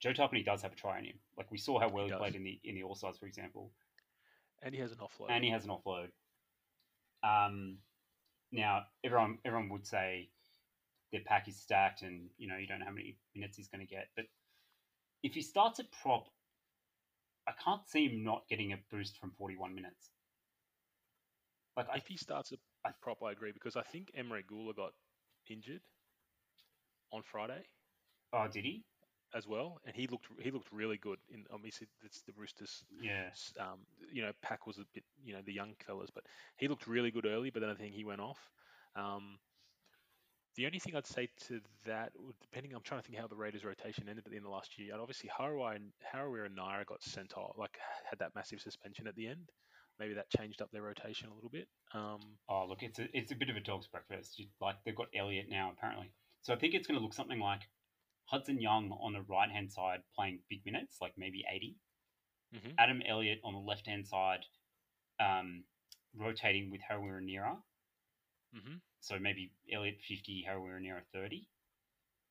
[0.00, 1.20] Joe Tapine does have a try in him.
[1.36, 3.26] Like we saw how well He he, played in the in the All Stars, for
[3.26, 3.72] example,
[4.62, 5.30] and he has an offload.
[5.30, 6.08] and he has an offload.
[7.22, 7.78] Um,
[8.52, 10.30] now everyone everyone would say
[11.12, 13.86] their pack is stacked, and you know you don't know how many minutes he's going
[13.86, 14.08] to get.
[14.16, 14.26] But
[15.22, 16.26] if he starts at prop,
[17.48, 20.10] I can't see him not getting a boost from forty one minutes.
[21.76, 24.74] Like I, if he starts at I- prop, I agree because I think Emre Guler
[24.76, 24.92] got
[25.50, 25.80] injured
[27.12, 27.62] on Friday.
[28.32, 28.84] oh, did he?
[29.34, 31.18] As well, and he looked he looked really good.
[31.30, 32.82] In obviously it's the Roosters.
[33.02, 33.28] Yeah,
[33.60, 36.24] Um, you know, Pack was a bit you know the young fellas, but
[36.56, 37.50] he looked really good early.
[37.50, 38.38] But then I think he went off.
[38.96, 39.38] Um,
[40.56, 43.64] the only thing I'd say to that, depending, I'm trying to think how the Raiders'
[43.64, 44.92] rotation ended at the end of last year.
[44.92, 47.76] And obviously, Harawai and Harawira and Naira got sent off, like
[48.08, 49.50] had that massive suspension at the end.
[50.00, 51.68] Maybe that changed up their rotation a little bit.
[51.92, 54.42] Um, Oh, look, it's a it's a bit of a dog's breakfast.
[54.60, 57.68] Like they've got Elliott now apparently, so I think it's going to look something like
[58.30, 61.76] Hudson Young on the right hand side playing big minutes, like maybe 80
[62.54, 62.74] mhm.
[62.78, 64.44] Adam Elliott on the left hand side,
[65.20, 65.64] um,
[66.14, 67.56] rotating with Harawira-Naera.
[68.54, 68.80] Mhm.
[69.00, 71.48] So maybe Elliott fifty, Harawira-Naera 30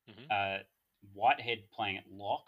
[0.08, 0.26] Mhm.
[0.30, 0.64] Uh,
[1.12, 2.46] Whitehead playing at lock,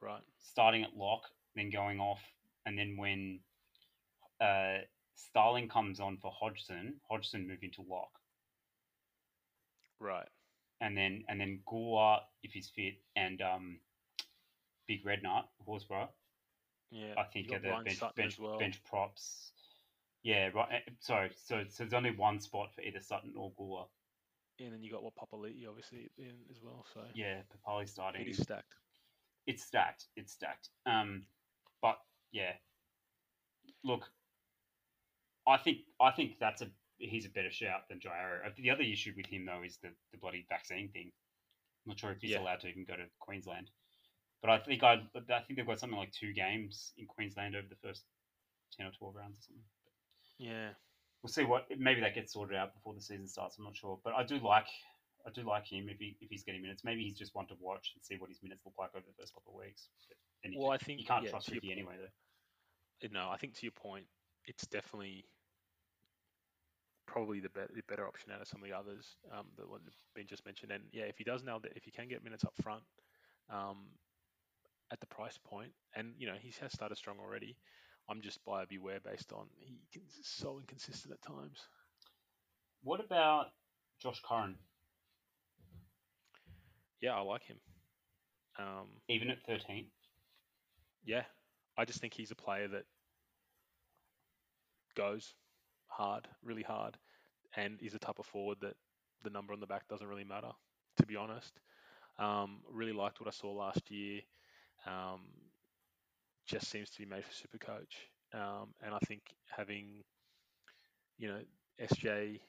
[0.00, 0.22] Right.
[0.38, 1.22] starting at lock,
[1.54, 2.22] then going off,
[2.64, 3.42] and then when
[4.40, 8.10] uh, Starling comes on for Hodgson, Hodgson move into lock.
[9.98, 10.28] Right.
[10.80, 13.78] And then and then Guler if he's fit, and um,
[14.86, 16.08] Big Red Nut Horsburgh.
[16.90, 17.14] Yeah.
[17.16, 18.58] I think are the bench bench, well.
[18.58, 19.52] bench props.
[20.22, 20.68] Yeah, right.
[20.72, 23.86] eh, Sorry, so so there's only one spot for either Sutton or Guler.
[24.58, 26.84] And then you got what Papali'i obviously in as well.
[26.92, 28.22] So Yeah, Papali starting.
[28.22, 28.74] it is stacked.
[29.46, 30.06] It's stacked.
[30.16, 30.68] It's stacked.
[30.84, 31.22] Um,
[31.80, 31.96] but
[32.32, 32.52] yeah,
[33.84, 34.10] look,
[35.46, 36.68] I think I think that's a
[37.00, 38.46] he's a better shout than Jairo.
[38.46, 41.12] Uh, The other issue with him though is the the bloody vaccine thing.
[41.84, 42.40] I'm not sure if he's Yeah.
[42.40, 43.70] allowed to even go to Queensland.
[44.42, 47.66] But I think I I think they've got something like two games in Queensland over
[47.68, 48.04] the first
[48.76, 49.64] ten or twelve rounds or something.
[50.38, 50.74] Yeah.
[51.22, 53.58] we'll see what maybe that gets sorted out before the season starts.
[53.58, 54.68] I'm not sure, but I do like
[55.26, 56.82] I do like him if he if he's getting minutes.
[56.84, 59.12] Maybe he's just one to watch and see what his minutes look like over the
[59.20, 59.88] first couple of weeks.
[60.42, 61.96] But well, I think you can't yeah, trust Ricky anyway.
[61.98, 63.08] Though.
[63.12, 64.06] No, I think to your point,
[64.46, 65.26] it's definitely
[67.10, 69.80] probably the better, the better option out of some of the others um, that have
[70.14, 70.70] been just mentioned.
[70.70, 72.84] And yeah, if he does nail that, if he can get minutes up front
[73.52, 73.78] um,
[74.92, 77.56] at the price point, and you know he has started strong already,
[78.08, 81.58] I'm just buyer beware based on he can, so inconsistent at times.
[82.84, 83.46] What about
[84.00, 84.56] Josh Curran?
[87.00, 87.56] Yeah, I like him.
[88.58, 89.86] Um, Even at 13,
[91.04, 91.22] yeah,
[91.76, 92.84] I just think he's a player that
[94.96, 95.34] goes
[96.00, 96.96] hard, really hard,
[97.56, 98.74] and is a type of forward that
[99.22, 100.50] the number on the back doesn't really matter,
[100.96, 101.52] to be honest.
[102.18, 104.20] Um, really liked what I saw last year.
[104.86, 105.20] Um,
[106.46, 108.08] just seems to be made for super coach.
[108.32, 109.22] Um, and I think
[109.54, 110.02] having,
[111.18, 111.40] you know,
[111.82, 112.40] SJ,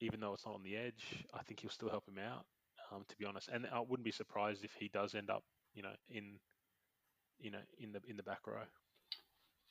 [0.00, 2.46] even though it's not on the edge, I think he'll still help him out,
[2.90, 3.48] um, to be honest.
[3.52, 5.42] And I wouldn't be surprised if he does end up,
[5.74, 6.38] you know, in,
[7.38, 8.62] you know, in the in the back row.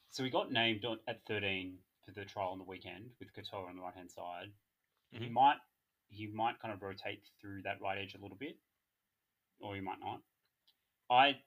[0.09, 1.77] so he got named on, at 13
[2.07, 4.53] for the trial on the weekend with Katoa on the right hand side.
[5.11, 5.33] He Mhm.
[5.33, 5.57] might
[6.09, 8.57] he might kind of rotate through that right edge a little bit,
[9.59, 10.21] or he might not.
[11.09, 11.43] I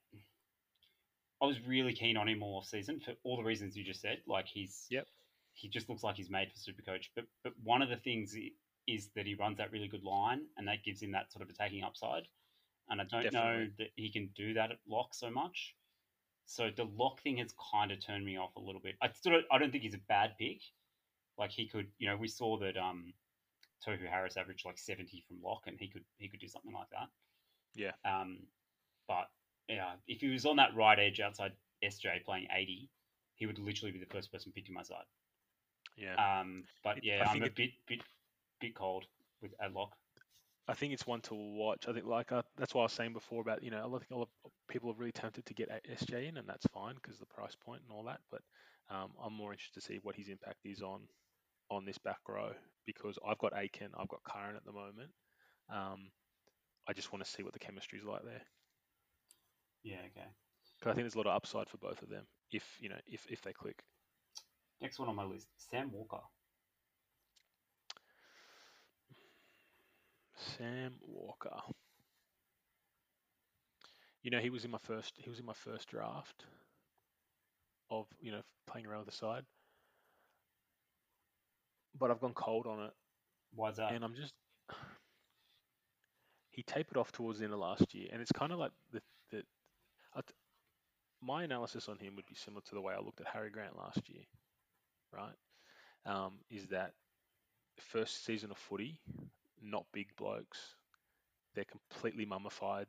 [1.40, 4.02] I was really keen on him all off season for all the reasons you just
[4.02, 4.22] said.
[4.26, 5.08] Like he's Yep.
[5.54, 7.06] he just looks like he's made for Supercoach.
[7.14, 8.36] But but one of the things
[8.86, 11.50] is that he runs that really good line, and that gives him that sort of
[11.50, 12.28] attacking upside.
[12.88, 15.76] And I don't know that he can do that at lock so much.
[16.50, 18.96] So the lock thing has kind of turned me off a little bit.
[19.00, 20.60] I still don't, I don't think he's a bad pick.
[21.38, 23.12] Like he could, you know, we saw that um,
[23.86, 26.90] Tohu Harris averaged like seventy from lock, and he could he could do something like
[26.90, 27.08] that.
[27.76, 27.92] Yeah.
[28.04, 28.38] Um,
[29.06, 29.28] but
[29.68, 31.52] yeah, if he was on that right edge outside
[31.84, 32.90] SJ playing eighty,
[33.36, 35.06] he would literally be the first person picked to my side.
[35.96, 36.14] Yeah.
[36.14, 38.00] Um, but yeah, I I'm a it- bit bit
[38.60, 39.04] bit cold
[39.40, 39.92] with at lock.
[40.70, 41.86] I think it's one to watch.
[41.88, 44.12] I think like uh, that's why I was saying before about you know I think
[44.12, 47.18] a lot of people are really tempted to get SJ in, and that's fine because
[47.18, 48.20] the price point and all that.
[48.30, 48.42] But
[48.88, 51.00] um, I'm more interested to see what his impact is on
[51.70, 52.52] on this back row
[52.86, 55.10] because I've got Aiken, I've got Curran at the moment.
[55.72, 56.10] Um,
[56.88, 58.42] I just want to see what the chemistry is like there
[59.82, 60.26] Yeah, okay.
[60.78, 62.98] because I think there's a lot of upside for both of them if you know
[63.06, 63.82] if if they click.
[64.80, 66.22] Next one on my list, Sam Walker.
[70.40, 71.60] Sam Walker.
[74.22, 75.14] You know, he was in my first.
[75.18, 76.44] He was in my first draft
[77.90, 79.44] of you know playing around with the side,
[81.98, 82.92] but I've gone cold on it,
[83.54, 83.92] Why's that?
[83.92, 84.34] and I'm just.
[86.50, 89.00] He tapered off towards the end of last year, and it's kind of like the
[89.30, 89.44] the.
[90.14, 90.24] Th-
[91.22, 93.76] my analysis on him would be similar to the way I looked at Harry Grant
[93.78, 94.22] last year,
[95.12, 95.34] right?
[96.06, 96.92] Um, is that
[97.78, 99.00] first season of footy,
[99.62, 100.58] not big blokes.
[101.54, 102.86] They're completely mummified,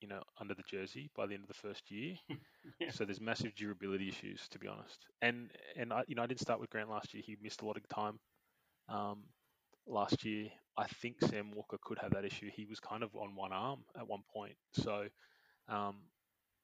[0.00, 2.16] you know, under the jersey by the end of the first year.
[2.80, 2.90] Yeah.
[2.90, 5.06] So there's massive durability issues, to be honest.
[5.22, 7.22] And and I, you know, I didn't start with Grant last year.
[7.24, 8.18] He missed a lot of time
[8.88, 9.24] um,
[9.86, 10.48] last year.
[10.76, 12.50] I think Sam Walker could have that issue.
[12.54, 14.56] He was kind of on one arm at one point.
[14.72, 15.06] So
[15.68, 15.96] um,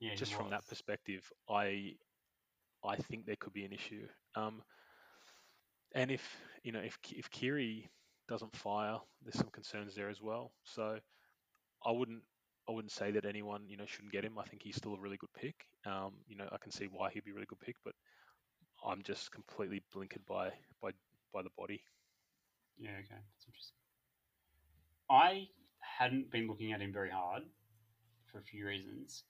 [0.00, 1.94] yeah, just from that perspective, I
[2.84, 4.06] I think there could be an issue.
[4.34, 4.62] Um,
[5.94, 6.22] and if
[6.62, 7.90] you know if if Keary
[8.30, 10.52] doesn't fire, there's some concerns there as well.
[10.64, 10.98] So
[11.84, 12.22] I wouldn't
[12.68, 14.38] I wouldn't say that anyone you know shouldn't get him.
[14.38, 15.66] I think he's still a really good pick.
[15.84, 17.94] Um, you know I can see why he'd be a really good pick, but
[18.86, 20.50] I'm just completely blinkered by
[20.80, 20.92] by
[21.34, 21.82] by the body.
[22.78, 23.76] Yeah, okay, that's interesting.
[25.10, 25.48] I
[25.80, 27.42] hadn't been looking at him very hard
[28.30, 29.24] for a few reasons,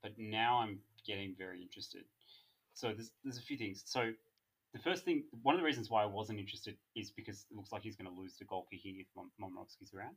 [0.00, 2.04] but now I'm getting very interested.
[2.72, 3.82] So there's there's a few things.
[3.84, 4.12] So
[4.74, 7.72] the first thing, one of the reasons why I wasn't interested is because it looks
[7.72, 10.16] like he's going to lose the goal kicking if Mom- Momirovski's around.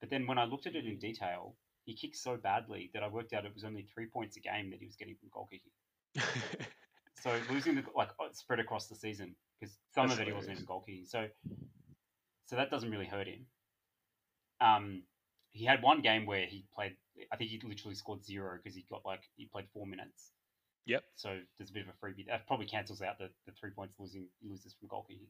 [0.00, 3.08] But then when I looked at it in detail, he kicked so badly that I
[3.08, 5.48] worked out it was only three points a game that he was getting from goal
[5.50, 5.72] kicking.
[7.20, 10.54] So losing the like spread across the season because some That's of it he wasn't
[10.54, 11.04] even goal kicking.
[11.04, 11.26] So
[12.46, 13.46] so that doesn't really hurt him.
[14.60, 15.02] Um,
[15.50, 16.96] he had one game where he played.
[17.32, 20.32] I think he literally scored zero because he got like he played four minutes.
[20.88, 21.04] Yep.
[21.16, 22.26] So there's a bit of a freebie.
[22.26, 25.26] That probably cancels out the, the three points losing he loses from kicking.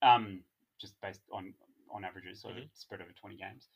[0.00, 0.40] Um,
[0.80, 1.52] just based on
[1.90, 2.68] on averages, so Mhm.
[2.74, 3.68] spread over twenty games.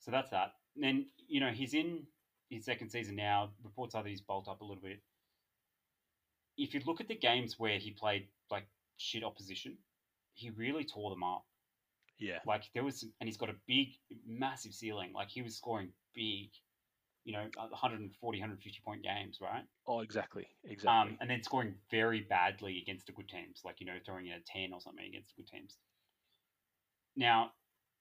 [0.00, 0.56] So that's that.
[0.74, 2.06] And then you know he's in
[2.50, 3.52] his second season now.
[3.62, 5.00] Reports are that he's bulked up a little bit.
[6.56, 9.78] If you look at the games where he played like shit opposition,
[10.34, 11.44] he really tore them up.
[12.18, 13.88] yeah, Like there was, some, and he's got a big,
[14.26, 15.12] massive ceiling.
[15.12, 16.48] Like he was scoring big,
[17.26, 19.64] you know, 140, 150 point games, right?
[19.88, 21.18] Oh, exactly, Um, exactly.
[21.20, 24.40] and then scoring very badly against the good teams, like you know, throwing in a
[24.46, 25.76] ten or something against the good teams.
[27.16, 27.50] Now,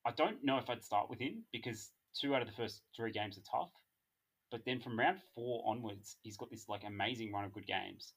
[0.06, 3.11] I don't know if I'd start with him because two out of the first three
[3.11, 3.72] games are tough,
[4.52, 8.14] but then from round four onwards, he's got this like amazing run of good games.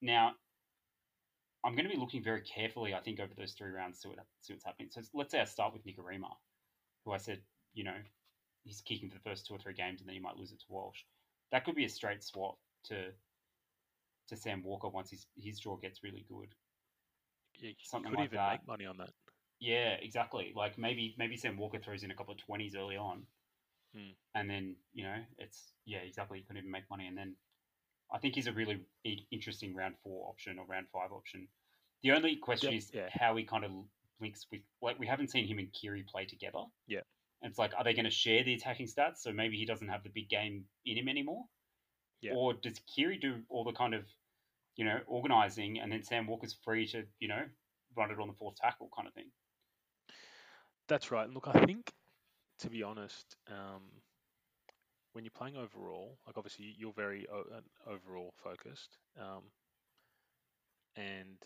[0.00, 0.32] Now,
[1.64, 4.08] I'm going to be looking very carefully, I think, over those three rounds, to see
[4.08, 4.88] what see what's happening.
[4.90, 6.30] So let's say I start with Nikorima,
[7.04, 7.42] who I said,
[7.74, 7.96] you know,
[8.68, 10.60] he's kicking for the first two or three games, and then he might lose it
[10.60, 10.98] to Walsh.
[11.50, 13.06] That could be a straight swap to
[14.28, 16.54] to Sam Walker once his his draw gets really good.
[17.58, 18.52] Yeah, you something could like even that.
[18.52, 19.10] make money on that.
[19.58, 20.52] Yeah, exactly.
[20.54, 23.22] Like maybe maybe Sam Walker throws in a couple of twenties early on,
[23.96, 24.10] Hmm.
[24.34, 26.38] and then you know it's yeah exactly.
[26.38, 27.34] You couldn't even make money, and then
[28.12, 28.80] I think he's a really
[29.30, 31.48] interesting round four option or round five option.
[32.02, 33.08] The only question is yeah.
[33.10, 33.72] how he kind of
[34.20, 36.64] links with like we haven't seen him and Keary play together.
[36.86, 37.00] Yeah.
[37.42, 39.18] And it's like are they going to share the attacking stats?
[39.18, 41.44] So maybe he doesn't have the big game in him anymore.
[42.20, 42.32] Yeah.
[42.34, 44.04] Or does Keary do all the kind of
[44.76, 47.42] you know organizing, and then Sam Walker's free to you know
[47.96, 49.30] run it on the fourth tackle kind of thing?
[50.88, 51.28] That's right.
[51.28, 51.92] Look, I think,
[52.60, 53.82] to be honest, um,
[55.12, 59.42] when you're playing overall, like obviously you're very o- overall focused, um,
[60.96, 61.36] and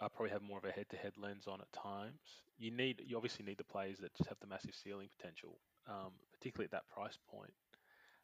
[0.00, 2.20] I probably have more of a head-to-head lens on at times.
[2.58, 5.58] You need, you obviously need the players that just have the massive ceiling potential,
[5.88, 7.52] um, particularly at that price point.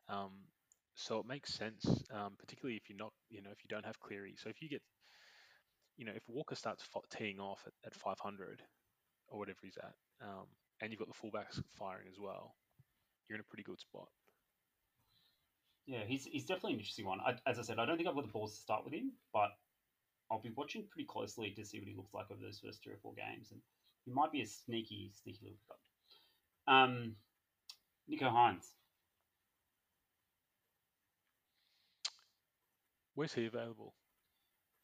[0.08, 0.32] Um,
[0.94, 4.00] so it makes sense, um, particularly if you're not, you know, if you don't have
[4.00, 4.34] Cleary.
[4.42, 4.80] So if you get,
[5.98, 8.62] you know, if Walker starts teeing off at, at 500
[9.28, 10.46] or whatever he's at, um,
[10.80, 12.54] and you've got the fullbacks firing as well,
[13.28, 14.08] you're in a pretty good spot.
[15.86, 17.20] Yeah, he's he's definitely an interesting one.
[17.20, 19.12] I, as I said, I don't think I've got the balls to start with him,
[19.32, 19.50] but
[20.30, 22.94] I'll be watching pretty closely to see what he looks like over those first three
[22.94, 23.60] or four games, and
[24.04, 26.74] he might be a sneaky, sneaky little pickup.
[26.74, 27.14] Um,
[28.10, 28.72] Nicho Hynes,
[33.14, 33.94] Where's he available?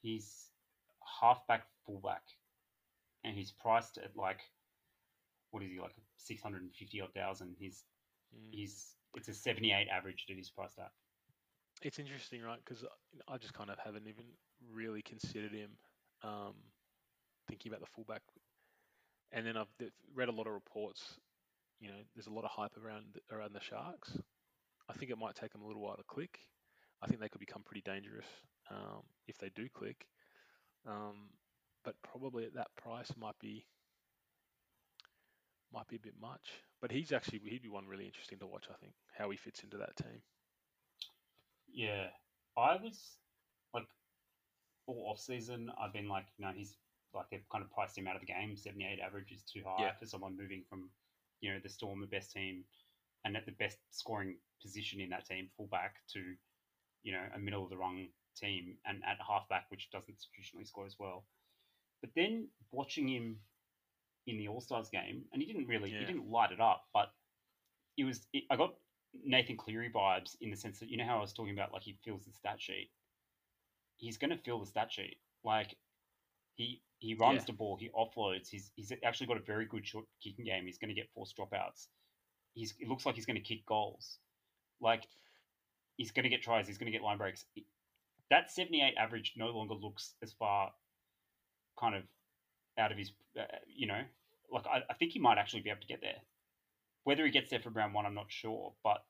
[0.00, 0.48] he's
[1.20, 2.22] halfback, fullback,
[3.24, 4.40] and he's priced at like
[5.50, 7.56] what is he like six hundred and fifty odd thousand.
[7.58, 7.84] He's
[8.34, 8.48] Mm.
[8.50, 10.90] he's it's a seventy eight average that he's priced at.
[11.82, 12.58] It's interesting, right?
[12.64, 12.82] Because
[13.28, 14.24] I just kind of haven't even
[14.72, 15.70] really considered him
[16.22, 16.54] um,
[17.48, 18.22] thinking about the fullback.
[19.32, 19.72] And then I've
[20.14, 21.18] read a lot of reports.
[21.80, 24.16] You know, there's a lot of hype around around the Sharks.
[24.88, 26.38] I think it might take them a little while to click.
[27.02, 28.26] I think they could become pretty dangerous
[28.70, 30.06] um, if they do click.
[30.86, 31.30] Um,
[31.84, 33.66] but probably at that price might be
[35.72, 36.62] might be a bit much.
[36.80, 38.66] But he's actually he'd be one really interesting to watch.
[38.70, 40.22] I think how he fits into that team.
[41.72, 42.08] Yeah,
[42.56, 43.16] I was
[43.72, 43.86] like
[44.86, 45.70] all off season.
[45.80, 46.76] I've been like, you know, he's
[47.14, 48.56] like they've kind of priced him out of the game.
[48.56, 49.92] Seventy eight average is too high Yeah.
[49.98, 50.90] for someone moving from,
[51.40, 52.64] you know, the Storm, the best team,
[53.24, 56.20] and at the best scoring position in that team, fullback, to,
[57.02, 60.86] you know, a middle of the rung team, and at halfback, which doesn't traditionally score
[60.86, 61.24] as well.
[62.00, 63.38] But then watching him
[64.26, 67.12] in the All Stars game, and he didn't really, he didn't light it up, but
[67.96, 68.26] it was.
[68.32, 68.74] It, I got
[69.24, 71.82] Nathan Cleary vibes in the sense that you know how I was talking about like
[71.82, 72.90] he fills the stat sheet.
[74.02, 75.16] He's going to fill the stat sheet.
[75.44, 75.76] Like
[76.56, 77.44] he he runs Yeah.
[77.46, 78.48] the ball, he offloads.
[78.50, 80.66] He's he's actually got a very good short kicking game.
[80.66, 81.86] He's going to get forced dropouts.
[82.54, 84.18] He's it looks like he's going to kick goals.
[84.80, 85.04] Like
[85.96, 86.66] he's going to get tries.
[86.66, 87.44] He's going to get line breaks.
[88.28, 90.72] That seventy eight average no longer looks as far
[91.78, 92.02] kind of
[92.76, 94.02] out of his uh, you know
[94.50, 96.20] like I, I think he might actually be able to get there.
[97.04, 99.04] Whether he gets there for round one, I'm not sure, but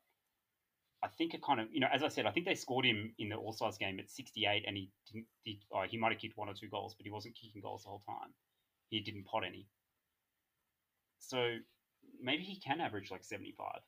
[1.04, 3.12] I think it kind of, you know, as I said, I think they scored him
[3.18, 5.26] in the All Stars game at 68, and he didn't.
[5.42, 7.82] He, oh, he might have kicked one or two goals, but he wasn't kicking goals
[7.82, 8.30] the whole time.
[8.88, 9.66] He didn't pot any.
[11.18, 11.56] So
[12.20, 13.80] maybe he can average like 75.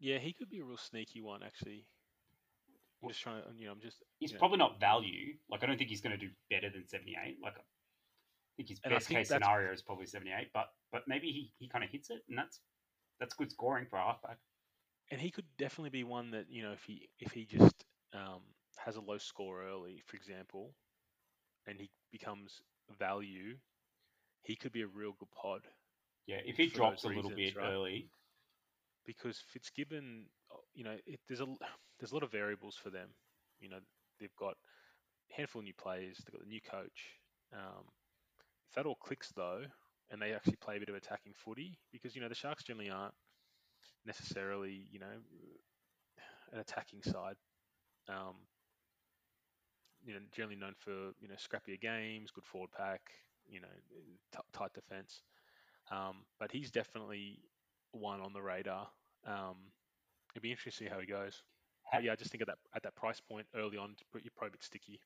[0.00, 1.86] Yeah, he could be a real sneaky one, actually.
[3.02, 3.98] I'm just trying to, you know, I'm just.
[4.18, 5.34] He's you know, probably not value.
[5.50, 7.36] Like I don't think he's going to do better than 78.
[7.42, 7.62] Like I
[8.56, 11.52] think his And best think case that's- scenario is probably 78, but but maybe he,
[11.58, 12.60] he kind of hits it, and that's
[13.20, 14.38] that's good scoring for a halfback.
[15.10, 17.84] And he could definitely be one that you know if he if he just
[18.14, 18.42] um,
[18.76, 20.74] has a low score early, for example,
[21.66, 22.62] and he becomes
[22.98, 23.56] value,
[24.42, 25.62] he could be a real good pod
[26.26, 27.62] Yeah, if he drops a little reasons, bit right?
[27.62, 28.10] early,
[29.06, 31.46] because Fitzgibbon, uh, you know, it, there's a
[31.98, 33.08] there's a lot of variables for them.
[33.60, 33.78] You know,
[34.20, 34.56] they've got
[35.30, 37.18] a handful of new players, they've got the new coach.
[37.52, 37.84] Um,
[38.68, 39.62] if that all clicks though,
[40.10, 42.90] and they actually play a bit of attacking footy, because you know the Sharks generally
[42.90, 43.14] aren't
[44.06, 45.12] necessarily, you know,
[46.52, 47.36] an attacking side.
[48.08, 48.34] Um,
[50.04, 53.00] you know, generally known for you know scrappier games, good forward pack,
[53.48, 53.68] you know,
[54.32, 55.22] t- tight defense.
[55.90, 57.40] Um, but he's definitely
[57.92, 58.88] one on the radar.
[59.26, 59.72] Um,
[60.34, 61.42] It'd be interesting to see how he goes.
[61.84, 64.32] How, But yeah, I just think at that at that price point early on, you're
[64.36, 65.00] probably a bit sticky.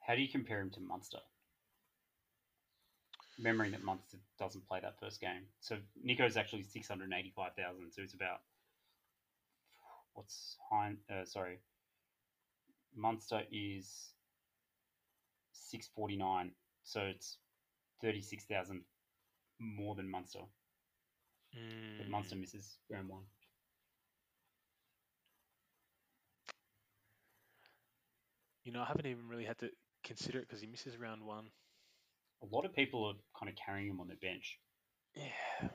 [0.00, 1.20] how do you compare him to Munster?
[3.42, 5.48] Remembering that Munster doesn't play that first game.
[5.60, 7.92] So Nicho's actually 685,000.
[7.92, 8.40] So it's about,
[10.14, 11.60] what's Hynes, uh, sorry,
[12.94, 14.14] Munster is
[15.52, 16.52] 649.
[16.82, 17.38] So it's
[18.02, 18.84] 36,000
[19.58, 20.40] more than Munster.
[21.98, 23.26] But Munster Mm, misses round one.
[28.64, 29.70] You know, I haven't even really had to
[30.04, 31.50] consider it because he misses round one.
[32.42, 34.58] A lot of people are kind of carrying him on their bench
[35.14, 35.68] Yeah.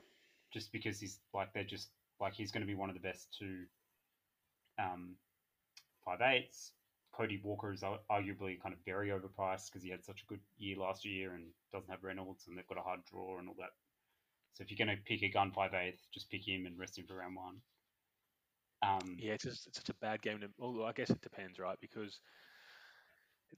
[0.52, 1.90] just because he's like they're just
[2.20, 3.64] like he's going to be one of the best two
[4.78, 5.16] um,
[6.04, 6.72] five eights.
[7.12, 10.76] Cody Walker is arguably kind of very overpriced because he had such a good year
[10.76, 13.70] last year and doesn't have Reynolds and they've got a hard draw and all that.
[14.52, 16.98] So if you're going to pick a gun five eighth, just pick him and rest
[16.98, 17.56] him for round one.
[18.82, 20.40] Um, Yeah, it's just it's such a bad game.
[20.40, 21.78] To, although I guess it depends, right?
[21.80, 22.20] Because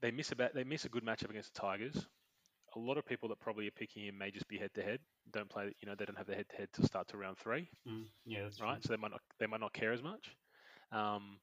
[0.01, 2.07] they miss about they miss a good matchup against the Tigers.
[2.77, 5.01] A lot of people that probably are picking him may just be head to head.
[5.33, 7.39] Don't play, you know, they don't have the head to head to start to round
[7.39, 8.81] three, mm, yeah, right?
[8.81, 8.81] true.
[8.83, 10.37] So they might not they might not care as much.
[10.93, 11.41] Um,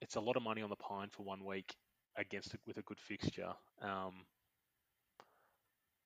[0.00, 1.74] it's a lot of money on the pine for one week
[2.16, 3.52] against a, with a good fixture.
[3.80, 4.26] Um,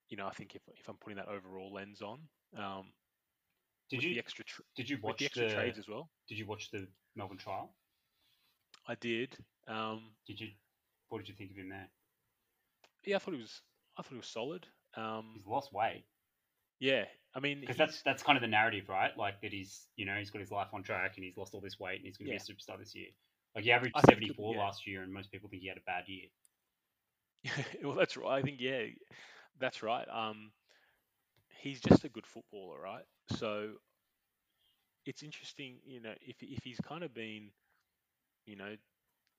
[0.08, 2.20] you know, I think if if I'm putting that overall lens on,
[2.56, 2.92] um,
[3.90, 6.38] Did you the extra tr- did you watch the extra the trades as well, did
[6.38, 6.86] you watch the
[7.16, 7.76] Melbourne trial?
[8.86, 9.36] I did.
[9.66, 10.48] Um, Did you
[11.08, 11.90] what did you think of him there?
[13.08, 13.62] Yeah, I thought it was
[13.98, 14.68] I thought it was solid.
[14.96, 16.06] Um, He's lost weight
[16.80, 19.16] yeah, I mean, because that's that's kind of the narrative, right?
[19.16, 21.60] Like that he's you know he's got his life on track and he's lost all
[21.60, 22.34] this weight and he's going to Yeah.
[22.34, 23.08] be a superstar this year.
[23.54, 24.64] Like he averaged seventy four yeah.
[24.64, 26.28] last year, and most people think he had a bad year.
[27.82, 28.38] well, that's right.
[28.38, 28.84] I think yeah,
[29.58, 30.06] that's right.
[30.08, 30.52] Um,
[31.60, 33.04] he's just a good footballer, right?
[33.36, 33.74] So
[35.06, 37.50] it's interesting, you know, if if he's kind of been,
[38.46, 38.76] you know,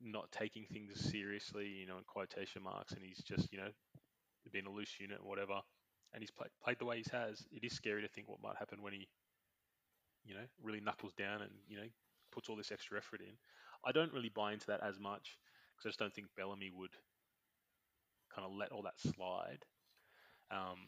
[0.02, 3.70] not taking things seriously, you know, in quotation marks, and he's just, you know,
[4.52, 5.62] been a loose unit or whatever,
[6.14, 7.46] and he's played played the way he has.
[7.52, 9.08] It is scary to think what might happen when he,
[10.26, 11.88] you know, really knuckles down and you know
[12.32, 13.36] puts all this extra effort in.
[13.86, 15.38] I don't really buy into that as much
[15.78, 16.96] because I just don't think Bellamy would
[18.34, 19.66] kind of let all that slide.
[20.52, 20.88] Um,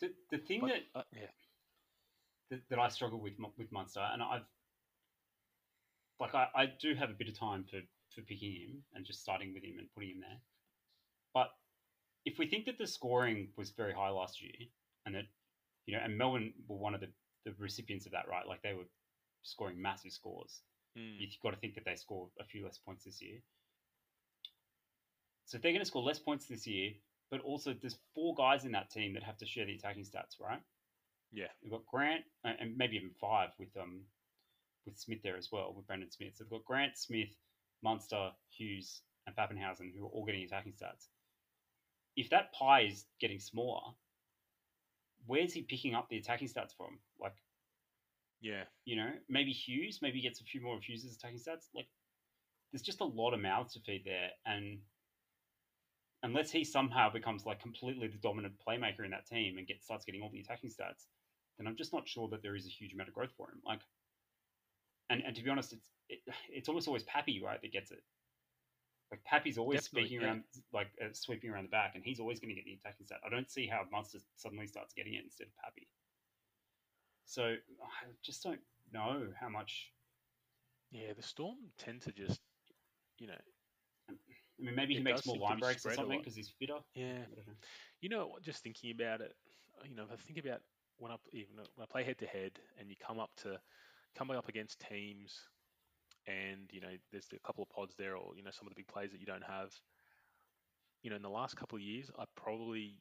[0.00, 1.26] The the thing but, that, uh, yeah,
[2.50, 4.46] that that I struggle with with Munster, and I've
[6.20, 7.80] like I, I do have a bit of time for
[8.14, 10.38] for picking him and just starting with him and putting him there.
[11.34, 11.48] But
[12.24, 14.68] if we think that the scoring was very high last year,
[15.06, 15.24] and that
[15.86, 17.08] you know, and Melbourne were one of the
[17.44, 18.46] the recipients of that, right?
[18.46, 18.88] Like they were
[19.42, 20.62] scoring massive scores.
[20.98, 23.38] mm, You've got to think that they score a few less points this year.
[25.46, 26.92] So they're going to score less points this year,
[27.30, 30.38] but also there's four guys in that team that have to share the attacking stats,
[30.40, 30.60] right?
[31.32, 34.02] yeah, We've got Grant and maybe even five with um
[34.84, 36.34] with Smith there as well with Brandon Smith.
[36.36, 37.36] So we've got Grant, Smith,
[37.82, 41.08] Munster, Hughes, and Papenhuyzen who are all getting attacking stats.
[42.16, 43.92] If that pie is getting smaller,
[45.26, 46.98] where's he picking up the attacking stats from?
[47.20, 47.34] Like
[48.40, 51.68] yeah, you know, maybe Hughes, maybe he gets a few more of Hughes' attacking stats.
[51.74, 51.88] Like,
[52.72, 54.78] there's just a lot of mouths to feed there, and
[56.22, 60.04] unless he somehow becomes like completely the dominant playmaker in that team and gets starts
[60.04, 61.06] getting all the attacking stats,
[61.56, 63.60] then I'm just not sure that there is a huge amount of growth for him.
[63.64, 63.80] Like,
[65.10, 66.20] and and to be honest, it's it,
[66.50, 68.02] it's almost always Pappy right that gets it.
[69.10, 70.28] Like Pappy's always Definitely, speaking yeah.
[70.28, 73.06] around, like uh, sweeping around the back, and he's always going to get the attacking
[73.06, 73.18] stat.
[73.24, 75.88] I don't see how Munster suddenly starts getting it instead of Pappy.
[77.24, 78.60] So I just don't
[78.92, 79.92] know how much.
[80.90, 81.12] yeah.
[81.16, 82.40] The Storm tend to just,
[83.18, 83.40] you know,
[84.10, 86.78] I mean, maybe he makes more line breaks or something because he's fitter.
[86.94, 87.12] yeah.
[87.32, 87.54] I don't know.
[88.00, 89.34] You know, just thinking about it,
[89.88, 90.60] you know, if I think about
[90.98, 93.58] when I even when I play head to head, and you come up to
[94.16, 95.34] coming up against teams,
[96.26, 98.78] and you know, there's a couple of pods there, or you know, some of the
[98.80, 99.72] big plays that you don't have.
[101.02, 102.96] You know, in the last couple of years, I probably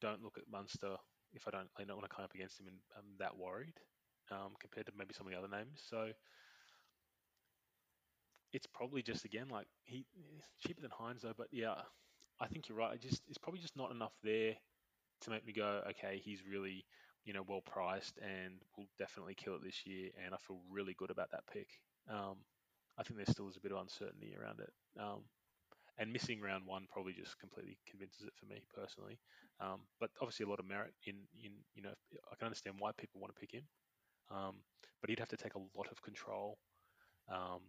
[0.00, 0.96] don't look at Munster
[1.36, 3.74] if I don't, I don't want to come up against him and I'm that worried
[4.30, 5.84] um, compared to maybe some of the other names.
[5.88, 6.10] So
[8.52, 11.74] it's probably just again like he he's cheaper than Hynes though, but yeah,
[12.40, 12.92] I think you're right.
[12.92, 14.54] I just it's probably just not enough there
[15.22, 16.84] to make me go, okay, he's really
[17.26, 20.94] you know well priced and will definitely kill it this year, and I feel really
[20.94, 21.68] good about that pick.
[22.08, 22.36] Um,
[22.98, 25.20] I think there still is a bit of uncertainty around it, um,
[25.98, 29.18] and missing round one probably just completely convinces it for me personally.
[29.60, 31.92] Um, but obviously a lot of merit in in you know
[32.32, 33.64] I can understand why people want to pick him,
[34.30, 34.56] um,
[35.00, 36.58] but he'd have to take a lot of control.
[37.28, 37.60] Um,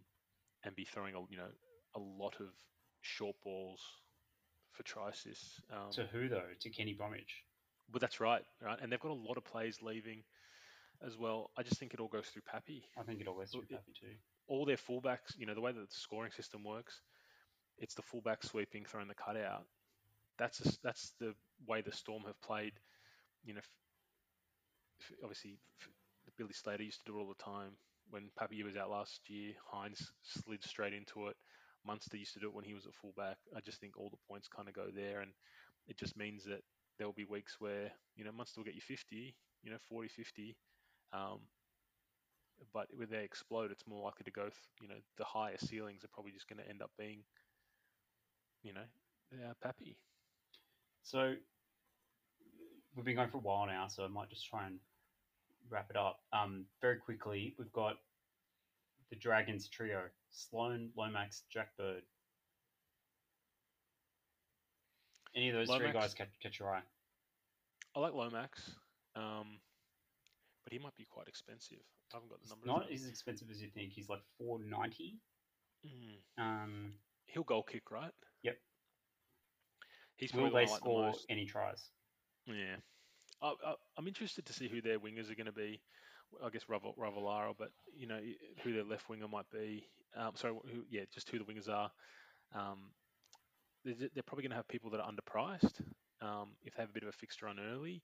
[0.64, 1.50] and be throwing a you know
[1.94, 2.48] a lot of
[3.00, 3.80] short balls
[4.72, 5.60] for try assists.
[5.72, 6.50] Um, To who though?
[6.60, 7.44] To Kenny Bromwich.
[7.90, 8.78] But that's right, right?
[8.80, 10.24] And they've got a lot of players leaving.
[11.00, 11.50] as well.
[11.56, 12.82] I just think it all goes through Pappy.
[12.98, 14.16] I think it all goes through it- Pappy too.
[14.48, 17.00] All their fullbacks, you know, the way that the scoring system works,
[17.78, 19.64] it's the fullback sweeping, throwing the cutout.
[20.38, 21.36] That's just, that's the
[21.68, 22.72] way the Storm have played.
[23.44, 23.76] You know, f-
[25.02, 25.88] f- obviously f-
[26.36, 27.76] Billy Slater used to do it all the time.
[28.10, 31.36] When Pappy was out last year, Hynes slid straight into it.
[31.86, 33.36] Munster used to do it when he was at fullback.
[33.56, 35.32] I just think all the points kind of go there, and
[35.86, 36.62] it just means that
[36.98, 40.08] there will be weeks where you know Munster will get you 50, you know 40,
[40.08, 40.56] 50.
[41.12, 41.40] Um,
[42.72, 44.42] but when they explode, it's more likely to go.
[44.42, 47.22] Th- you know, the higher ceilings are probably just going to end up being,
[48.62, 48.86] you know,
[49.32, 49.96] uh, Pappy.
[51.02, 51.34] So
[52.94, 54.78] we've been going for a while now, so I might just try and
[55.70, 56.20] wrap it up.
[56.32, 57.96] Um, very quickly, we've got
[59.10, 61.76] the Dragons trio: Sloan, Lomax, Jack
[65.38, 66.82] Any of those three guys catch, catch your eye?
[67.94, 68.72] I like Lomax,
[69.14, 69.60] um,
[70.64, 71.78] but he might be quite expensive.
[72.12, 72.66] I haven't got the It's numbers.
[72.66, 73.92] not as expensive as you think.
[73.92, 75.20] He's like four ninety.
[75.86, 76.42] Mm.
[76.42, 76.92] Um,
[77.26, 78.10] He'll goal kick, right?
[78.42, 78.56] Yep.
[80.16, 81.90] He's will probably they the one I like score any tries?
[82.46, 82.76] Yeah.
[83.40, 85.80] I, I, I'm interested to see who their wingers are going to be.
[86.44, 88.18] I guess Rav- Ravalawa, but you know
[88.64, 89.86] who their left winger might be.
[90.16, 91.92] Um, sorry, who, yeah, just who the wingers are.
[92.54, 92.90] Um,
[93.84, 95.80] they're, they're probably going to have people that are underpriced
[96.20, 98.02] um, if they have a bit of a fixture run early.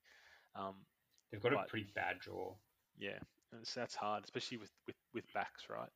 [0.55, 0.75] Um,
[1.31, 2.55] They've got a pretty bad draw.
[2.99, 3.19] yeah,
[3.53, 5.91] and so that's hard, especially with, with, with backs, right?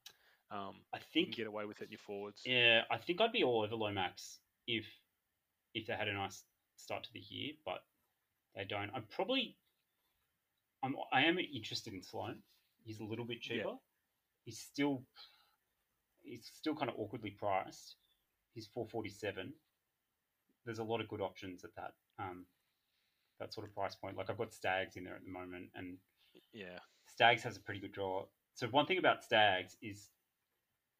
[0.50, 2.42] Um, I you think can get away with it in your forwards.
[2.44, 4.86] Yeah, I think I'd be all over Lomax if
[5.74, 6.42] if they had a nice
[6.76, 7.84] start to the year, but
[8.56, 8.90] they don't.
[8.94, 9.56] I'm probably
[10.82, 12.36] I'm I am interested in Sloan.
[12.84, 13.56] He's a little bit Yeah.
[13.58, 13.74] cheaper.
[14.44, 15.04] He's still
[16.22, 17.96] he's still kind of awkwardly priced.
[18.54, 19.52] He's four forty seven.
[20.68, 22.44] There's a lot of good options at that um
[23.40, 24.18] that sort of price point.
[24.18, 25.96] Like I've got Staggs in there at the moment, and
[26.52, 28.26] Yeah, Staggs has a pretty good draw.
[28.54, 30.10] So one thing about Staggs is,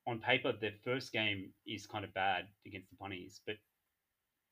[0.06, 3.56] on paper, their first game is kind of bad against the Bunnies, but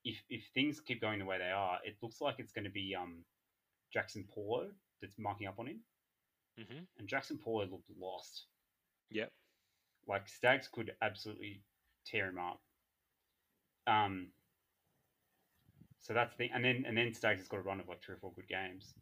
[0.03, 2.69] if if things keep going the way they are, it looks like it's going to
[2.69, 3.25] be um
[3.91, 4.69] Jackson Paulo
[5.01, 5.79] that's marking up on him,
[6.57, 8.45] hmm and Jackson Paulo looked lost.
[9.09, 9.31] yep,
[10.07, 11.63] Like Staggs could absolutely
[12.05, 12.61] tear him up.
[13.87, 14.27] Um.
[16.07, 18.15] So that's the and then and then Staggs has got a run of like three
[18.15, 18.93] or four good games.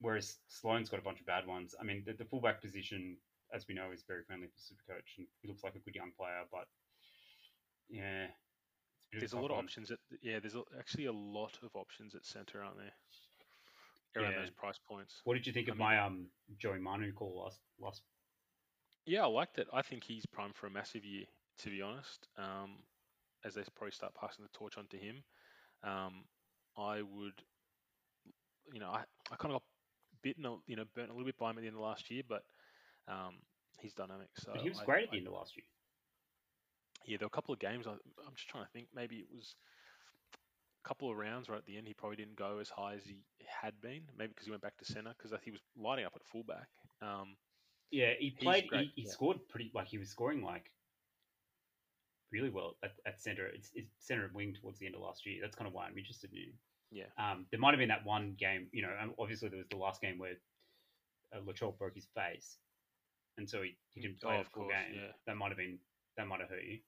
[0.00, 1.74] Whereas Sloan's got a bunch of bad ones.
[1.80, 3.16] I mean, the, the fullback position,
[3.52, 6.12] as we know, is very friendly for Supercoach, and he looks like a good young
[6.16, 6.42] player.
[6.52, 6.66] But
[7.88, 8.26] yeah,
[9.10, 9.90] it's there's a lot of options.
[9.90, 12.92] At yeah, there's actually a lot of options at centre, aren't there?
[14.22, 14.40] Around Yeah.
[14.42, 15.22] those price points.
[15.24, 16.26] What did you think I of mean- my um
[16.56, 18.02] Joey Manu call last last?
[19.06, 19.66] Yeah, I liked it.
[19.72, 21.24] I think he's primed for a massive year,
[21.58, 22.28] to be honest.
[22.38, 22.76] Um,
[23.44, 25.22] as they probably start passing the torch on to him,
[25.84, 26.24] um,
[26.76, 27.34] I would,
[28.72, 29.62] you know, I, I kind of got
[30.22, 32.10] bitten, a- you know, burnt a little bit by him at the end of last
[32.10, 32.42] year, but
[33.08, 33.34] um,
[33.78, 34.28] he's dynamic.
[34.38, 35.64] So But he was I- great at I- the end of last year.
[37.06, 37.86] yeah, there were a couple of games.
[37.86, 38.88] I, I'm just trying to think.
[38.94, 39.54] Maybe it was
[40.84, 41.86] a couple of rounds right at the end.
[41.86, 43.16] He probably didn't go as high as he
[43.46, 44.02] had been.
[44.16, 46.68] Maybe because he went back to centre because he was lighting up at fullback.
[47.02, 47.36] Um,
[47.90, 48.64] Yeah, he played.
[48.72, 49.10] he he yeah.
[49.10, 49.70] scored pretty.
[49.74, 50.70] Like he was scoring like
[52.32, 53.46] really well at, at center.
[53.46, 55.38] It's, it's center and wing towards the end of last year.
[55.42, 56.52] That's kind of why I'm interested in him.
[56.90, 59.76] yeah, Um, there might have been that one game, you know, obviously there was the
[59.76, 60.34] last game where
[61.34, 62.56] uh, Latrell broke his face,
[63.38, 65.00] and so he, he didn't play Oh, a full course, game.
[65.00, 65.12] yeah.
[65.26, 65.78] That might have been
[66.16, 66.78] that might have hurt you.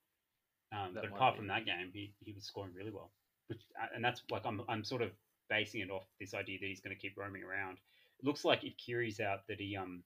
[0.72, 1.38] Um, but apart be.
[1.38, 3.10] from that game, he, he was scoring really well.
[3.48, 5.10] Which uh, and that's like I'm I'm sort of
[5.48, 7.78] basing it off this idea that he's going to keep roaming around.
[8.18, 10.02] It looks like if Keary's out, that he um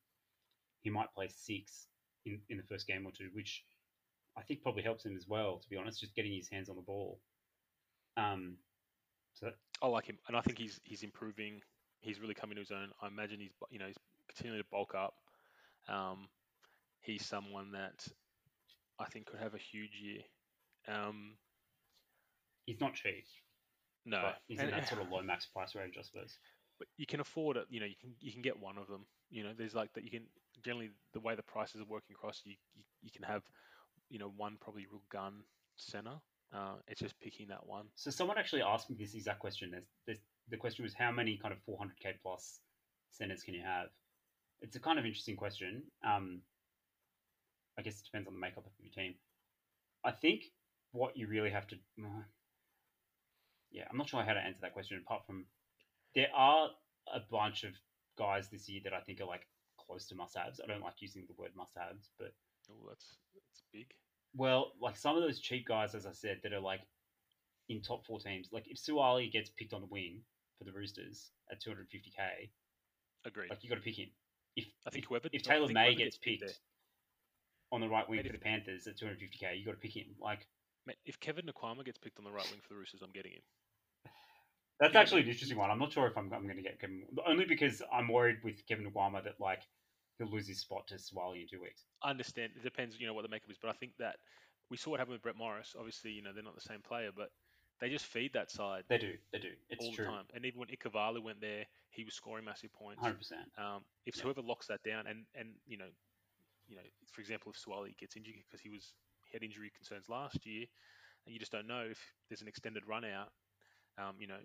[0.82, 1.86] he might play six
[2.27, 3.62] in, in the first game or two, which
[4.36, 5.59] I think probably helps him as well.
[5.59, 7.20] To be honest, just getting his hands on the ball.
[8.16, 8.57] Um,
[9.35, 11.61] so that, I like him, and I think he's he's improving.
[12.01, 12.90] He's really coming to his own.
[13.02, 13.98] I imagine he's you know he's
[14.28, 15.15] continuing to bulk up.
[15.89, 16.28] Um,
[17.01, 18.07] he's someone that
[18.98, 20.23] I think could have a huge year.
[20.89, 21.35] Um,
[22.66, 23.24] he's not cheap.
[24.07, 26.39] no, he's in that sort of low max price range, I suppose.
[26.78, 27.66] but you can afford it.
[27.69, 29.07] You know, you can you can get one of them.
[29.31, 30.05] You know, there's like that.
[30.05, 30.24] You can
[30.65, 33.43] generally the way the prices are working across, you you, you can have
[34.11, 35.43] you know one probably real gun
[35.77, 36.15] center.
[36.53, 37.87] Uh, it's just picking that one.
[37.95, 39.70] So someone actually asked me this exact question.
[39.70, 40.19] There's, there's,
[40.51, 42.59] the question was how many kind of 400k plus
[43.12, 43.87] centers can you have?
[44.61, 45.85] It's a kind of interesting question.
[46.05, 46.41] Um,
[47.78, 49.15] I guess it depends on the makeup of your team.
[50.05, 50.43] I think
[50.91, 52.09] what you really have to, uh,
[53.70, 55.01] yeah, I'm not sure how to answer that question.
[55.07, 55.47] Apart from
[56.16, 56.70] there are
[57.15, 57.73] a bunch of
[58.19, 59.47] guys this year that I think are like
[59.78, 60.61] close to must-haves.
[60.62, 62.32] I don't like using the word must-haves, but
[62.89, 63.87] That's that's big.
[64.37, 66.81] Well, like some of those cheap guys, as I said, that are like
[67.69, 68.49] in top four teams.
[68.53, 70.23] Like if Suaalii gets picked on the wing
[70.59, 72.49] for the Roosters at 250k,
[73.25, 73.51] Agreed.
[73.51, 74.09] Like you got to pick him.
[74.57, 76.61] If I think if, whoever if Taylor May gets picked picked
[77.73, 80.07] on the right wing Mate, for the Panthers at 250k, you got to pick him.
[80.21, 83.03] Like there, mate, if Kevin Naiqama gets picked on the right wing for the Roosters,
[83.03, 83.43] I'm getting him.
[84.81, 85.71] that's actually an interesting one.
[85.71, 88.67] I'm not sure if I'm, I'm going to get Kevin, only because I'm worried with
[88.67, 89.63] Kevin Naiqama that like
[90.21, 91.85] he'll lose his spot to Suaalii in two weeks.
[92.03, 92.53] I understand.
[92.55, 94.17] It depends, you know, what the makeup is, but I think that
[94.71, 95.75] we saw what happened with Brett Morris.
[95.77, 97.31] Obviously, you know, they're not the same player, but
[97.81, 99.53] they just feed that side They do, they do.
[99.71, 100.25] It's all true, the time.
[100.35, 103.01] And even when Ikavalu went there, he was scoring massive points.
[103.03, 103.17] 100.
[103.19, 104.25] percent Um, if Yeah.
[104.25, 105.89] whoever locks that down, and and you know,
[106.69, 108.93] you know, for example, if Suaalii gets injured because he was
[109.25, 110.67] he had injury concerns last year,
[111.25, 111.99] and you just don't know if
[112.29, 113.33] there's an extended run out.
[113.99, 114.39] Um, you know,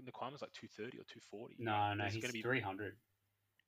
[0.00, 1.56] Naiqama's like 230 or 240.
[1.58, 2.96] No, no, He's he's gonna be- 300.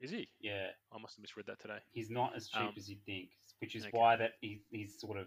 [0.00, 0.28] Is he?
[0.40, 1.78] Yeah, I must have misread that today.
[1.92, 3.96] he's not as cheap Um, as you think, which is okay.
[3.96, 5.26] why that he, he's sort of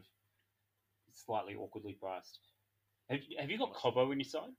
[1.13, 2.39] slightly awkwardly priced.
[3.09, 4.49] Have, you- have you got Cobbo in your side?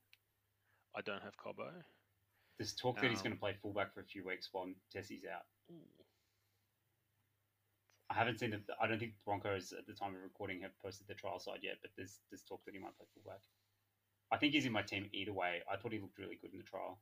[0.94, 1.82] I don't have Cobbo.
[2.58, 5.24] There's talk that he's Um, going to play fullback for a few weeks while Tessie's
[5.24, 5.42] out.
[5.72, 6.04] Ooh.
[8.10, 8.62] I haven't seen it.
[8.80, 11.78] I don't think Broncos at the time of recording have posted the trial side yet,
[11.82, 13.40] but there's there's talk that he might play fullback.
[14.30, 15.62] I think he's in my team either way.
[15.70, 17.00] I thought he looked really good in the trial.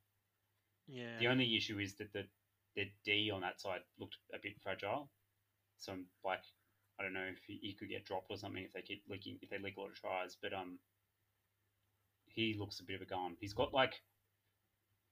[0.86, 1.18] Yeah.
[1.18, 2.26] The only issue is that the
[2.76, 5.10] the D on that side looked a bit fragile.
[5.78, 6.42] So I'm like,
[6.98, 9.38] I don't know if he, he could get dropped or something if they keep leaking
[9.42, 10.36] if they leak a lot of tries.
[10.40, 10.78] But um,
[12.26, 13.36] he looks a bit of a gun.
[13.40, 13.94] He's got like,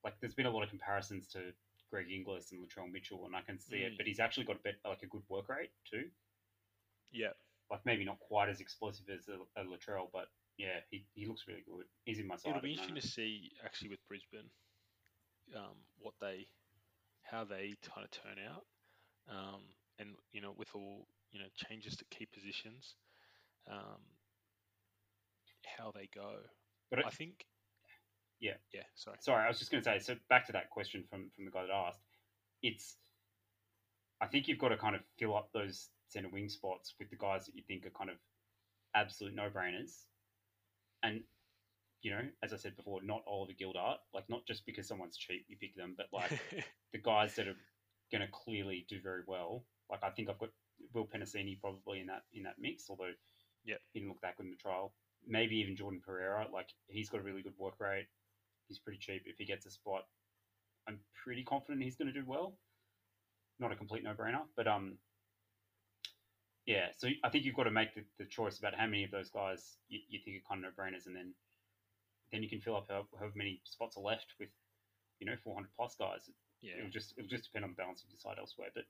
[0.04, 1.52] like there's been a lot of comparisons to
[1.90, 3.92] Greg Inglis and Latrell Mitchell, and I can see it.
[3.92, 3.96] Mm.
[3.96, 6.04] But he's actually got a bit like a good work rate too.
[7.12, 7.34] yeah.
[7.70, 10.26] Like maybe not quite as explosive as a, a Latrell, but
[10.58, 11.86] yeah, he, he looks really good.
[12.04, 12.50] He's in my side.
[12.50, 13.04] It'll be interesting moment.
[13.04, 14.50] to see actually with Brisbane,
[15.56, 16.46] um, what they,
[17.30, 18.64] how they kind of turn out,
[19.28, 19.62] um,
[19.98, 22.94] and you know with all you know changes to key positions,
[23.70, 24.00] um,
[25.78, 26.36] how they go.
[26.90, 27.46] But it- I think.
[28.40, 28.56] Yeah.
[28.72, 28.84] Yeah.
[28.94, 29.18] Sorry.
[29.20, 29.98] Sorry, I was just going to say.
[29.98, 32.00] So back to that question from from the guy that asked.
[32.62, 32.96] It's,
[34.20, 37.16] I think you've got to kind of fill up those centre wing spots with the
[37.16, 38.16] guys that you think are kind of
[38.94, 40.04] absolute no brainers,
[41.02, 41.20] and
[42.02, 43.98] you know, as I said before, not all of the guild art.
[44.14, 46.40] Like not just because someone's cheap you pick them, but like
[46.92, 47.56] the guys that are
[48.10, 49.64] going to clearly do very well.
[49.90, 50.50] Like I think I've got
[50.94, 53.12] Will Penisini probably in that in that mix, although
[53.64, 53.80] Yep.
[53.92, 54.94] he didn't look that good in the trial.
[55.26, 56.46] Maybe even Jordan Pereira.
[56.52, 58.06] Like he's got a really good work rate.
[58.68, 59.22] He's pretty cheap.
[59.26, 60.04] If he gets a spot,
[60.88, 62.56] I'm pretty confident he's going to do well.
[63.58, 64.96] Not a complete no-brainer, but um,
[66.66, 66.86] yeah.
[66.96, 69.28] So I think you've got to make the, the choice about how many of those
[69.28, 71.34] guys you, you think are kind of no-brainers, and then
[72.32, 74.50] then you can fill up how, however many spots are left with,
[75.18, 76.30] you know, 400 plus guys
[76.62, 76.74] yeah.
[76.78, 78.68] it'll just it'll just depend on the balance of the side elsewhere.
[78.74, 78.84] But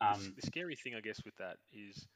[0.00, 2.06] The um, the scary thing, I guess, with that is,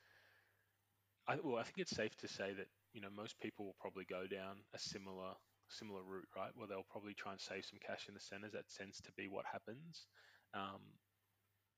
[1.26, 4.04] I well, I think it's safe to say that you know most people will probably
[4.04, 5.34] go down a similar
[5.68, 6.50] similar route, right?
[6.54, 8.52] Where they'll probably try and save some cash in the centres.
[8.52, 10.06] That tends to be what happens.
[10.54, 10.80] Um,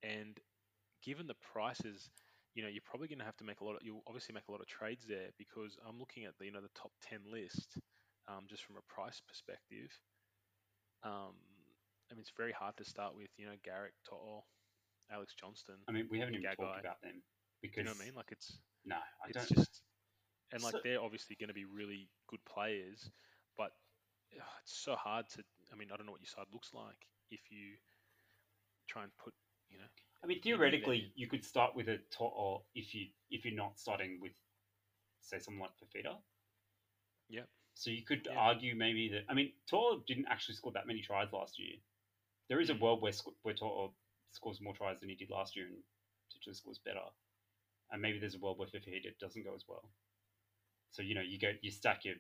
[0.02, 0.38] and
[1.02, 2.09] given the prices,
[2.55, 3.82] you know, you're probably going to have to make a lot of.
[3.82, 6.60] You'll obviously make a lot of trades there because I'm looking at the you know
[6.60, 7.80] the top ten list,
[8.31, 9.90] um, just from a price perspective.
[11.02, 11.35] Um,
[12.11, 14.44] I mean, it's very hard to start with, you know, Garrick, To'o,
[15.11, 15.77] Alex Johnston.
[15.89, 16.57] I mean, we haven't even Gagai.
[16.57, 17.23] talked about them
[17.62, 18.15] because You know what I mean?
[18.15, 19.59] Like it's no, I it's don't.
[19.59, 19.82] just
[20.52, 23.11] and like So- they're obviously going to be really good players,
[23.57, 23.73] but
[24.31, 25.43] it's so hard to.
[25.73, 27.74] I mean, I don't know what your side looks like if you
[28.89, 29.35] try and put,
[29.70, 29.85] you know,
[30.23, 34.19] I mean, theoretically, you could start with a To'o if you if you're not starting
[34.20, 34.32] with,
[35.20, 36.16] say, someone like Fifita.
[37.28, 37.48] Yep.
[37.81, 38.39] So you could Yeah.
[38.39, 41.77] argue maybe that I mean, To'o didn't actually score that many tries last year.
[42.48, 42.81] There is a Mm.
[42.81, 43.94] world where sc- where To'o
[44.32, 45.82] scores more tries than he did last year and
[46.28, 47.09] potentially scores better,
[47.90, 49.90] and maybe there's a world where Fifita doesn't go as well.
[50.90, 52.16] So you know, you go you stack your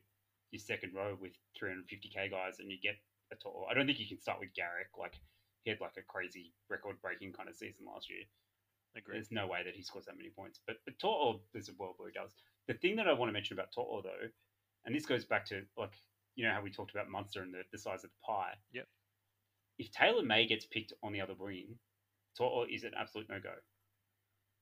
[0.50, 2.96] your second row with 350k guys, and you get
[3.32, 3.66] a To'o.
[3.70, 4.96] I don't think you can start with Garrick.
[4.98, 5.20] Like
[5.64, 8.24] he had like a crazy record breaking kind of season last year.
[8.96, 9.14] agree.
[9.14, 10.60] There's no way that he scores that many points.
[10.66, 12.34] But but To'o, there's a world where he does.
[12.66, 14.28] The thing that I want to mention about To'o though,
[14.84, 15.94] and this goes back to like
[16.36, 18.54] you know how we talked about Munster and the, the size of the pie.
[18.72, 18.86] Yep.
[19.78, 21.76] If Taylor May gets picked on the other wing,
[22.36, 23.52] To'o is an absolute no go.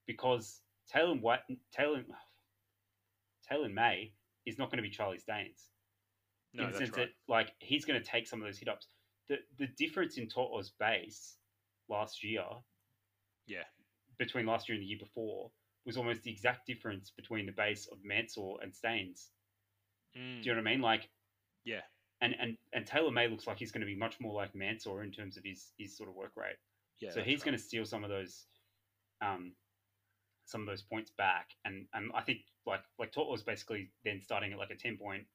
[0.06, 1.40] Because Taylor White,
[1.72, 2.02] Taylor,
[3.48, 4.12] Taylor May
[4.46, 5.70] is not going to be Charlie Staines
[6.54, 7.08] No, in the sense right.
[7.08, 8.88] that like he's going to take some of those hit ups.
[9.28, 11.36] The the difference in To'o's base
[11.88, 12.44] last year
[13.46, 13.64] Yeah,
[14.18, 15.50] between last year and the year before
[15.84, 19.30] was almost the exact difference between the base of Mansell and Staines.
[20.16, 20.80] Mm, Do you know what I mean?
[20.80, 21.08] Like,
[21.64, 21.82] yeah,
[22.20, 24.98] and and and Taylor May looks like he's going to be much more like Mansell
[25.00, 26.56] in terms of his his sort of work rate.
[27.00, 27.10] yeah.
[27.10, 28.46] so he's going to steal some of those,
[29.20, 29.52] um,
[30.46, 34.52] some of those points back, and and I think like like To'o's basically then starting
[34.52, 35.26] at like a ten point.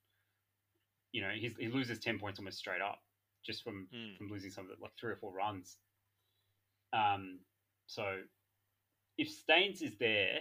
[1.11, 2.99] You know, he's, he loses ten points almost straight up
[3.45, 4.17] just from Mm.
[4.17, 5.77] from losing some of the like three or four runs.
[6.91, 7.39] Um,
[7.87, 8.21] so
[9.17, 10.39] if Staines is there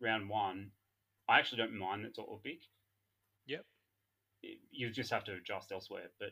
[0.00, 0.70] round one,
[1.28, 2.62] I actually don't mind that To'o pick.
[4.70, 6.30] You just have to adjust elsewhere, but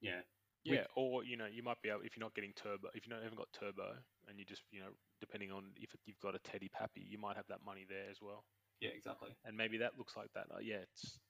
[0.00, 0.20] yeah,
[0.64, 3.06] Yeah, With- or you know, you might be able if you're not getting turbo, if
[3.06, 3.96] you don't haven't got turbo,
[4.26, 7.36] and you just you know, depending on if you've got a Teddy Pappy, you might
[7.36, 8.44] have that money there as well,
[8.80, 9.30] yeah, exactly.
[9.44, 10.46] and maybe that looks like that.
[10.50, 11.20] Uh, yeah, it's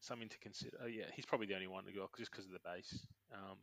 [0.00, 0.76] something to consider.
[0.82, 3.06] Uh, yeah, he's probably the only one to go just because of the base.
[3.32, 3.58] Um,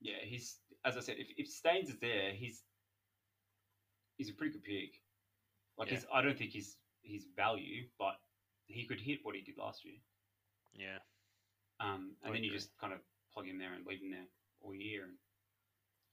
[0.00, 2.62] Yeah, he's as I said, if, if Staines is there, he's
[4.16, 5.00] he's a pretty good pick.
[5.78, 6.00] Like Yeah.
[6.12, 8.20] I don't think he's his value, but
[8.66, 9.96] he could hit what he did last year.
[10.74, 10.98] Yeah,
[11.80, 13.00] Um, and I then you just kind of
[13.32, 14.26] plug him there and leave him there
[14.60, 15.04] all year.
[15.04, 15.14] And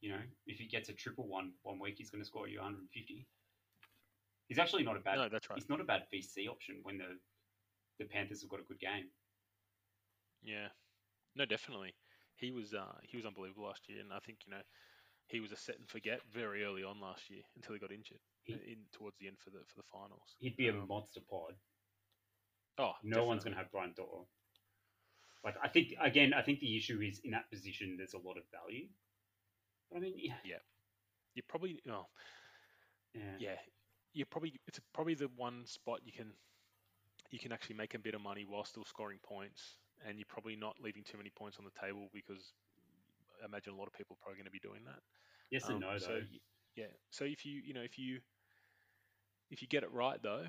[0.02, 2.60] you know, if he gets a triple one one week, he's going to score you
[2.60, 3.26] 150.
[4.48, 5.18] He's actually not a bad.
[5.18, 5.60] no, that's right.
[5.60, 7.18] He's not a bad VC option when the
[8.00, 9.10] the Panthers have got a good game.
[10.42, 10.70] Yeah,
[11.36, 11.94] no, definitely.
[12.38, 14.62] He was uh, he was unbelievable last year, and I think you know
[15.28, 18.22] he was a set and forget very early on last year until he got injured
[18.44, 20.36] He- uh, in towards the end for the for the finals.
[20.40, 21.54] He'd be a Um, monster pod.
[22.78, 24.30] Oh, No one's going to have Brian Doyle.
[25.44, 27.96] Like I think again, I think the issue is in that position.
[27.98, 28.88] There's a lot of value.
[29.90, 30.60] But I mean, yeah, yeah.
[31.36, 32.08] You probably oh
[33.14, 33.56] yeah, yeah,
[34.14, 36.34] you probably it's probably the one spot you can
[37.32, 40.56] you can actually make a bit of money while still scoring points, and you're probably
[40.56, 42.54] not leaving too many points on the table because
[43.42, 45.02] I imagine a lot of people are probably going to be doing that.
[45.52, 46.26] yes and Um, no so though.
[46.32, 46.40] y-
[46.76, 48.22] yeah, so if you you know if you
[49.50, 50.48] if you get it right though,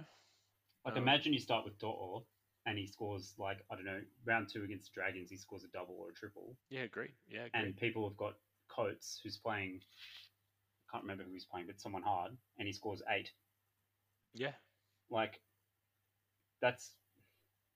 [0.84, 2.26] Like um, imagine you start with Doyle
[2.66, 5.68] and he scores like I don't know round two against the Dragons, he scores a
[5.68, 7.52] double or a triple, yeah, agree, yeah, agree.
[7.54, 8.34] and people have got
[8.68, 9.80] Coates who's playing.
[10.88, 13.30] I can't remember who he's playing, but someone hard, and he scores eight.
[14.34, 14.52] yeah,
[15.10, 15.40] Like
[16.60, 16.96] that's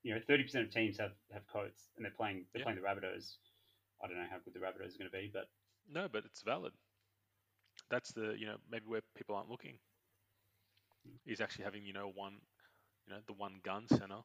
[0.03, 2.63] you know thirty percent of teams have have Coates, and they're playing they're Yeah.
[2.63, 3.37] playing the Rabbitohs.
[4.03, 5.49] I don't know how good the Rabbitohs are going to be, but
[5.87, 6.73] no, but it's valid.
[7.89, 9.79] That's the you know maybe where people aren't looking
[11.05, 11.15] hmm.
[11.25, 12.39] is actually having you know one
[13.07, 14.21] you know the one gun center.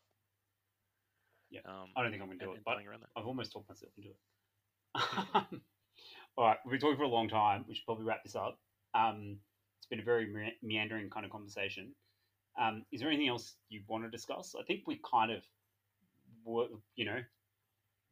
[1.51, 2.61] Yeah, um, I don't think I'm going to do it.
[2.65, 3.11] But playing around that.
[3.17, 4.17] I've almost talked myself into it.
[6.37, 7.65] All right, we've been talking for a long time.
[7.69, 8.59] We should probably wrap this up.
[8.95, 9.39] Um,
[9.79, 11.93] it's been a very me- meandering kind of conversation.
[12.61, 14.55] Um, is there anything else you want to discuss?
[14.59, 15.43] I think we kind of,
[16.97, 17.21] you know,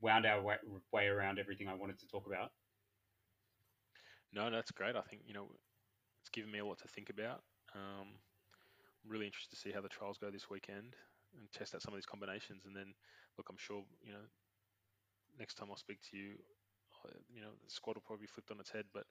[0.00, 0.56] wound our way,
[0.92, 2.50] way around everything I wanted to talk about.
[4.32, 4.96] No, that's great.
[4.96, 5.48] I think you know
[6.20, 7.42] it's given me a lot to think about.
[7.74, 8.08] Um,
[9.04, 10.94] I'm really interested to see how the trials go this weekend
[11.34, 12.64] and test out some of these combinations.
[12.66, 12.94] And then,
[13.38, 14.26] look, I'm sure you know
[15.38, 16.34] next time I'll speak to you,
[17.32, 18.84] you know the squad will probably be flipped on its head.
[18.92, 19.04] But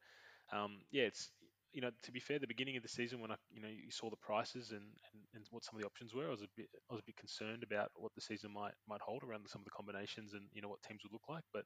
[0.52, 1.32] um, yeah, it's
[1.74, 3.92] you know to be fair, the beginning of the season when I you know you
[3.92, 6.52] saw the prices and, and, and what some of the options were, I was a
[6.56, 9.62] bit I was a bit concerned about what the season might might hold around some
[9.62, 11.44] of the combinations and you know what teams would look like.
[11.54, 11.64] But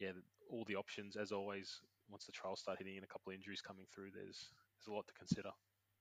[0.00, 0.12] yeah,
[0.50, 1.80] all the options as always.
[2.10, 4.92] Once the trials start hitting and a couple of injuries coming through, there's there's a
[4.92, 5.48] lot to consider.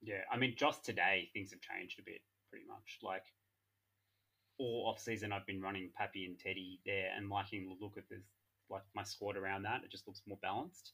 [0.01, 2.19] Yeah, I mean, just today things have changed a bit,
[2.49, 2.99] pretty much.
[3.01, 3.23] Like
[4.57, 8.07] all off season, I've been running Pappy and Teddy there and liking the look of
[8.09, 8.23] this,
[8.69, 9.83] like my squad around that.
[9.83, 10.93] It just looks more balanced.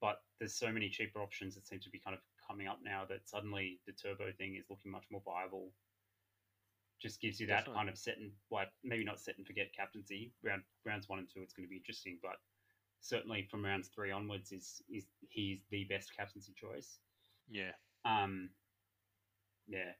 [0.00, 3.04] But there's so many cheaper options that seem to be kind of coming up now
[3.06, 5.72] that suddenly the turbo thing is looking much more viable.
[7.00, 7.78] Just gives you that Definitely.
[7.78, 10.34] kind of set and like maybe not set and forget captaincy.
[10.42, 12.36] Round rounds one and two, it's going to be interesting, but
[13.00, 16.98] certainly from rounds three onwards, is is he's the best captaincy choice.
[17.48, 17.72] Yeah,
[18.04, 18.50] Um,
[19.66, 19.92] yeah,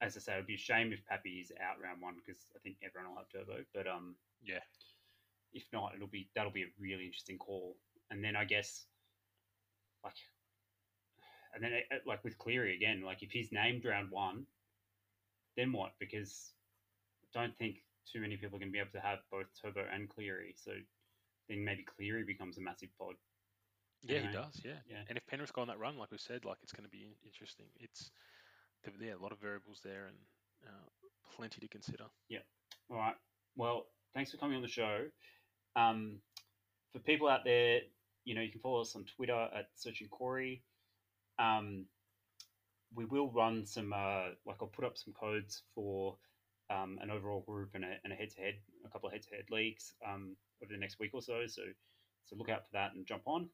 [0.00, 2.40] as I say, it would be a shame if Pappy is out round one because
[2.56, 3.62] I think everyone will have turbo.
[3.74, 4.60] But um, yeah,
[5.52, 7.76] if not, it'll be that'll be a really interesting call.
[8.10, 8.86] And then I guess,
[10.02, 10.14] like,
[11.54, 14.46] and then uh, like with Cleary again, like if he's named round one,
[15.56, 15.92] then what?
[15.98, 16.52] Because
[17.34, 17.76] I don't think
[18.10, 20.54] too many people are going to be able to have both Turbo and Cleary.
[20.56, 20.72] So
[21.48, 23.14] then maybe Cleary becomes a massive pod.
[24.02, 24.60] yeah, he does.
[24.64, 24.80] Yeah.
[24.88, 25.04] yeah.
[25.08, 27.16] And if Penrith go on that run, like we said, like it's going to be
[27.24, 27.66] interesting.
[27.78, 28.10] It's
[29.00, 30.16] yeah, a lot of variables there and
[30.66, 30.88] uh,
[31.36, 32.04] plenty to consider.
[32.28, 32.40] Yeah.
[32.90, 33.14] All right.
[33.56, 35.04] Well, thanks for coming on the show.
[35.76, 36.16] Um,
[36.92, 37.80] for people out there,
[38.24, 40.62] you know, you can follow us on Twitter at searching Corey.
[41.38, 41.86] Um,
[42.94, 46.16] we will run some, uh, like, I'll put up some codes for
[46.70, 48.54] um, an overall group and a, and a head-to-head,
[48.84, 51.46] a couple of head-to-head leagues um, over the next week or so.
[51.46, 51.62] So,
[52.26, 53.48] so look out for that and jump on.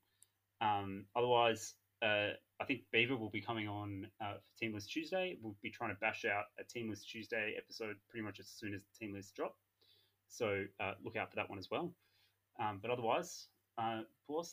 [0.61, 5.39] Um, otherwise, uh, I think Beaver will be coming on uh, for Team List Tuesday.
[5.43, 8.75] We'll be trying to bash out a Team List Tuesday episode pretty much as soon
[8.75, 9.57] as the Team drop.
[10.29, 11.93] So uh, look out for that one as well.
[12.59, 13.49] Um, but otherwise,
[13.79, 14.01] uh,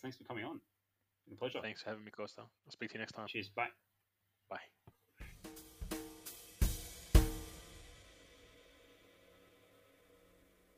[0.01, 0.55] thanks for coming on.
[0.55, 1.59] It's been a pleasure.
[1.61, 2.41] Thanks for having me, Costa.
[2.41, 3.27] I'll speak to you next time.
[3.27, 3.49] Cheers.
[3.49, 3.69] Bye.
[4.49, 4.82] Bye.